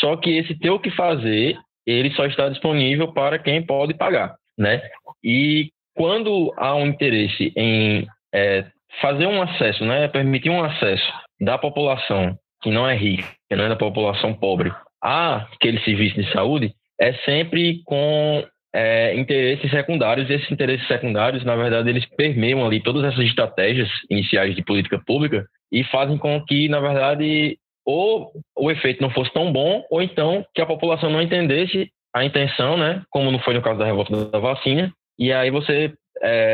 Só 0.00 0.16
que 0.16 0.38
esse 0.38 0.58
ter 0.58 0.70
o 0.70 0.78
que 0.78 0.90
fazer, 0.90 1.58
ele 1.86 2.10
só 2.12 2.24
está 2.24 2.48
disponível 2.48 3.12
para 3.12 3.38
quem 3.38 3.64
pode 3.66 3.94
pagar, 3.94 4.36
né? 4.56 4.80
E 5.22 5.70
quando 5.94 6.54
há 6.56 6.74
um 6.76 6.86
interesse 6.86 7.52
em 7.56 8.06
é, 8.32 8.64
fazer 9.00 9.26
um 9.26 9.42
acesso, 9.42 9.84
né, 9.84 10.06
permitir 10.08 10.50
um 10.50 10.62
acesso 10.62 11.12
da 11.40 11.58
população 11.58 12.36
que 12.62 12.70
não 12.70 12.88
é 12.88 12.96
rica, 12.96 13.28
que 13.48 13.56
não 13.56 13.64
é 13.64 13.68
da 13.68 13.76
população 13.76 14.34
pobre, 14.34 14.72
a 15.02 15.46
aquele 15.54 15.80
serviço 15.80 16.20
de 16.20 16.30
saúde, 16.32 16.74
é 17.00 17.12
sempre 17.24 17.82
com 17.84 18.44
é, 18.74 19.14
interesses 19.14 19.70
secundários, 19.70 20.28
e 20.28 20.34
esses 20.34 20.50
interesses 20.50 20.86
secundários, 20.86 21.44
na 21.44 21.56
verdade, 21.56 21.88
eles 21.88 22.04
permeiam 22.16 22.64
ali 22.64 22.82
todas 22.82 23.04
essas 23.04 23.24
estratégias 23.24 23.88
iniciais 24.10 24.54
de 24.54 24.64
política 24.64 25.00
pública 25.06 25.46
e 25.70 25.84
fazem 25.84 26.18
com 26.18 26.44
que, 26.44 26.68
na 26.68 26.80
verdade, 26.80 27.56
ou 27.84 28.32
o 28.56 28.70
efeito 28.70 29.00
não 29.00 29.10
fosse 29.10 29.32
tão 29.32 29.52
bom, 29.52 29.84
ou 29.90 30.02
então 30.02 30.44
que 30.54 30.60
a 30.60 30.66
população 30.66 31.10
não 31.10 31.22
entendesse 31.22 31.90
a 32.14 32.24
intenção, 32.24 32.76
né, 32.76 33.02
como 33.10 33.30
não 33.30 33.38
foi 33.38 33.54
no 33.54 33.62
caso 33.62 33.78
da 33.78 33.86
revolta 33.86 34.26
da 34.26 34.38
vacina, 34.38 34.92
e 35.18 35.32
aí 35.32 35.50
você 35.50 35.92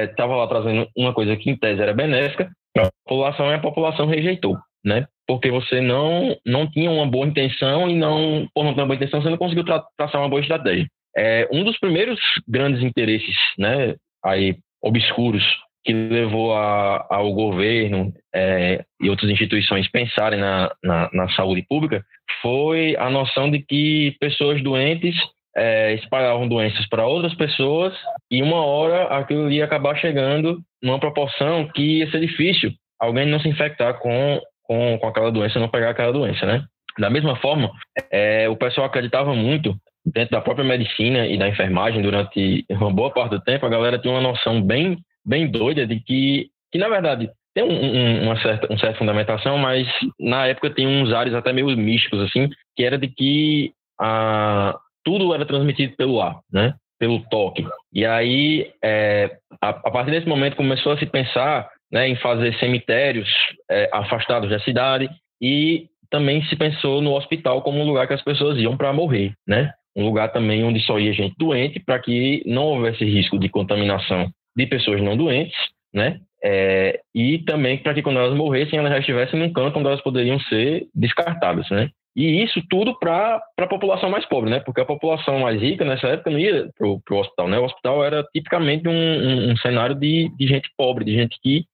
estava 0.06 0.34
é, 0.34 0.36
lá 0.36 0.46
trazendo 0.46 0.88
uma 0.96 1.12
coisa 1.12 1.36
que 1.36 1.50
em 1.50 1.56
tese 1.56 1.80
era 1.80 1.94
benéfica 1.94 2.50
a 2.76 2.90
população 3.06 3.50
e 3.50 3.54
a 3.54 3.60
população 3.60 4.06
rejeitou, 4.06 4.56
né? 4.84 5.06
Porque 5.26 5.50
você 5.50 5.80
não, 5.80 6.36
não 6.44 6.70
tinha 6.70 6.90
uma 6.90 7.06
boa 7.06 7.26
intenção 7.26 7.88
e 7.88 7.94
não, 7.94 8.46
por 8.54 8.64
não 8.64 8.74
ter 8.74 8.80
uma 8.80 8.86
boa 8.86 8.96
intenção, 8.96 9.22
você 9.22 9.30
não 9.30 9.38
conseguiu 9.38 9.64
tra 9.64 9.82
traçar 9.96 10.20
uma 10.20 10.28
boa 10.28 10.40
estratégia. 10.40 10.86
É, 11.16 11.48
um 11.50 11.64
dos 11.64 11.78
primeiros 11.78 12.20
grandes 12.46 12.82
interesses, 12.82 13.36
né, 13.58 13.94
aí 14.24 14.56
obscuros 14.82 15.42
que 15.84 15.92
levou 15.92 16.54
a, 16.54 17.06
ao 17.10 17.32
governo 17.32 18.12
é, 18.34 18.84
e 19.00 19.10
outras 19.10 19.30
instituições 19.30 19.88
pensarem 19.90 20.40
na, 20.40 20.72
na, 20.82 21.10
na, 21.12 21.28
saúde 21.30 21.62
pública 21.68 22.02
foi 22.40 22.96
a 22.98 23.10
noção 23.10 23.50
de 23.50 23.60
que 23.60 24.16
pessoas 24.18 24.62
doentes 24.62 25.14
é, 25.54 25.94
espalhavam 25.94 26.48
doenças 26.48 26.88
para 26.88 27.06
outras 27.06 27.34
pessoas 27.34 27.94
e 28.30 28.42
uma 28.42 28.64
hora 28.64 29.04
aquilo 29.08 29.50
ia 29.52 29.64
acabar 29.64 29.94
chegando 29.96 30.58
numa 30.82 30.98
proporção 30.98 31.68
que 31.68 31.98
ia 31.98 32.10
ser 32.10 32.20
difícil 32.20 32.72
alguém 32.98 33.26
não 33.26 33.40
se 33.40 33.48
infectar 33.48 33.98
com, 33.98 34.40
com, 34.64 34.98
com 34.98 35.06
aquela 35.06 35.30
doença, 35.30 35.60
não 35.60 35.68
pegar 35.68 35.90
aquela 35.90 36.12
doença, 36.12 36.44
né? 36.44 36.64
Da 36.98 37.10
mesma 37.10 37.36
forma, 37.36 37.70
é, 38.10 38.48
o 38.48 38.56
pessoal 38.56 38.86
acreditava 38.86 39.34
muito 39.34 39.76
dentro 40.04 40.32
da 40.32 40.40
própria 40.40 40.64
medicina 40.64 41.26
e 41.26 41.38
da 41.38 41.48
enfermagem 41.48 42.02
durante 42.02 42.64
uma 42.70 42.92
boa 42.92 43.10
parte 43.10 43.32
do 43.32 43.40
tempo, 43.40 43.64
a 43.64 43.70
galera 43.70 43.98
tinha 43.98 44.12
uma 44.12 44.20
noção 44.20 44.62
bem, 44.62 44.98
bem 45.24 45.50
doida 45.50 45.86
de 45.86 45.98
que, 46.00 46.48
que 46.70 46.78
na 46.78 46.88
verdade, 46.88 47.30
tem 47.54 47.64
um, 47.64 47.72
um, 47.72 48.22
uma, 48.24 48.40
certa, 48.40 48.66
uma 48.68 48.78
certa 48.78 48.98
fundamentação, 48.98 49.56
mas 49.56 49.88
na 50.18 50.46
época 50.46 50.70
tem 50.70 50.86
uns 50.86 51.12
ares 51.12 51.32
até 51.32 51.52
meio 51.52 51.68
místicos, 51.76 52.20
assim, 52.20 52.50
que 52.76 52.84
era 52.84 52.98
de 52.98 53.08
que 53.08 53.72
a, 53.98 54.76
tudo 55.04 55.32
era 55.32 55.46
transmitido 55.46 55.96
pelo 55.96 56.20
ar, 56.20 56.40
né? 56.52 56.74
Pelo 56.98 57.20
toque. 57.28 57.66
E 57.92 58.04
aí, 58.04 58.72
é, 58.82 59.36
a, 59.60 59.68
a, 59.68 59.90
partir 59.90 60.10
desse 60.10 60.28
momento, 60.28 60.56
começou 60.56 60.92
a 60.92 60.98
se 60.98 61.06
pensar 61.06 61.68
né, 61.90 62.08
em 62.08 62.16
fazer 62.16 62.54
cemitérios 62.58 63.28
é, 63.70 63.88
afastados 63.92 64.50
da 64.50 64.58
cidade 64.60 65.08
e 65.40 65.86
também 66.10 66.44
se 66.44 66.56
pensou 66.56 67.00
no 67.00 67.14
hospital 67.14 67.62
como 67.62 67.80
um 67.80 67.86
lugar 67.86 68.06
que 68.06 68.14
as 68.14 68.22
pessoas 68.22 68.58
iam 68.58 68.76
para 68.76 68.92
morrer, 68.92 69.32
né? 69.46 69.72
um 69.96 70.04
lugar 70.04 70.32
também 70.32 70.64
onde 70.64 70.80
só 70.80 70.98
ia 70.98 71.12
gente 71.12 71.34
doente, 71.38 71.78
para 71.78 71.98
que 71.98 72.42
não 72.46 72.64
houvesse 72.64 73.04
risco 73.04 73.38
de 73.38 73.48
contaminação 73.48 74.28
de 74.56 74.66
pessoas 74.66 75.00
não 75.00 75.16
doentes, 75.16 75.56
né? 75.92 76.20
É, 76.42 77.00
e 77.14 77.38
também 77.38 77.78
para 77.78 77.94
que 77.94 78.02
quando 78.02 78.18
elas 78.18 78.36
morressem, 78.36 78.78
elas 78.78 78.92
já 78.92 78.98
estivessem 78.98 79.38
num 79.38 79.52
canto 79.52 79.78
onde 79.78 79.88
elas 79.88 80.02
poderiam 80.02 80.38
ser 80.40 80.86
descartadas, 80.94 81.68
né? 81.70 81.88
E 82.16 82.44
isso 82.44 82.62
tudo 82.68 82.96
para 82.98 83.42
a 83.58 83.66
população 83.66 84.10
mais 84.10 84.24
pobre, 84.26 84.50
né? 84.50 84.60
Porque 84.60 84.80
a 84.80 84.84
população 84.84 85.40
mais 85.40 85.60
rica 85.60 85.84
nessa 85.84 86.08
época 86.08 86.30
não 86.30 86.38
ia 86.38 86.68
para 86.76 86.86
o 86.86 87.18
hospital, 87.18 87.48
né? 87.48 87.58
O 87.58 87.64
hospital 87.64 88.04
era 88.04 88.22
tipicamente 88.32 88.86
um, 88.86 88.92
um, 88.92 89.52
um 89.52 89.56
cenário 89.56 89.96
de, 89.96 90.30
de, 90.36 90.46
gente 90.46 90.68
pobre, 90.76 91.04
de 91.04 91.14
gente 91.14 91.36
que, 91.42 91.64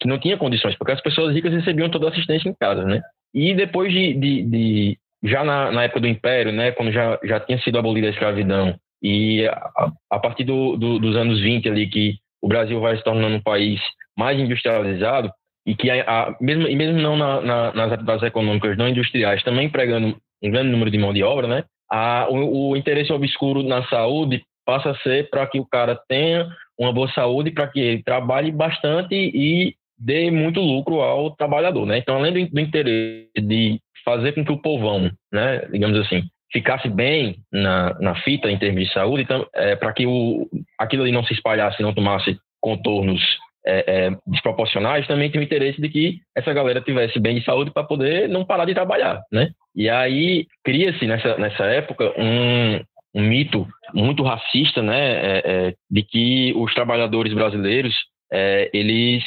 que 0.00 0.08
não 0.08 0.18
tinha 0.18 0.36
condições, 0.36 0.76
porque 0.76 0.92
as 0.92 1.00
pessoas 1.00 1.34
ricas 1.34 1.52
recebiam 1.52 1.90
toda 1.90 2.06
a 2.06 2.10
assistência 2.10 2.48
em 2.48 2.54
casa, 2.54 2.84
né? 2.84 3.00
E 3.34 3.54
depois 3.54 3.92
de, 3.92 4.14
de, 4.14 4.42
de, 4.42 4.98
já 5.22 5.44
na, 5.44 5.72
na, 5.72 5.84
época 5.84 6.00
do 6.00 6.08
Império, 6.08 6.52
né, 6.52 6.70
quando 6.72 6.92
já, 6.92 7.18
já 7.24 7.40
tinha 7.40 7.58
sido 7.58 7.78
abolida 7.78 8.06
a 8.06 8.10
escravidão, 8.10 8.76
e 9.02 9.46
a, 9.46 9.92
a 10.10 10.18
partir 10.18 10.44
do, 10.44 10.76
do, 10.76 10.98
dos 10.98 11.16
anos 11.16 11.40
20 11.40 11.68
ali, 11.68 11.88
que 11.88 12.14
o 12.40 12.48
Brasil 12.48 12.80
vai 12.80 12.96
se 12.96 13.02
tornando 13.02 13.36
um 13.36 13.42
país 13.42 13.80
mais 14.16 14.38
industrializado, 14.38 15.30
e 15.66 15.74
que 15.74 15.90
a, 15.90 16.02
a 16.02 16.36
mesmo, 16.40 16.68
e 16.68 16.76
mesmo 16.76 17.00
não 17.00 17.16
na, 17.16 17.40
na, 17.40 17.72
nas 17.72 17.92
atividades 17.92 18.22
econômicas 18.22 18.76
não 18.76 18.88
industriais, 18.88 19.42
também 19.42 19.66
empregando 19.66 20.16
um 20.42 20.50
grande 20.50 20.70
número 20.70 20.90
de 20.90 20.98
mão 20.98 21.12
de 21.12 21.22
obra, 21.22 21.48
né, 21.48 21.64
a, 21.90 22.26
o, 22.30 22.70
o 22.70 22.76
interesse 22.76 23.12
obscuro 23.12 23.62
na 23.62 23.84
saúde 23.88 24.42
passa 24.64 24.90
a 24.90 24.96
ser 24.96 25.28
para 25.28 25.46
que 25.46 25.58
o 25.58 25.66
cara 25.66 25.98
tenha 26.08 26.48
uma 26.78 26.92
boa 26.92 27.08
saúde, 27.12 27.50
para 27.50 27.68
que 27.68 27.80
ele 27.80 28.02
trabalhe 28.02 28.50
bastante 28.50 29.14
e 29.14 29.74
dê 29.98 30.30
muito 30.30 30.60
lucro 30.60 31.00
ao 31.00 31.30
trabalhador, 31.30 31.86
né? 31.86 31.98
Então, 31.98 32.16
além 32.16 32.32
do, 32.32 32.50
do 32.50 32.60
interesse 32.60 33.30
de 33.40 33.80
fazer 34.04 34.32
com 34.32 34.44
que 34.44 34.52
o 34.52 34.60
povão, 34.60 35.10
né, 35.32 35.66
digamos 35.70 35.98
assim, 35.98 36.24
ficasse 36.52 36.88
bem 36.88 37.36
na, 37.50 37.96
na 38.00 38.14
fita 38.22 38.50
em 38.50 38.58
termos 38.58 38.84
de 38.86 38.92
saúde, 38.92 39.22
então, 39.22 39.46
é, 39.54 39.74
para 39.74 39.92
que 39.92 40.06
o, 40.06 40.48
aquilo 40.78 41.02
ali 41.02 41.12
não 41.12 41.24
se 41.24 41.32
espalhasse, 41.32 41.82
não 41.82 41.94
tomasse 41.94 42.36
contornos 42.60 43.20
é, 43.66 44.06
é, 44.06 44.10
desproporcionais, 44.26 45.06
também 45.06 45.30
tem 45.30 45.40
o 45.40 45.44
interesse 45.44 45.80
de 45.80 45.88
que 45.88 46.20
essa 46.36 46.52
galera 46.52 46.80
tivesse 46.80 47.18
bem 47.18 47.34
de 47.38 47.44
saúde 47.44 47.70
para 47.70 47.82
poder 47.82 48.28
não 48.28 48.44
parar 48.44 48.66
de 48.66 48.74
trabalhar, 48.74 49.22
né? 49.32 49.50
E 49.74 49.88
aí 49.88 50.46
cria-se 50.62 51.06
nessa, 51.06 51.36
nessa 51.38 51.64
época 51.64 52.12
um, 52.18 52.80
um 53.14 53.22
mito 53.22 53.66
muito 53.92 54.22
racista, 54.22 54.82
né, 54.82 54.98
é, 54.98 55.42
é, 55.44 55.74
de 55.90 56.02
que 56.02 56.52
os 56.56 56.74
trabalhadores 56.74 57.32
brasileiros 57.32 57.94
é, 58.32 58.68
eles 58.74 59.22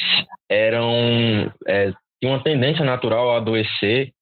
eram 0.48 1.50
é, 1.66 1.92
tinham 2.20 2.34
uma 2.34 2.42
tendência 2.42 2.84
natural 2.84 3.30
a 3.30 3.36
adoecer, 3.38 4.12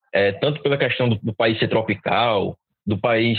tanto 0.40 0.62
pela 0.62 0.78
questão 0.78 1.08
do, 1.08 1.18
do, 1.22 1.34
país 1.34 1.58
ser 1.58 1.68
tropical, 1.68 2.56
do 2.86 2.96
país 2.96 3.38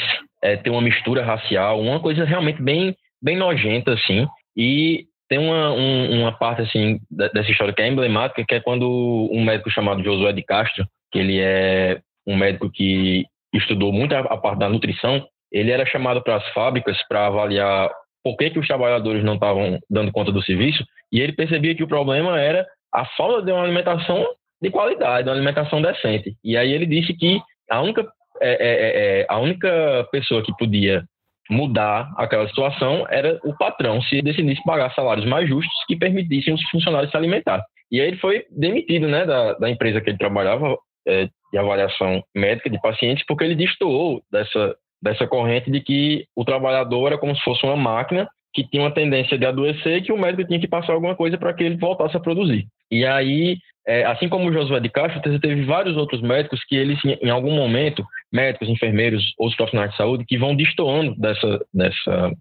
ter 0.63 0.69
uma 0.69 0.81
mistura 0.81 1.23
racial, 1.23 1.81
uma 1.81 1.99
coisa 1.99 2.23
realmente 2.23 2.61
bem 2.61 2.95
bem 3.21 3.35
nojenta 3.35 3.93
assim. 3.93 4.27
E 4.55 5.05
tem 5.29 5.39
uma, 5.39 5.71
um, 5.71 6.21
uma 6.21 6.31
parte 6.31 6.61
assim 6.61 6.99
dessa 7.09 7.51
história 7.51 7.73
que 7.73 7.81
é 7.81 7.87
emblemática, 7.87 8.45
que 8.47 8.55
é 8.55 8.59
quando 8.59 9.29
um 9.31 9.43
médico 9.43 9.69
chamado 9.71 10.03
Josué 10.03 10.33
de 10.33 10.43
Castro, 10.43 10.87
que 11.11 11.19
ele 11.19 11.39
é 11.39 11.99
um 12.25 12.35
médico 12.35 12.69
que 12.69 13.25
estudou 13.53 13.91
muito 13.91 14.13
a, 14.13 14.19
a 14.19 14.37
parte 14.37 14.59
da 14.59 14.69
nutrição, 14.69 15.25
ele 15.51 15.71
era 15.71 15.85
chamado 15.85 16.21
para 16.21 16.35
as 16.35 16.47
fábricas 16.49 16.97
para 17.07 17.27
avaliar 17.27 17.89
por 18.23 18.35
que, 18.35 18.49
que 18.49 18.59
os 18.59 18.67
trabalhadores 18.67 19.23
não 19.23 19.35
estavam 19.35 19.79
dando 19.89 20.11
conta 20.11 20.31
do 20.31 20.43
serviço, 20.43 20.83
e 21.11 21.21
ele 21.21 21.33
percebia 21.33 21.75
que 21.75 21.83
o 21.83 21.87
problema 21.87 22.39
era 22.39 22.65
a 22.93 23.05
falta 23.05 23.41
de 23.41 23.51
uma 23.51 23.63
alimentação 23.63 24.25
de 24.61 24.69
qualidade, 24.69 25.29
uma 25.29 25.35
alimentação 25.35 25.81
decente. 25.81 26.35
E 26.43 26.57
aí 26.57 26.73
ele 26.73 26.85
disse 26.85 27.13
que 27.13 27.39
a 27.69 27.81
única, 27.81 28.05
é, 28.41 28.49
é, 28.49 28.57
é, 28.59 29.21
é 29.21 29.25
a 29.29 29.39
única 29.39 30.07
pessoa 30.11 30.43
que 30.43 30.55
podia 30.57 31.03
mudar 31.49 32.11
aquela 32.17 32.47
situação 32.49 33.05
era 33.09 33.39
o 33.43 33.55
patrão, 33.55 34.01
se 34.01 34.21
decidisse 34.21 34.61
pagar 34.63 34.93
salários 34.93 35.25
mais 35.25 35.47
justos 35.47 35.85
que 35.87 35.95
permitissem 35.95 36.53
os 36.53 36.63
funcionários 36.69 37.11
se 37.11 37.17
alimentar. 37.17 37.63
E 37.89 38.01
aí 38.01 38.07
ele 38.07 38.17
foi 38.17 38.45
demitido 38.51 39.07
né, 39.07 39.25
da, 39.25 39.53
da 39.53 39.69
empresa 39.69 40.01
que 40.01 40.09
ele 40.09 40.17
trabalhava, 40.17 40.77
é, 41.07 41.29
de 41.51 41.57
avaliação 41.57 42.21
médica 42.35 42.69
de 42.69 42.81
pacientes, 42.81 43.23
porque 43.25 43.45
ele 43.45 43.55
destoou 43.55 44.21
dessa, 44.29 44.75
dessa 45.01 45.27
corrente 45.27 45.69
de 45.69 45.81
que 45.81 46.25
o 46.35 46.43
trabalhador 46.43 47.07
era 47.07 47.17
como 47.17 47.35
se 47.35 47.43
fosse 47.43 47.65
uma 47.65 47.75
máquina 47.75 48.27
que 48.53 48.67
tinha 48.67 48.81
uma 48.81 48.93
tendência 48.93 49.37
de 49.37 49.45
adoecer 49.45 49.97
e 49.97 50.01
que 50.01 50.11
o 50.11 50.17
médico 50.17 50.47
tinha 50.47 50.59
que 50.59 50.67
passar 50.67 50.93
alguma 50.93 51.15
coisa 51.15 51.37
para 51.37 51.53
que 51.53 51.63
ele 51.63 51.77
voltasse 51.77 52.17
a 52.17 52.19
produzir. 52.19 52.65
E 52.89 53.05
aí, 53.05 53.57
é, 53.87 54.03
assim 54.05 54.27
como 54.27 54.49
o 54.49 54.53
Josué 54.53 54.79
de 54.79 54.89
Castro, 54.89 55.21
teve 55.39 55.63
vários 55.65 55.95
outros 55.95 56.21
médicos 56.21 56.63
que 56.67 56.75
eles, 56.75 56.97
em 57.05 57.29
algum 57.29 57.51
momento, 57.51 58.03
médicos, 58.33 58.67
enfermeiros, 58.67 59.23
outros 59.37 59.55
profissionais 59.55 59.91
de 59.91 59.97
saúde, 59.97 60.25
que 60.25 60.37
vão 60.37 60.55
destoando 60.55 61.13
dessa, 61.17 61.59
dessa, 61.71 62.31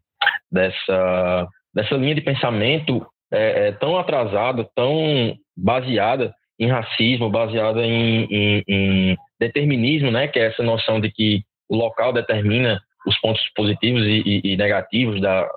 dessa, 0.50 1.48
dessa 1.74 1.94
linha 1.96 2.14
de 2.14 2.22
pensamento 2.22 3.07
é, 3.30 3.68
é, 3.68 3.72
tão 3.72 3.98
atrasada, 3.98 4.66
tão 4.74 5.36
baseada 5.57 6.32
em 6.59 6.68
racismo, 6.68 7.28
baseada 7.28 7.84
em, 7.84 8.24
em, 8.30 8.62
em 8.66 9.16
determinismo, 9.38 10.11
né, 10.11 10.28
que 10.28 10.38
é 10.38 10.46
essa 10.46 10.62
noção 10.62 11.00
de 11.00 11.11
que 11.11 11.42
o 11.69 11.77
local 11.77 12.12
determina 12.12 12.81
os 13.07 13.19
pontos 13.21 13.43
positivos 13.55 14.03
e, 14.05 14.23
e, 14.25 14.53
e 14.53 14.57
negativos 14.57 15.21
da, 15.21 15.49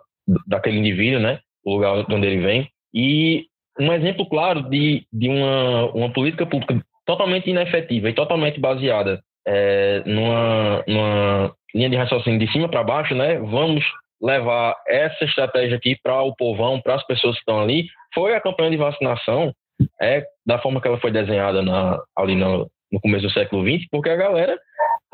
daquele 0.47 0.77
indivíduo, 0.77 1.19
né? 1.19 1.39
O 1.65 1.73
lugar 1.73 2.05
de 2.05 2.13
onde 2.13 2.27
ele 2.27 2.41
vem. 2.41 2.69
E 2.93 3.45
um 3.79 3.91
exemplo 3.93 4.27
claro 4.27 4.63
de, 4.69 5.05
de 5.11 5.29
uma, 5.29 5.91
uma 5.91 6.13
política 6.13 6.45
pública 6.45 6.81
totalmente 7.05 7.49
inefetiva 7.49 8.09
e 8.09 8.13
totalmente 8.13 8.59
baseada 8.59 9.21
é, 9.47 10.03
numa, 10.05 10.83
numa 10.87 11.55
linha 11.73 11.89
de 11.89 11.95
raciocínio 11.95 12.39
de 12.39 12.51
cima 12.51 12.69
para 12.69 12.83
baixo, 12.83 13.15
né? 13.15 13.39
Vamos 13.39 13.83
levar 14.21 14.75
essa 14.87 15.23
estratégia 15.23 15.77
aqui 15.77 15.97
para 16.03 16.21
o 16.21 16.35
povão, 16.35 16.81
para 16.81 16.95
as 16.95 17.05
pessoas 17.07 17.35
que 17.35 17.41
estão 17.41 17.61
ali, 17.61 17.87
foi 18.13 18.35
a 18.35 18.41
campanha 18.41 18.71
de 18.71 18.77
vacinação, 18.77 19.53
é 20.01 20.25
da 20.45 20.59
forma 20.59 20.81
que 20.81 20.87
ela 20.87 20.99
foi 20.99 21.11
desenhada 21.11 21.61
na, 21.61 21.99
ali 22.17 22.35
no, 22.35 22.69
no 22.91 22.99
começo 22.99 23.25
do 23.25 23.33
século 23.33 23.63
XX, 23.63 23.87
porque 23.89 24.09
a 24.09 24.15
galera 24.15 24.57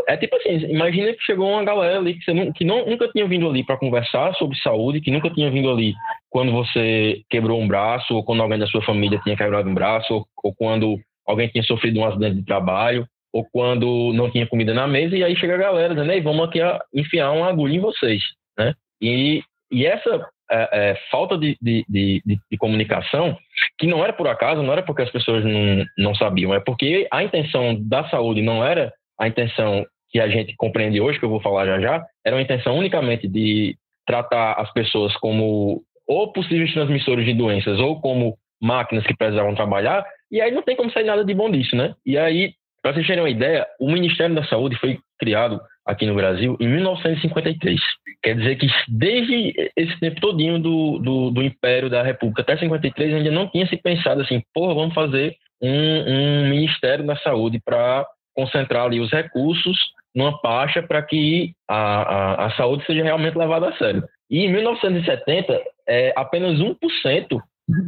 é 0.08 0.18
tipo 0.18 0.36
assim, 0.36 0.58
imagina 0.70 1.14
que 1.14 1.24
chegou 1.24 1.50
uma 1.50 1.64
galera 1.64 1.98
ali 1.98 2.16
que, 2.20 2.34
não, 2.34 2.52
que 2.52 2.64
não, 2.64 2.86
nunca 2.86 3.08
tinha 3.10 3.28
vindo 3.28 3.48
ali 3.50 3.64
para 3.64 3.78
conversar 3.78 4.34
sobre 4.36 4.58
saúde, 4.58 5.02
que 5.02 5.12
nunca 5.12 5.30
tinha 5.30 5.50
vindo 5.50 5.70
ali 5.70 5.94
quando 6.30 6.52
você 6.52 7.22
quebrou 7.30 7.60
um 7.60 7.68
braço, 7.68 8.14
ou 8.16 8.24
quando 8.24 8.42
alguém 8.42 8.60
da 8.60 8.68
sua 8.68 8.82
família 8.82 9.20
tinha 9.24 9.36
quebrado 9.36 9.70
um 9.70 9.74
braço, 9.74 10.14
ou, 10.14 10.28
ou 10.44 10.54
quando 10.54 10.98
alguém 11.26 11.48
tinha 11.48 11.64
sofrido 11.64 12.00
um 12.00 12.06
acidente 12.06 12.36
de 12.36 12.46
trabalho, 12.46 13.08
ou 13.34 13.46
quando 13.52 14.14
não 14.14 14.30
tinha 14.30 14.48
comida 14.48 14.74
na 14.74 14.88
mesa, 14.88 15.16
e 15.18 15.24
aí 15.24 15.36
chega 15.36 15.56
a 15.56 15.58
galera 15.58 15.94
dizendo, 15.94 16.12
Ei, 16.12 16.22
vamos 16.22 16.48
aqui 16.48 16.60
enfiar 16.94 17.32
uma 17.32 17.50
agulha 17.50 17.76
em 17.76 17.82
vocês, 17.82 18.22
né? 18.58 18.74
E, 19.02 19.44
e 19.72 19.86
essa 19.86 20.26
é, 20.50 20.70
é, 20.72 20.96
falta 21.12 21.38
de, 21.38 21.58
de, 21.62 21.86
de, 21.90 22.22
de, 22.24 22.58
comunicação, 22.58 23.38
que 23.78 23.88
não 23.88 24.04
era 24.04 24.14
por 24.14 24.28
acaso, 24.28 24.62
não 24.62 24.72
era 24.72 24.84
porque 24.84 25.02
as 25.02 25.12
pessoas 25.12 25.44
não, 25.44 25.86
não 25.98 26.16
sabiam, 26.16 26.54
é 26.54 26.60
porque 26.60 27.08
a 27.12 27.24
intenção 27.24 27.76
da 27.82 28.08
saúde 28.10 28.42
não 28.42 28.64
era 28.64 28.94
a 29.20 29.28
intenção 29.28 29.86
que 30.16 30.20
a 30.22 30.30
gente 30.30 30.56
compreende 30.56 31.02
hoje, 31.02 31.20
que 31.20 31.26
eu 31.26 31.30
vou 31.30 31.42
falar 31.42 31.66
já 31.66 31.78
já, 31.78 32.06
era 32.26 32.38
uma 32.38 32.42
intenção 32.42 32.78
unicamente 32.78 33.28
de 33.28 33.76
tratar 34.08 34.54
as 34.54 34.72
pessoas 34.72 35.14
como 35.18 35.84
ou 36.08 36.32
possíveis 36.32 36.72
transmissores 36.72 37.26
de 37.26 37.34
doenças 37.34 37.82
ou 37.82 38.00
como 38.00 38.38
máquinas 38.62 39.06
que 39.06 39.14
precisavam 39.14 39.54
trabalhar, 39.54 40.06
e 40.32 40.40
aí 40.40 40.52
não 40.52 40.62
tem 40.62 40.74
como 40.74 40.90
sair 40.90 41.04
nada 41.04 41.26
de 41.26 41.34
bom 41.34 41.52
disso, 41.52 41.76
né? 41.76 41.96
E 42.06 42.18
aí, 42.18 42.54
para 42.82 42.94
vocês 42.94 43.06
terem 43.06 43.24
uma 43.24 43.30
ideia, 43.30 43.68
o 43.78 43.92
Ministério 43.92 44.34
da 44.34 44.46
Saúde 44.46 44.78
foi 44.78 44.98
criado 45.20 45.60
aqui 45.86 46.06
no 46.06 46.16
Brasil 46.16 46.56
em 46.62 46.68
1953. 46.70 47.78
Quer 48.24 48.38
dizer 48.38 48.56
que 48.56 48.68
desde 48.88 49.70
esse 49.76 50.00
tempo 50.00 50.22
todinho 50.22 50.58
do, 50.60 50.98
do, 51.00 51.32
do 51.32 51.44
Império 51.44 51.90
da 51.90 52.02
República 52.02 52.42
até 52.42 52.56
53 52.56 53.16
ainda 53.16 53.32
não 53.32 53.50
tinha 53.50 53.68
se 53.68 53.76
pensado 53.76 54.22
assim, 54.22 54.42
porra, 54.54 54.76
vamos 54.76 54.96
fazer 54.96 55.36
um, 55.62 55.70
um 55.70 56.50
Ministério 56.50 57.06
da 57.06 57.18
Saúde 57.18 57.60
para 57.60 58.08
concentrar 58.34 58.86
ali 58.86 59.02
os 59.02 59.12
recursos 59.12 59.78
numa 60.16 60.40
pasta 60.40 60.82
para 60.82 61.02
que 61.02 61.54
a, 61.68 61.76
a, 61.76 62.46
a, 62.46 62.52
saúde 62.52 62.86
seja 62.86 63.04
realmente 63.04 63.38
levada 63.38 63.70
a 63.70 63.78
sério. 63.78 64.04
E 64.30 64.46
em 64.46 64.52
1970, 64.52 65.62
é, 65.88 66.14
apenas 66.16 66.58
1% 66.58 67.40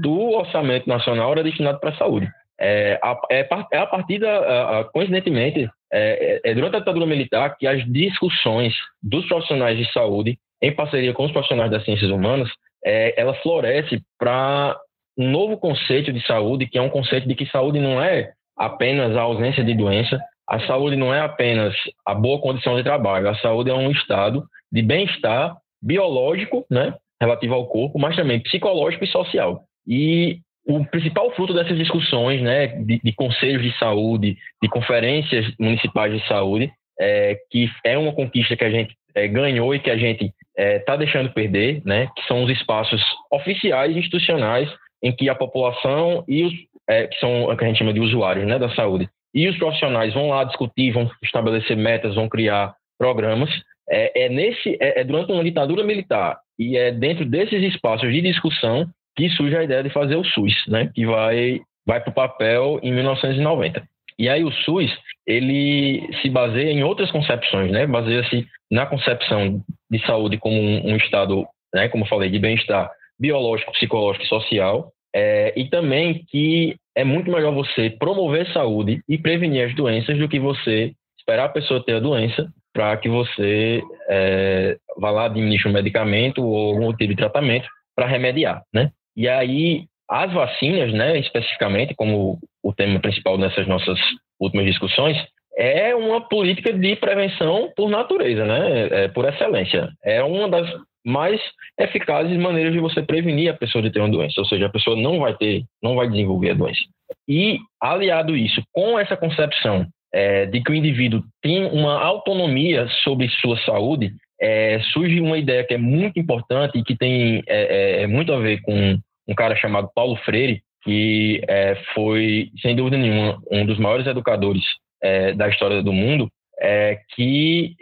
do 0.01 0.31
orçamento 0.31 0.87
nacional 0.87 1.31
era 1.31 1.43
destinado 1.43 1.79
para 1.79 1.91
a 1.91 1.97
saúde. 1.97 2.27
É, 2.59 2.99
a, 3.01 3.17
é, 3.31 3.47
é 3.71 3.77
a 3.77 3.85
partir 3.85 4.19
da, 4.19 4.79
a, 4.79 4.83
coincidentemente, 4.85 5.69
é, 5.91 6.41
é, 6.43 6.53
durante 6.53 6.75
a 6.75 6.79
ditadura 6.79 7.05
militar 7.05 7.55
que 7.57 7.65
as 7.65 7.83
discussões 7.91 8.73
dos 9.01 9.25
profissionais 9.27 9.77
de 9.77 9.91
saúde, 9.93 10.37
em 10.61 10.75
parceria 10.75 11.13
com 11.13 11.25
os 11.25 11.31
profissionais 11.31 11.71
das 11.71 11.85
ciências 11.85 12.11
humanas, 12.11 12.49
é, 12.83 13.19
ela 13.19 13.33
floresce 13.35 14.01
para 14.19 14.77
um 15.17 15.29
novo 15.29 15.57
conceito 15.57 16.11
de 16.11 16.25
saúde, 16.25 16.67
que 16.67 16.77
é 16.77 16.81
um 16.81 16.89
conceito 16.89 17.27
de 17.27 17.35
que 17.35 17.45
saúde 17.47 17.79
não 17.79 18.01
é 18.01 18.31
apenas 18.57 19.15
a 19.15 19.21
ausência 19.21 19.63
de 19.63 19.73
doença, 19.73 20.19
a 20.47 20.59
saúde 20.61 20.95
não 20.95 21.13
é 21.13 21.19
apenas 21.19 21.75
a 22.05 22.15
boa 22.15 22.39
condição 22.39 22.77
de 22.77 22.83
trabalho, 22.83 23.29
a 23.29 23.35
saúde 23.35 23.69
é 23.69 23.73
um 23.73 23.91
estado 23.91 24.45
de 24.71 24.81
bem-estar 24.81 25.57
biológico, 25.81 26.65
né, 26.71 26.93
relativo 27.21 27.53
ao 27.53 27.67
corpo, 27.67 27.99
mas 27.99 28.15
também 28.15 28.39
psicológico 28.39 29.03
e 29.03 29.07
social. 29.07 29.63
E 29.85 30.39
o 30.65 30.85
principal 30.85 31.31
fruto 31.31 31.53
dessas 31.53 31.77
discussões, 31.77 32.41
né, 32.41 32.67
de, 32.67 32.99
de 33.03 33.11
conselhos 33.13 33.61
de 33.61 33.77
saúde, 33.77 34.37
de 34.61 34.69
conferências 34.69 35.45
municipais 35.59 36.13
de 36.13 36.25
saúde, 36.27 36.71
é, 36.99 37.37
que 37.51 37.69
é 37.83 37.97
uma 37.97 38.13
conquista 38.13 38.55
que 38.55 38.63
a 38.63 38.69
gente 38.69 38.95
é, 39.15 39.27
ganhou 39.27 39.75
e 39.75 39.79
que 39.79 39.91
a 39.91 39.97
gente 39.97 40.25
está 40.25 40.33
é, 40.57 40.79
tá 40.79 40.95
deixando 40.95 41.31
perder, 41.31 41.81
né, 41.85 42.07
que 42.15 42.25
são 42.25 42.43
os 42.43 42.49
espaços 42.49 43.01
oficiais 43.31 43.95
e 43.95 43.99
institucionais 43.99 44.69
em 45.03 45.11
que 45.11 45.29
a 45.29 45.35
população 45.35 46.23
e 46.27 46.43
os 46.43 46.53
é, 46.89 47.05
que 47.05 47.19
são 47.19 47.43
o 47.43 47.57
que 47.57 47.65
a 47.65 47.67
gente 47.67 47.79
chama 47.79 47.93
de 47.93 47.99
usuários 47.99 48.47
né, 48.47 48.57
da 48.57 48.69
saúde 48.73 49.09
e 49.33 49.47
os 49.47 49.57
profissionais 49.57 50.13
vão 50.13 50.29
lá 50.29 50.43
discutir, 50.43 50.91
vão 50.91 51.09
estabelecer 51.23 51.75
metas, 51.77 52.15
vão 52.15 52.29
criar 52.29 52.73
programas. 52.97 53.49
É, 53.89 54.25
é 54.25 54.29
nesse, 54.29 54.77
é, 54.81 55.01
é, 55.01 55.03
durante 55.03 55.31
uma 55.31 55.43
ditadura 55.43 55.83
militar 55.83 56.39
e 56.59 56.75
é 56.77 56.91
dentro 56.91 57.25
desses 57.25 57.61
espaços 57.63 58.11
de 58.11 58.21
discussão 58.21 58.85
que 59.15 59.29
surge 59.29 59.55
a 59.55 59.63
ideia 59.63 59.83
de 59.83 59.89
fazer 59.89 60.15
o 60.15 60.23
SUS, 60.23 60.53
né? 60.67 60.91
Que 60.93 61.05
vai 61.05 61.61
vai 61.85 62.01
para 62.01 62.11
o 62.11 62.13
papel 62.13 62.79
em 62.83 62.91
1990. 62.91 63.81
E 64.19 64.27
aí 64.27 64.43
o 64.43 64.51
SUS 64.51 64.91
ele 65.25 66.09
se 66.21 66.29
baseia 66.29 66.71
em 66.71 66.83
outras 66.83 67.09
concepções, 67.11 67.71
né? 67.71 67.87
Baseia-se 67.87 68.45
na 68.69 68.85
concepção 68.85 69.61
de 69.89 70.05
saúde 70.05 70.37
como 70.37 70.59
um, 70.59 70.91
um 70.91 70.97
estado, 70.97 71.45
né? 71.73 71.87
Como 71.87 72.03
eu 72.03 72.07
falei, 72.07 72.29
de 72.29 72.39
bem-estar 72.39 72.91
biológico, 73.19 73.71
psicológico 73.71 74.25
e 74.25 74.27
social, 74.27 74.91
é, 75.15 75.53
e 75.55 75.69
também 75.69 76.25
que 76.27 76.75
é 76.95 77.03
muito 77.03 77.31
melhor 77.31 77.53
você 77.53 77.89
promover 77.89 78.51
saúde 78.51 79.01
e 79.07 79.17
prevenir 79.17 79.67
as 79.67 79.75
doenças 79.75 80.17
do 80.17 80.27
que 80.27 80.39
você 80.39 80.93
esperar 81.19 81.45
a 81.45 81.49
pessoa 81.49 81.83
ter 81.83 81.95
a 81.95 81.99
doença 81.99 82.47
para 82.73 82.95
que 82.97 83.09
você 83.09 83.81
é, 84.09 84.77
vá 84.97 85.09
lá 85.09 85.25
administre 85.25 85.69
um 85.69 85.73
medicamento 85.73 86.43
ou 86.43 86.73
algum 86.73 86.93
tipo 86.93 87.09
de 87.09 87.15
tratamento 87.15 87.67
para 87.95 88.07
remediar, 88.07 88.61
né? 88.73 88.91
E 89.15 89.27
aí 89.27 89.85
as 90.09 90.31
vacinas, 90.31 90.93
né, 90.93 91.19
especificamente 91.19 91.93
como 91.95 92.39
o 92.63 92.73
tema 92.73 92.99
principal 92.99 93.37
dessas 93.37 93.67
nossas 93.67 93.99
últimas 94.39 94.65
discussões, 94.65 95.17
é 95.57 95.95
uma 95.95 96.21
política 96.21 96.71
de 96.71 96.95
prevenção 96.95 97.71
por 97.75 97.89
natureza, 97.89 98.45
né? 98.45 98.87
É, 98.91 99.07
por 99.07 99.25
excelência. 99.25 99.89
É 100.03 100.23
uma 100.23 100.47
das 100.47 100.69
mais 101.07 101.39
eficazes 101.79 102.37
maneiras 102.37 102.73
de 102.73 102.79
você 102.79 103.01
prevenir 103.01 103.49
a 103.49 103.57
pessoa 103.57 103.81
de 103.81 103.89
ter 103.89 103.99
uma 103.99 104.09
doença, 104.09 104.41
ou 104.41 104.45
seja, 104.45 104.65
a 104.65 104.71
pessoa 104.71 104.95
não 104.95 105.19
vai 105.19 105.35
ter, 105.35 105.63
não 105.81 105.95
vai 105.95 106.09
desenvolver 106.09 106.51
a 106.51 106.55
doença. 106.55 106.81
E 107.27 107.59
aliado 107.81 108.35
isso 108.35 108.61
com 108.73 108.99
essa 108.99 109.15
concepção 109.15 109.87
é, 110.13 110.45
de 110.45 110.61
que 110.61 110.71
o 110.71 110.75
indivíduo 110.75 111.23
tem 111.41 111.65
uma 111.65 112.01
autonomia 112.03 112.87
sobre 113.03 113.29
sua 113.29 113.57
saúde, 113.61 114.11
é, 114.39 114.79
surge 114.93 115.19
uma 115.19 115.37
ideia 115.37 115.63
que 115.63 115.73
é 115.73 115.77
muito 115.77 116.19
importante 116.19 116.77
e 116.77 116.83
que 116.83 116.95
tem 116.95 117.41
é, 117.47 118.03
é, 118.03 118.07
muito 118.07 118.33
a 118.33 118.39
ver 118.39 118.61
com 118.61 118.97
um 119.27 119.35
cara 119.35 119.55
chamado 119.55 119.89
Paulo 119.95 120.15
Freire, 120.17 120.61
que 120.83 121.41
é, 121.47 121.75
foi, 121.93 122.49
sem 122.61 122.75
dúvida 122.75 122.97
nenhuma, 122.97 123.41
um 123.51 123.65
dos 123.65 123.77
maiores 123.77 124.07
educadores 124.07 124.63
é, 125.01 125.33
da 125.33 125.49
história 125.49 125.81
do 125.81 125.91
mundo, 125.91 126.29
é, 126.59 126.99
que 127.15 127.75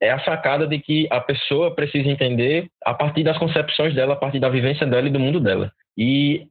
é 0.00 0.10
a 0.10 0.20
sacada 0.20 0.66
de 0.66 0.78
que 0.78 1.08
a 1.10 1.20
pessoa 1.20 1.74
precisa 1.74 2.08
entender 2.08 2.68
a 2.84 2.94
partir 2.94 3.24
das 3.24 3.38
concepções 3.38 3.94
dela, 3.94 4.14
a 4.14 4.16
partir 4.16 4.38
da 4.38 4.48
vivência 4.48 4.86
dela 4.86 5.08
e 5.08 5.12
do 5.12 5.20
mundo 5.20 5.40
dela. 5.40 5.72
E 5.96 6.46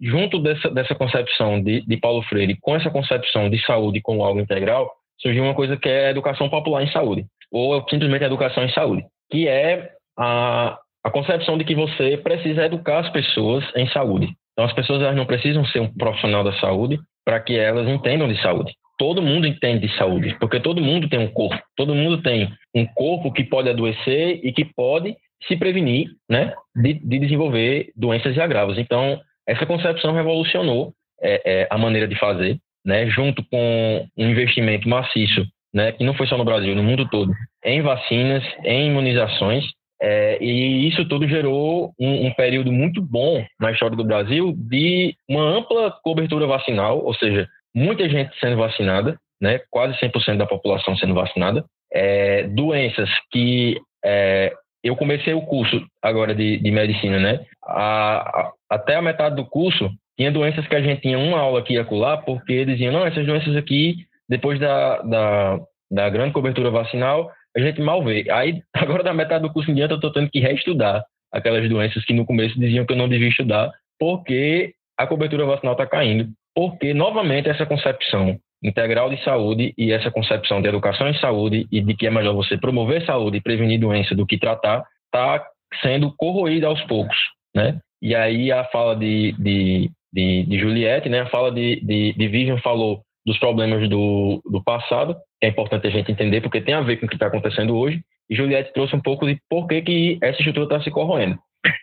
junto 0.00 0.38
dessa, 0.38 0.70
dessa 0.70 0.94
concepção 0.94 1.62
de, 1.62 1.86
de 1.86 1.96
Paulo 1.96 2.22
Freire, 2.22 2.58
com 2.60 2.74
essa 2.74 2.90
concepção 2.90 3.48
de 3.48 3.64
saúde 3.64 4.00
como 4.00 4.24
algo 4.24 4.40
integral, 4.40 4.90
surgiu 5.20 5.44
uma 5.44 5.54
coisa 5.54 5.76
que 5.76 5.88
é 5.88 6.06
a 6.06 6.10
educação 6.10 6.48
popular 6.48 6.82
em 6.82 6.90
saúde, 6.90 7.24
ou 7.50 7.80
simplesmente 7.88 8.24
a 8.24 8.26
educação 8.26 8.64
em 8.64 8.72
saúde, 8.72 9.04
que 9.30 9.46
é 9.46 9.90
a, 10.18 10.78
a 11.04 11.10
concepção 11.10 11.56
de 11.56 11.64
que 11.64 11.74
você 11.74 12.16
precisa 12.16 12.66
educar 12.66 12.98
as 12.98 13.10
pessoas 13.10 13.64
em 13.76 13.86
saúde. 13.88 14.28
Então, 14.52 14.64
as 14.64 14.72
pessoas 14.72 15.00
elas 15.00 15.16
não 15.16 15.26
precisam 15.26 15.64
ser 15.66 15.80
um 15.80 15.92
profissional 15.94 16.44
da 16.44 16.52
saúde 16.54 16.98
para 17.24 17.40
que 17.40 17.56
elas 17.56 17.88
entendam 17.88 18.28
de 18.28 18.40
saúde. 18.42 18.72
Todo 19.02 19.20
mundo 19.20 19.48
entende 19.48 19.88
de 19.88 19.96
saúde, 19.96 20.36
porque 20.38 20.60
todo 20.60 20.80
mundo 20.80 21.08
tem 21.08 21.18
um 21.18 21.26
corpo. 21.26 21.60
Todo 21.76 21.92
mundo 21.92 22.22
tem 22.22 22.48
um 22.72 22.86
corpo 22.86 23.32
que 23.32 23.42
pode 23.42 23.68
adoecer 23.68 24.38
e 24.44 24.52
que 24.52 24.64
pode 24.64 25.16
se 25.48 25.56
prevenir 25.56 26.06
né, 26.30 26.54
de, 26.76 26.94
de 26.94 27.18
desenvolver 27.18 27.90
doenças 27.96 28.36
e 28.36 28.40
agravos. 28.40 28.78
Então, 28.78 29.20
essa 29.44 29.66
concepção 29.66 30.14
revolucionou 30.14 30.92
é, 31.20 31.42
é, 31.44 31.68
a 31.68 31.76
maneira 31.76 32.06
de 32.06 32.16
fazer, 32.16 32.58
né, 32.86 33.08
junto 33.08 33.44
com 33.50 34.06
um 34.16 34.30
investimento 34.30 34.88
maciço, 34.88 35.44
né, 35.74 35.90
que 35.90 36.04
não 36.04 36.14
foi 36.14 36.28
só 36.28 36.38
no 36.38 36.44
Brasil, 36.44 36.72
no 36.76 36.84
mundo 36.84 37.08
todo, 37.10 37.32
em 37.64 37.82
vacinas, 37.82 38.44
em 38.62 38.86
imunizações, 38.86 39.64
é, 40.00 40.38
e 40.40 40.88
isso 40.88 41.04
tudo 41.08 41.26
gerou 41.26 41.92
um, 41.98 42.26
um, 42.26 42.34
período 42.34 42.70
muito 42.70 43.02
bom 43.02 43.44
na 43.58 43.72
história 43.72 43.96
do 43.96 44.04
Brasil 44.04 44.54
de 44.56 45.16
uma 45.28 45.42
ampla 45.42 45.90
cobertura 46.04 46.46
vacinal, 46.46 47.04
ou 47.04 47.14
seja, 47.14 47.48
muita 47.74 48.08
gente 48.08 48.38
sendo 48.38 48.56
vacinada, 48.56 49.16
né, 49.40 49.60
quase 49.70 49.98
100% 49.98 50.36
da 50.36 50.46
população 50.46 50.96
sendo 50.96 51.14
vacinada, 51.14 51.64
é, 51.92 52.44
doenças 52.44 53.08
que 53.30 53.80
é, 54.04 54.52
eu 54.82 54.96
comecei 54.96 55.34
o 55.34 55.42
curso 55.42 55.84
agora 56.02 56.34
de, 56.34 56.58
de 56.58 56.70
medicina, 56.70 57.18
né, 57.18 57.44
a, 57.64 58.18
a, 58.40 58.52
até 58.70 58.96
a 58.96 59.02
metade 59.02 59.36
do 59.36 59.44
curso 59.44 59.90
tinha 60.16 60.30
doenças 60.30 60.66
que 60.66 60.76
a 60.76 60.80
gente 60.80 61.02
tinha 61.02 61.18
uma 61.18 61.40
aula 61.40 61.60
aqui 61.60 61.74
e 61.74 61.78
acolá, 61.78 62.16
porque 62.16 62.64
diziam, 62.64 62.92
não, 62.92 63.06
essas 63.06 63.26
doenças 63.26 63.56
aqui, 63.56 63.96
depois 64.28 64.60
da, 64.60 65.02
da, 65.02 65.60
da 65.90 66.10
grande 66.10 66.32
cobertura 66.32 66.70
vacinal, 66.70 67.30
a 67.56 67.60
gente 67.60 67.80
mal 67.80 68.02
vê. 68.04 68.26
Aí, 68.30 68.62
agora 68.74 69.02
da 69.02 69.14
metade 69.14 69.42
do 69.42 69.52
curso 69.52 69.70
em 69.70 69.74
diante, 69.74 69.92
eu 69.92 69.96
estou 69.96 70.12
tendo 70.12 70.30
que 70.30 70.40
reestudar 70.40 71.04
aquelas 71.32 71.68
doenças 71.68 72.04
que 72.04 72.12
no 72.12 72.26
começo 72.26 72.58
diziam 72.58 72.84
que 72.84 72.92
eu 72.92 72.96
não 72.96 73.08
devia 73.08 73.28
estudar, 73.28 73.72
porque 73.98 74.74
a 74.98 75.06
cobertura 75.06 75.46
vacinal 75.46 75.72
está 75.72 75.86
caindo. 75.86 76.30
Porque, 76.54 76.92
novamente, 76.92 77.48
essa 77.48 77.66
concepção 77.66 78.38
integral 78.62 79.10
de 79.10 79.22
saúde 79.24 79.74
e 79.76 79.92
essa 79.92 80.10
concepção 80.10 80.62
de 80.62 80.68
educação 80.68 81.08
em 81.08 81.18
saúde 81.18 81.66
e 81.70 81.80
de 81.80 81.94
que 81.94 82.06
é 82.06 82.10
melhor 82.10 82.34
você 82.34 82.56
promover 82.56 83.04
saúde 83.04 83.38
e 83.38 83.42
prevenir 83.42 83.80
doença 83.80 84.14
do 84.14 84.26
que 84.26 84.38
tratar, 84.38 84.84
está 85.06 85.44
sendo 85.82 86.14
corroída 86.16 86.68
aos 86.68 86.80
poucos, 86.82 87.16
né? 87.54 87.80
E 88.00 88.14
aí 88.14 88.52
a 88.52 88.64
fala 88.64 88.94
de, 88.94 89.32
de, 89.38 89.90
de, 90.12 90.44
de 90.44 90.58
Juliette, 90.58 91.08
né? 91.08 91.20
A 91.20 91.26
fala 91.26 91.50
de, 91.50 91.80
de, 91.80 92.12
de 92.12 92.28
Vivian 92.28 92.58
falou 92.58 93.02
dos 93.24 93.38
problemas 93.38 93.88
do, 93.88 94.42
do 94.44 94.62
passado, 94.62 95.16
é 95.42 95.48
importante 95.48 95.86
a 95.86 95.90
gente 95.90 96.10
entender, 96.10 96.40
porque 96.40 96.60
tem 96.60 96.74
a 96.74 96.80
ver 96.80 96.96
com 96.96 97.06
o 97.06 97.08
que 97.08 97.14
está 97.14 97.26
acontecendo 97.26 97.76
hoje. 97.76 98.00
E 98.28 98.34
Juliette 98.34 98.72
trouxe 98.72 98.94
um 98.94 99.00
pouco 99.00 99.26
de 99.26 99.38
por 99.48 99.66
que, 99.66 99.82
que 99.82 100.18
essa 100.22 100.38
estrutura 100.38 100.64
está 100.64 100.82
se 100.82 100.90
corroendo. 100.90 101.38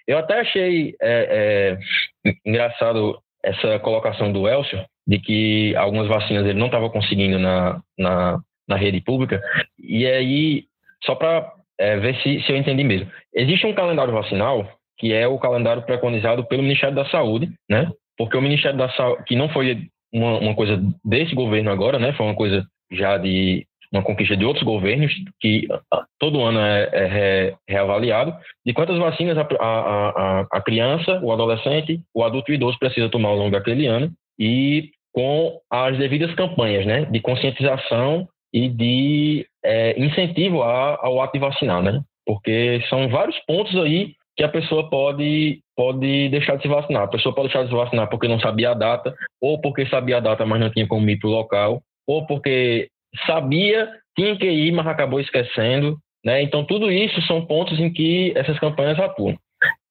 Eu 0.07 0.17
até 0.17 0.39
achei 0.41 0.95
é, 1.01 1.77
é, 2.25 2.33
engraçado 2.45 3.17
essa 3.43 3.79
colocação 3.79 4.31
do 4.31 4.47
Elcio, 4.47 4.83
de 5.07 5.19
que 5.19 5.75
algumas 5.75 6.07
vacinas 6.07 6.45
ele 6.45 6.59
não 6.59 6.67
estava 6.67 6.89
conseguindo 6.89 7.39
na, 7.39 7.81
na, 7.97 8.39
na, 8.67 8.75
rede 8.75 9.01
pública. 9.01 9.41
E 9.77 10.05
aí, 10.05 10.65
só 11.03 11.15
para 11.15 11.51
é, 11.77 11.97
ver 11.97 12.15
se, 12.21 12.41
se 12.41 12.51
eu 12.51 12.57
entendi 12.57 12.83
mesmo. 12.83 13.09
Existe 13.33 13.65
um 13.65 13.73
calendário 13.73 14.13
vacinal, 14.13 14.69
que 14.97 15.13
é 15.13 15.27
o 15.27 15.39
calendário 15.39 15.83
preconizado 15.83 16.45
pelo 16.45 16.63
Ministério 16.63 16.95
da 16.95 17.05
Saúde, 17.09 17.49
né? 17.69 17.89
Porque 18.17 18.37
o 18.37 18.41
Ministério 18.41 18.77
da 18.77 18.89
Saúde, 18.91 19.23
que 19.25 19.35
não 19.35 19.49
foi 19.49 19.87
uma, 20.13 20.37
uma 20.39 20.55
coisa 20.55 20.81
desse 21.03 21.33
governo 21.33 21.71
agora, 21.71 21.97
né? 21.97 22.13
Foi 22.13 22.25
uma 22.25 22.35
coisa 22.35 22.65
já 22.91 23.17
de 23.17 23.65
uma 23.91 24.03
conquista 24.03 24.37
de 24.37 24.45
outros 24.45 24.63
governos, 24.63 25.11
que 25.39 25.67
ah, 25.91 26.05
todo 26.19 26.41
ano 26.41 26.59
é, 26.59 26.89
é 26.93 27.55
reavaliado, 27.67 28.33
de 28.65 28.73
quantas 28.73 28.97
vacinas 28.97 29.37
a, 29.37 29.47
a, 29.59 30.45
a, 30.51 30.61
criança, 30.61 31.19
o 31.23 31.31
adolescente, 31.31 32.01
o 32.13 32.23
adulto 32.23 32.51
e 32.51 32.53
o 32.53 32.55
idoso 32.55 32.77
precisa 32.77 33.09
tomar 33.09 33.29
ao 33.29 33.37
longo 33.37 33.51
daquele 33.51 33.87
ano, 33.87 34.11
e 34.37 34.91
com 35.13 35.59
as 35.71 35.97
devidas 35.97 36.33
campanhas 36.35 36.85
né, 36.85 37.05
de 37.05 37.19
conscientização 37.19 38.27
e 38.53 38.69
de 38.69 39.45
é, 39.63 39.99
incentivo 39.99 40.61
ao 40.61 41.21
ato 41.21 41.33
de 41.33 41.39
vacinar, 41.39 41.81
né? 41.81 42.01
Porque 42.25 42.81
são 42.89 43.09
vários 43.09 43.37
pontos 43.39 43.75
aí 43.75 44.13
que 44.37 44.43
a 44.43 44.49
pessoa 44.49 44.89
pode, 44.89 45.59
pode 45.75 46.29
deixar 46.29 46.55
de 46.55 46.61
se 46.61 46.67
vacinar. 46.67 47.03
A 47.03 47.07
pessoa 47.07 47.35
pode 47.35 47.47
deixar 47.47 47.63
de 47.63 47.69
se 47.69 47.75
vacinar 47.75 48.09
porque 48.09 48.27
não 48.27 48.39
sabia 48.39 48.71
a 48.71 48.73
data, 48.73 49.13
ou 49.41 49.59
porque 49.59 49.85
sabia 49.87 50.17
a 50.17 50.21
data, 50.21 50.45
mas 50.45 50.59
não 50.59 50.69
tinha 50.69 50.87
como 50.87 51.09
ir 51.09 51.19
para 51.19 51.27
o 51.27 51.33
local, 51.33 51.81
ou 52.07 52.25
porque 52.25 52.87
sabia, 53.25 53.89
tinha 54.15 54.35
que 54.37 54.49
ir, 54.49 54.71
mas 54.71 54.87
acabou 54.87 55.19
esquecendo. 55.19 55.97
Né? 56.23 56.41
Então, 56.41 56.65
tudo 56.65 56.91
isso 56.91 57.21
são 57.23 57.45
pontos 57.45 57.79
em 57.79 57.91
que 57.91 58.33
essas 58.35 58.59
campanhas 58.59 58.99
atuam. 58.99 59.37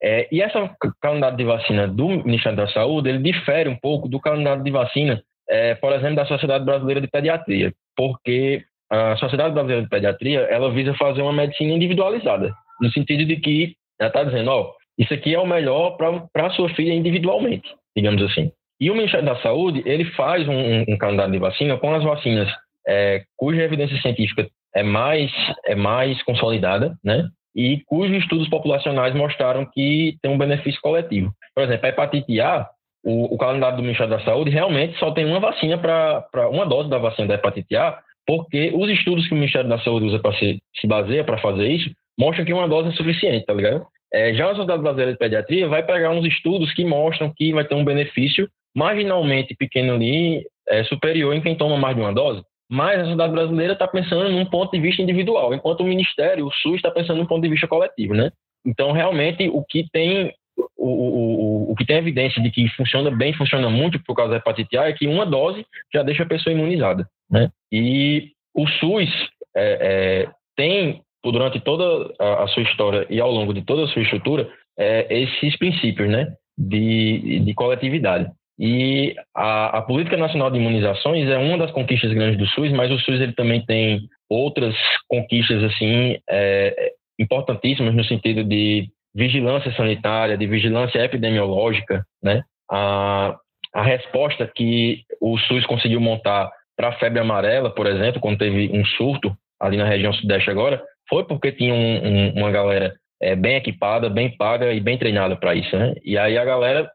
É, 0.02 0.28
e 0.30 0.40
essa 0.40 0.70
calendário 1.00 1.36
de 1.36 1.44
vacina 1.44 1.86
do 1.86 2.08
Ministério 2.08 2.56
da 2.56 2.68
Saúde, 2.68 3.08
ele 3.08 3.18
difere 3.18 3.68
um 3.68 3.76
pouco 3.76 4.08
do 4.08 4.20
calendário 4.20 4.62
de 4.62 4.70
vacina, 4.70 5.22
é, 5.48 5.74
por 5.74 5.92
exemplo, 5.92 6.16
da 6.16 6.26
Sociedade 6.26 6.64
Brasileira 6.64 7.00
de 7.00 7.08
Pediatria, 7.08 7.72
porque 7.96 8.62
a 8.90 9.16
Sociedade 9.16 9.52
Brasileira 9.52 9.82
de 9.82 9.88
Pediatria, 9.88 10.40
ela 10.42 10.70
visa 10.70 10.94
fazer 10.94 11.20
uma 11.20 11.32
medicina 11.32 11.72
individualizada, 11.72 12.54
no 12.80 12.90
sentido 12.92 13.24
de 13.24 13.36
que 13.36 13.74
ela 14.00 14.08
está 14.08 14.24
dizendo, 14.24 14.50
ó, 14.50 14.72
isso 14.96 15.12
aqui 15.12 15.34
é 15.34 15.38
o 15.38 15.46
melhor 15.46 15.96
para 15.96 16.46
a 16.46 16.50
sua 16.50 16.68
filha 16.70 16.92
individualmente, 16.92 17.68
digamos 17.96 18.22
assim. 18.22 18.50
E 18.80 18.90
o 18.90 18.94
Ministério 18.94 19.26
da 19.26 19.36
Saúde, 19.42 19.82
ele 19.84 20.04
faz 20.12 20.46
um, 20.48 20.84
um 20.88 20.96
calendário 20.96 21.32
de 21.32 21.38
vacina 21.38 21.76
com 21.76 21.92
as 21.94 22.04
vacinas 22.04 22.48
é, 22.88 23.22
cuja 23.36 23.62
evidência 23.62 24.00
científica 24.00 24.48
é 24.74 24.82
mais, 24.82 25.30
é 25.66 25.74
mais 25.74 26.22
consolidada, 26.22 26.96
né? 27.04 27.28
E 27.54 27.82
cujos 27.86 28.16
estudos 28.16 28.48
populacionais 28.48 29.14
mostraram 29.14 29.66
que 29.66 30.16
tem 30.22 30.30
um 30.30 30.38
benefício 30.38 30.80
coletivo. 30.80 31.32
Por 31.54 31.64
exemplo, 31.64 31.86
a 31.86 31.88
hepatite 31.88 32.40
A, 32.40 32.66
o, 33.04 33.34
o 33.34 33.38
calendário 33.38 33.76
do 33.76 33.82
Ministério 33.82 34.16
da 34.16 34.24
Saúde 34.24 34.50
realmente 34.50 34.98
só 34.98 35.10
tem 35.10 35.24
uma 35.24 35.40
vacina 35.40 35.76
para 35.76 36.48
uma 36.50 36.66
dose 36.66 36.88
da 36.88 36.98
vacina 36.98 37.28
da 37.28 37.34
hepatite 37.34 37.76
A, 37.76 37.98
porque 38.26 38.72
os 38.74 38.88
estudos 38.90 39.26
que 39.26 39.34
o 39.34 39.36
Ministério 39.36 39.68
da 39.68 39.78
Saúde 39.80 40.06
usa 40.06 40.18
para 40.18 40.36
se, 40.38 40.58
se 40.80 40.86
baseia 40.86 41.24
para 41.24 41.38
fazer 41.38 41.68
isso 41.68 41.90
mostram 42.18 42.44
que 42.44 42.52
uma 42.52 42.68
dose 42.68 42.88
é 42.88 42.92
suficiente, 42.92 43.46
tá 43.46 43.54
ligado? 43.54 43.86
É, 44.12 44.34
já 44.34 44.46
a 44.46 44.54
Sociedade 44.54 44.82
Brasileira 44.82 45.12
de 45.12 45.18
Pediatria 45.18 45.68
vai 45.68 45.82
pegar 45.84 46.10
uns 46.10 46.26
estudos 46.26 46.72
que 46.74 46.84
mostram 46.84 47.32
que 47.34 47.52
vai 47.52 47.64
ter 47.64 47.74
um 47.74 47.84
benefício 47.84 48.48
marginalmente 48.74 49.54
pequeno 49.54 49.94
ali, 49.94 50.44
é, 50.68 50.84
superior 50.84 51.34
em 51.34 51.40
quem 51.40 51.56
toma 51.56 51.76
mais 51.76 51.94
de 51.94 52.02
uma 52.02 52.12
dose. 52.12 52.42
Mas 52.70 52.98
a 52.98 53.02
sociedade 53.02 53.32
brasileira 53.32 53.72
está 53.72 53.88
pensando 53.88 54.28
num 54.28 54.44
ponto 54.44 54.72
de 54.72 54.80
vista 54.80 55.00
individual, 55.00 55.54
enquanto 55.54 55.80
o 55.80 55.86
Ministério, 55.86 56.46
o 56.46 56.52
SUS, 56.52 56.76
está 56.76 56.90
pensando 56.90 57.18
num 57.18 57.26
ponto 57.26 57.42
de 57.42 57.48
vista 57.48 57.66
coletivo, 57.66 58.14
né? 58.14 58.30
Então, 58.64 58.92
realmente, 58.92 59.48
o 59.48 59.64
que 59.64 59.88
tem 59.90 60.34
o, 60.76 60.88
o, 60.88 61.72
o 61.72 61.76
que 61.76 61.86
tem 61.86 61.96
evidência 61.96 62.42
de 62.42 62.50
que 62.50 62.68
funciona 62.70 63.10
bem, 63.10 63.32
funciona 63.32 63.70
muito 63.70 64.02
por 64.04 64.14
causa 64.14 64.32
da 64.32 64.36
hepatite 64.38 64.76
A, 64.76 64.88
é 64.88 64.92
que 64.92 65.06
uma 65.06 65.24
dose 65.24 65.64
já 65.92 66.02
deixa 66.02 66.24
a 66.24 66.28
pessoa 66.28 66.52
imunizada, 66.52 67.08
né? 67.30 67.50
E 67.72 68.32
o 68.54 68.66
SUS 68.66 69.10
é, 69.56 70.26
é, 70.26 70.30
tem 70.56 71.02
durante 71.24 71.60
toda 71.60 72.14
a, 72.18 72.44
a, 72.44 72.48
sua 72.48 72.62
história 72.62 73.06
e 73.10 73.20
ao 73.20 73.30
longo 73.30 73.52
de 73.52 73.62
toda 73.62 73.84
a 73.84 73.88
sua 73.88 74.02
estrutura, 74.02 74.48
é, 74.78 75.06
esses 75.10 75.56
princípios 75.56 76.08
né, 76.08 76.32
de, 76.56 77.40
de 77.40 77.54
coletividade. 77.54 78.30
E 78.58 79.14
a, 79.34 79.78
a, 79.78 79.82
Política 79.82 80.16
Nacional 80.16 80.50
de 80.50 80.58
Imunizações 80.58 81.28
é 81.28 81.38
uma 81.38 81.56
das 81.56 81.70
conquistas 81.70 82.12
grandes 82.12 82.38
do 82.38 82.46
SUS, 82.46 82.72
mas 82.72 82.90
o 82.90 82.98
SUS 82.98 83.20
ele 83.20 83.32
também 83.32 83.64
tem 83.64 84.00
outras 84.28 84.74
conquistas 85.08 85.62
assim 85.62 86.18
é, 86.28 86.92
importantíssimas 87.18 87.94
no 87.94 88.04
sentido 88.04 88.42
de 88.42 88.88
vigilância 89.14 89.72
sanitária, 89.74 90.36
de 90.36 90.46
vigilância 90.46 90.98
epidemiológica, 90.98 92.04
né? 92.22 92.42
A, 92.70 93.36
a 93.74 93.82
resposta 93.82 94.50
que 94.52 95.02
o 95.20 95.38
SUS 95.38 95.64
conseguiu 95.66 96.00
montar 96.00 96.50
para 96.76 96.88
a 96.88 96.98
febre 96.98 97.20
amarela, 97.20 97.70
por 97.70 97.86
exemplo, 97.86 98.20
quando 98.20 98.38
teve 98.38 98.70
um 98.72 98.84
surto 98.84 99.36
ali 99.60 99.76
na 99.76 99.84
região 99.84 100.12
sudeste 100.12 100.50
agora, 100.50 100.82
foi 101.08 101.24
porque 101.24 101.52
tinha 101.52 101.74
um, 101.74 102.06
um, 102.06 102.30
uma 102.34 102.50
galera 102.50 102.94
é, 103.20 103.34
bem 103.34 103.56
equipada, 103.56 104.08
bem 104.08 104.36
paga 104.36 104.72
e 104.72 104.80
bem 104.80 104.96
treinada 104.96 105.36
para 105.36 105.54
isso, 105.54 105.76
né? 105.76 105.94
E 106.04 106.16
aí 106.16 106.38
a 106.38 106.44
galera, 106.44 106.88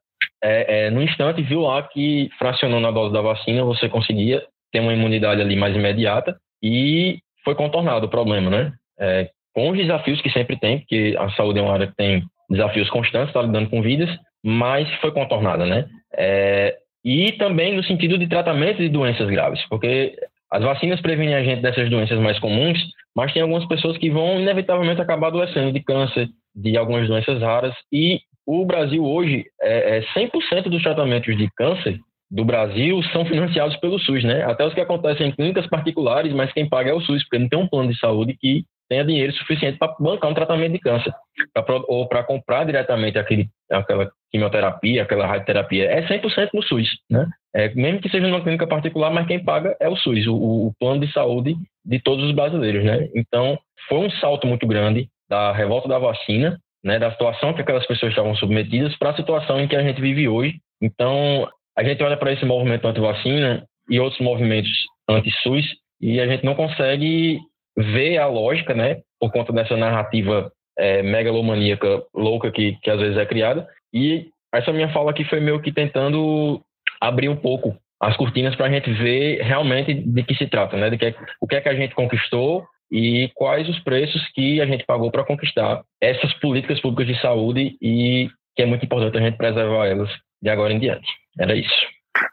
é, 0.44 0.86
é, 0.86 0.90
no 0.90 1.02
instante, 1.02 1.42
viu 1.42 1.62
lá 1.62 1.84
que 1.84 2.30
fracionando 2.38 2.88
a 2.88 2.92
dose 2.92 3.14
da 3.14 3.22
vacina 3.22 3.64
você 3.64 3.88
conseguia 3.90 4.44
ter 4.72 4.80
uma 4.80 4.94
imunidade 4.94 5.42
ali 5.42 5.56
mais 5.56 5.76
imediata 5.76 6.36
e 6.62 7.20
foi 7.44 7.56
contornado 7.56 8.06
o 8.06 8.10
problema, 8.10 8.50
né? 8.50 8.74
É, 9.00 9.30
com 9.54 9.70
os 9.70 9.78
desafios 9.78 10.22
que 10.22 10.32
sempre 10.32 10.58
tem, 10.58 10.80
porque 10.80 11.16
a 11.18 11.30
saúde 11.32 11.60
é 11.60 11.62
uma 11.62 11.74
área 11.74 11.88
que 11.88 11.96
tem 11.96 12.24
desafios 12.50 12.90
constantes, 12.90 13.30
está 13.30 13.42
lidando 13.42 13.70
com 13.70 13.82
vidas, 13.82 14.10
mas 14.44 14.90
foi 14.96 15.12
contornada, 15.12 15.66
né? 15.66 15.86
É, 16.16 16.76
e 17.04 17.34
também 17.34 17.76
no 17.76 17.84
sentido 17.84 18.18
de 18.18 18.28
tratamento 18.28 18.78
de 18.78 18.90
doenças 18.90 19.30
graves, 19.30 19.62
porque 19.70 20.16
as 20.52 20.64
vacinas 20.64 21.02
previnem 21.02 21.36
a 21.36 21.44
gente 21.44 21.62
dessas 21.62 21.90
doenças 21.90 22.20
mais 22.20 22.40
comuns, 22.40 22.80
mas 23.16 23.34
tem 23.34 23.42
algumas 23.42 23.68
pessoas 23.68 23.98
que 23.98 24.10
vão 24.10 24.40
inevitavelmente 24.40 25.02
acabar 25.02 25.28
adoecendo 25.28 25.72
de 25.72 25.82
câncer, 25.82 26.28
de 26.56 26.78
algumas 26.78 27.08
doenças 27.08 27.42
raras, 27.42 27.76
e 27.92 28.22
o 28.46 28.66
Brasil 28.66 29.04
hoje, 29.04 29.46
é, 29.62 29.98
é 29.98 30.02
100% 30.14 30.64
dos 30.70 30.84
tratamentos 30.84 31.36
de 31.38 31.50
câncer 31.56 32.00
do 32.30 32.44
Brasil 32.44 33.02
são 33.12 33.26
financiados 33.26 33.78
pelo 33.78 34.00
SUS, 34.00 34.24
né? 34.24 34.44
Até 34.44 34.66
os 34.66 34.74
que 34.74 34.82
acontecem 34.82 35.28
em 35.28 35.32
clínicas 35.32 35.68
particulares, 35.68 36.34
mas 36.34 36.52
quem 36.52 36.68
paga 36.68 36.90
é 36.90 36.94
o 36.94 37.02
SUS, 37.02 37.24
porque 37.24 37.38
não 37.38 37.48
tem 37.48 37.60
um 37.60 37.68
plano 37.68 37.92
de 37.92 38.00
saúde 38.00 38.36
que 38.40 38.66
tenha 38.90 39.06
dinheiro 39.06 39.32
suficiente 39.34 39.78
para 39.78 39.96
bancar 40.00 40.30
um 40.30 40.34
tratamento 40.34 40.74
de 40.74 40.80
câncer, 40.80 41.14
pra, 41.54 41.64
ou 41.88 42.08
para 42.08 42.24
comprar 42.24 42.64
diretamente 42.64 43.18
aquele, 43.18 43.48
aquela 43.72 44.10
quimioterapia, 44.32 45.04
aquela 45.04 45.28
radioterapia. 45.28 45.86
É 45.86 46.08
100% 46.08 46.50
no 46.54 46.64
SUS, 46.64 46.90
né? 47.10 47.28
É, 47.56 47.74
mesmo 47.76 48.02
que 48.02 48.10
seja 48.10 48.28
numa 48.28 48.42
clínica 48.42 48.66
particular, 48.66 49.12
mas 49.12 49.28
quem 49.28 49.44
paga 49.44 49.76
é 49.80 49.88
o 49.88 49.96
SUS, 49.96 50.26
o, 50.26 50.36
o 50.36 50.74
plano 50.80 51.06
de 51.06 51.14
saúde 51.14 51.56
de 51.86 52.00
todos 52.00 52.26
os 52.26 52.34
brasileiros, 52.34 52.84
né? 52.84 53.10
Então, 53.16 53.60
foi 53.88 54.00
um 54.00 54.10
salto 54.10 54.48
muito 54.48 54.66
grande 54.66 55.08
da 55.30 55.52
revolta 55.52 55.88
da 55.88 56.00
vacina, 56.00 56.60
né, 56.84 57.00
da 57.00 57.12
situação 57.12 57.54
que 57.54 57.62
aquelas 57.62 57.86
pessoas 57.88 58.12
estavam 58.12 58.36
submetidas 58.36 58.96
para 58.98 59.12
a 59.12 59.16
situação 59.16 59.60
em 59.60 59.68
que 59.68 59.76
a 59.76 59.82
gente 59.82 60.02
vive 60.02 60.28
hoje. 60.28 60.60
Então, 60.82 61.48
a 61.78 61.84
gente 61.84 62.04
olha 62.04 62.18
para 62.18 62.34
esse 62.34 62.46
movimento 62.46 62.88
anti-vacina 62.88 63.66
e 63.90 64.00
outros 64.00 64.22
movimentos 64.22 64.72
anti-SUS 65.10 65.66
e 66.02 66.20
a 66.20 66.28
gente 66.28 66.44
não 66.44 66.56
consegue 66.56 67.40
ver 67.78 68.18
a 68.18 68.28
lógica, 68.28 68.74
né, 68.74 68.98
por 69.20 69.32
conta 69.32 69.54
dessa 69.54 69.78
narrativa 69.78 70.52
é, 70.78 71.02
megalomaníaca 71.02 72.04
louca 72.14 72.52
que, 72.52 72.78
que 72.82 72.90
às 72.90 73.00
vezes 73.00 73.18
é 73.18 73.26
criada. 73.26 73.68
E 73.94 74.28
essa 74.54 74.74
minha 74.74 74.92
fala 74.92 75.12
aqui 75.12 75.24
foi 75.24 75.40
meio 75.40 75.62
que 75.62 75.72
tentando 75.72 76.62
abrir 77.00 77.30
um 77.30 77.36
pouco 77.36 77.76
as 78.00 78.18
cortinas 78.18 78.56
para 78.56 78.66
a 78.66 78.70
gente 78.70 78.92
ver 78.92 79.42
realmente 79.42 79.94
de 79.94 80.24
que 80.24 80.36
se 80.36 80.48
trata, 80.48 80.76
né, 80.76 80.90
de 80.90 80.98
que, 80.98 81.16
o 81.40 81.48
que 81.48 81.56
é 81.56 81.62
que 81.62 81.70
a 81.70 81.76
gente 81.76 81.96
conquistou 81.96 82.66
e 82.92 83.32
quais 83.34 83.68
os 83.68 83.80
preços 83.80 84.22
que 84.34 84.62
a 84.62 84.66
gente 84.66 84.86
pagou 84.86 85.12
para 85.12 85.24
conquistar 85.24 85.84
essas 86.00 86.34
políticas 86.36 86.80
públicas 86.80 87.16
de 87.16 87.22
saúde 87.22 87.78
e 87.82 88.30
que 88.56 88.62
é 88.62 88.66
muito 88.66 88.86
importante 88.86 89.18
a 89.18 89.22
gente 89.22 89.38
preservar 89.38 89.88
elas 89.88 90.10
de 90.42 90.50
agora 90.50 90.74
em 90.74 90.80
diante. 90.80 91.08
Era 91.40 91.56
isso. 91.56 91.88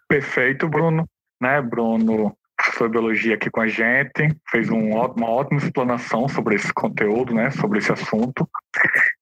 Perfeito, 0.08 0.68
Bruno. 0.68 1.06
Né, 1.40 1.62
Bruno, 1.62 2.36
professor 2.56 2.90
biologia 2.90 3.34
aqui 3.34 3.50
com 3.50 3.62
a 3.62 3.66
gente, 3.66 4.36
fez 4.50 4.68
um, 4.68 4.90
uma 4.90 5.30
ótima 5.30 5.58
explanação 5.58 6.28
sobre 6.28 6.56
esse 6.56 6.72
conteúdo, 6.74 7.34
né, 7.34 7.50
sobre 7.50 7.78
esse 7.78 7.90
assunto. 7.90 8.46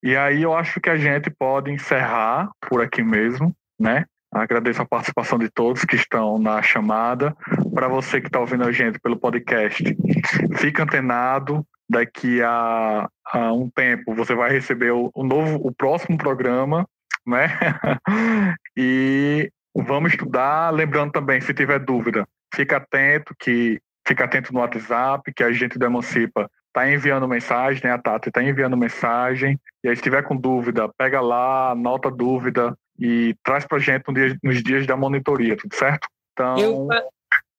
E 0.02 0.16
aí 0.16 0.42
eu 0.42 0.54
acho 0.54 0.80
que 0.80 0.90
a 0.90 0.96
gente 0.96 1.30
pode 1.30 1.70
encerrar 1.70 2.50
por 2.68 2.82
aqui 2.82 3.02
mesmo, 3.02 3.54
né? 3.78 4.04
Agradeço 4.30 4.82
a 4.82 4.86
participação 4.86 5.38
de 5.38 5.48
todos 5.48 5.84
que 5.84 5.96
estão 5.96 6.38
na 6.38 6.60
chamada. 6.62 7.34
Para 7.74 7.88
você 7.88 8.20
que 8.20 8.26
está 8.26 8.38
ouvindo 8.38 8.64
a 8.64 8.72
gente 8.72 8.98
pelo 9.00 9.18
podcast, 9.18 9.82
fica 10.56 10.82
antenado. 10.82 11.66
Daqui 11.90 12.42
a, 12.42 13.08
a 13.32 13.52
um 13.54 13.70
tempo 13.70 14.14
você 14.14 14.34
vai 14.34 14.50
receber 14.50 14.90
o, 14.90 15.10
o 15.14 15.24
novo, 15.24 15.56
o 15.66 15.72
próximo 15.72 16.18
programa, 16.18 16.86
né? 17.26 17.48
e 18.76 19.50
vamos 19.74 20.12
estudar. 20.12 20.70
Lembrando 20.70 21.12
também, 21.12 21.40
se 21.40 21.54
tiver 21.54 21.78
dúvida, 21.78 22.28
fica 22.54 22.76
atento 22.76 23.34
que 23.38 23.80
fica 24.06 24.24
atento 24.24 24.52
no 24.52 24.60
WhatsApp, 24.60 25.32
que 25.32 25.42
a 25.42 25.52
gente 25.52 25.78
do 25.78 25.84
Emancipa 25.86 26.50
está 26.66 26.90
enviando 26.90 27.26
mensagem, 27.26 27.82
né? 27.84 27.92
A 27.92 27.98
Tati 27.98 28.28
está 28.28 28.42
enviando 28.42 28.76
mensagem. 28.76 29.58
E 29.82 29.88
aí, 29.88 29.96
se 29.96 30.02
tiver 30.02 30.22
com 30.22 30.36
dúvida, 30.36 30.90
pega 30.96 31.20
lá, 31.20 31.70
anota 31.70 32.10
dúvida 32.10 32.76
e 32.98 33.34
traz 33.44 33.66
para 33.66 33.78
gente 33.78 34.04
no 34.08 34.14
dia, 34.14 34.36
nos 34.42 34.62
dias 34.62 34.86
da 34.86 34.96
monitoria, 34.96 35.56
tudo 35.56 35.74
certo? 35.74 36.08
Então. 36.32 36.58
Eu... 36.58 36.88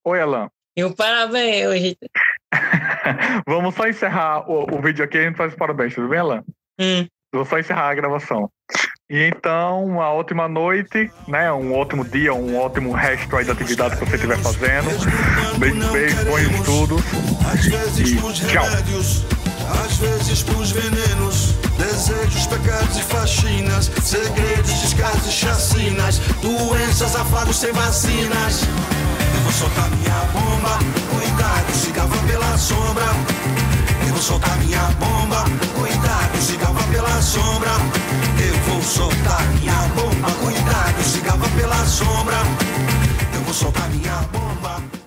Oi, 0.04 0.20
Alan. 0.20 0.48
E 0.76 0.84
um 0.84 0.92
parabéns 0.92 1.66
hoje. 1.66 1.96
Vamos 3.46 3.74
só 3.74 3.88
encerrar 3.88 4.50
o, 4.50 4.74
o, 4.74 4.80
vídeo 4.80 5.04
aqui 5.04 5.18
e 5.18 5.20
a 5.20 5.24
gente 5.24 5.36
faz 5.36 5.52
os 5.52 5.58
parabéns, 5.58 5.94
tudo 5.94 6.08
bem, 6.08 6.18
Alan? 6.18 6.44
Hum. 6.80 7.06
Vou 7.32 7.44
só 7.44 7.58
encerrar 7.58 7.90
a 7.90 7.94
gravação. 7.94 8.50
E 9.10 9.28
então, 9.28 9.84
uma 9.84 10.12
ótima 10.12 10.48
noite, 10.48 11.10
né? 11.26 11.52
Um 11.52 11.74
ótimo 11.74 12.04
dia, 12.04 12.32
um 12.32 12.56
ótimo 12.56 12.92
resto 12.92 13.36
aí 13.36 13.44
da 13.44 13.52
atividade 13.52 13.96
que 13.96 14.04
você 14.04 14.14
estiver 14.14 14.38
fazendo. 14.38 14.88
Beijo, 15.58 15.92
beijo, 15.92 16.24
bons 16.24 16.40
estudos. 16.40 17.02
E 17.98 18.46
tchau. 18.48 18.64
Às 19.84 19.96
vezes 19.98 20.42
pros 20.44 20.70
venenos, 20.70 21.54
Desejos, 21.80 22.46
pecados 22.46 22.94
e 22.98 23.02
faxinas, 23.02 23.90
segredos, 24.02 24.70
descartos 24.82 25.26
e 25.26 25.32
chacinas, 25.32 26.20
doenças, 26.42 27.16
afagos 27.16 27.56
sem 27.56 27.72
vacinas. 27.72 28.64
Eu 29.34 29.40
vou 29.40 29.50
soltar 29.50 29.88
minha 29.88 30.20
bomba, 30.30 30.78
cuidado, 31.08 31.72
se 31.72 31.90
pela 31.90 32.58
sombra. 32.58 33.06
Eu 34.06 34.12
vou 34.12 34.22
soltar 34.22 34.58
minha 34.58 34.82
bomba, 34.98 35.42
cuidado, 35.74 36.42
se 36.42 36.58
pela 36.92 37.22
sombra. 37.22 37.70
Eu 38.38 38.54
vou 38.70 38.82
soltar 38.82 39.42
minha 39.54 39.72
bomba, 39.94 40.30
cuidado, 40.32 41.02
se 41.02 41.20
pela 41.56 41.86
sombra. 41.86 42.36
Eu 43.32 43.40
vou 43.40 43.54
soltar 43.54 43.88
minha 43.88 44.16
bomba. 44.30 44.99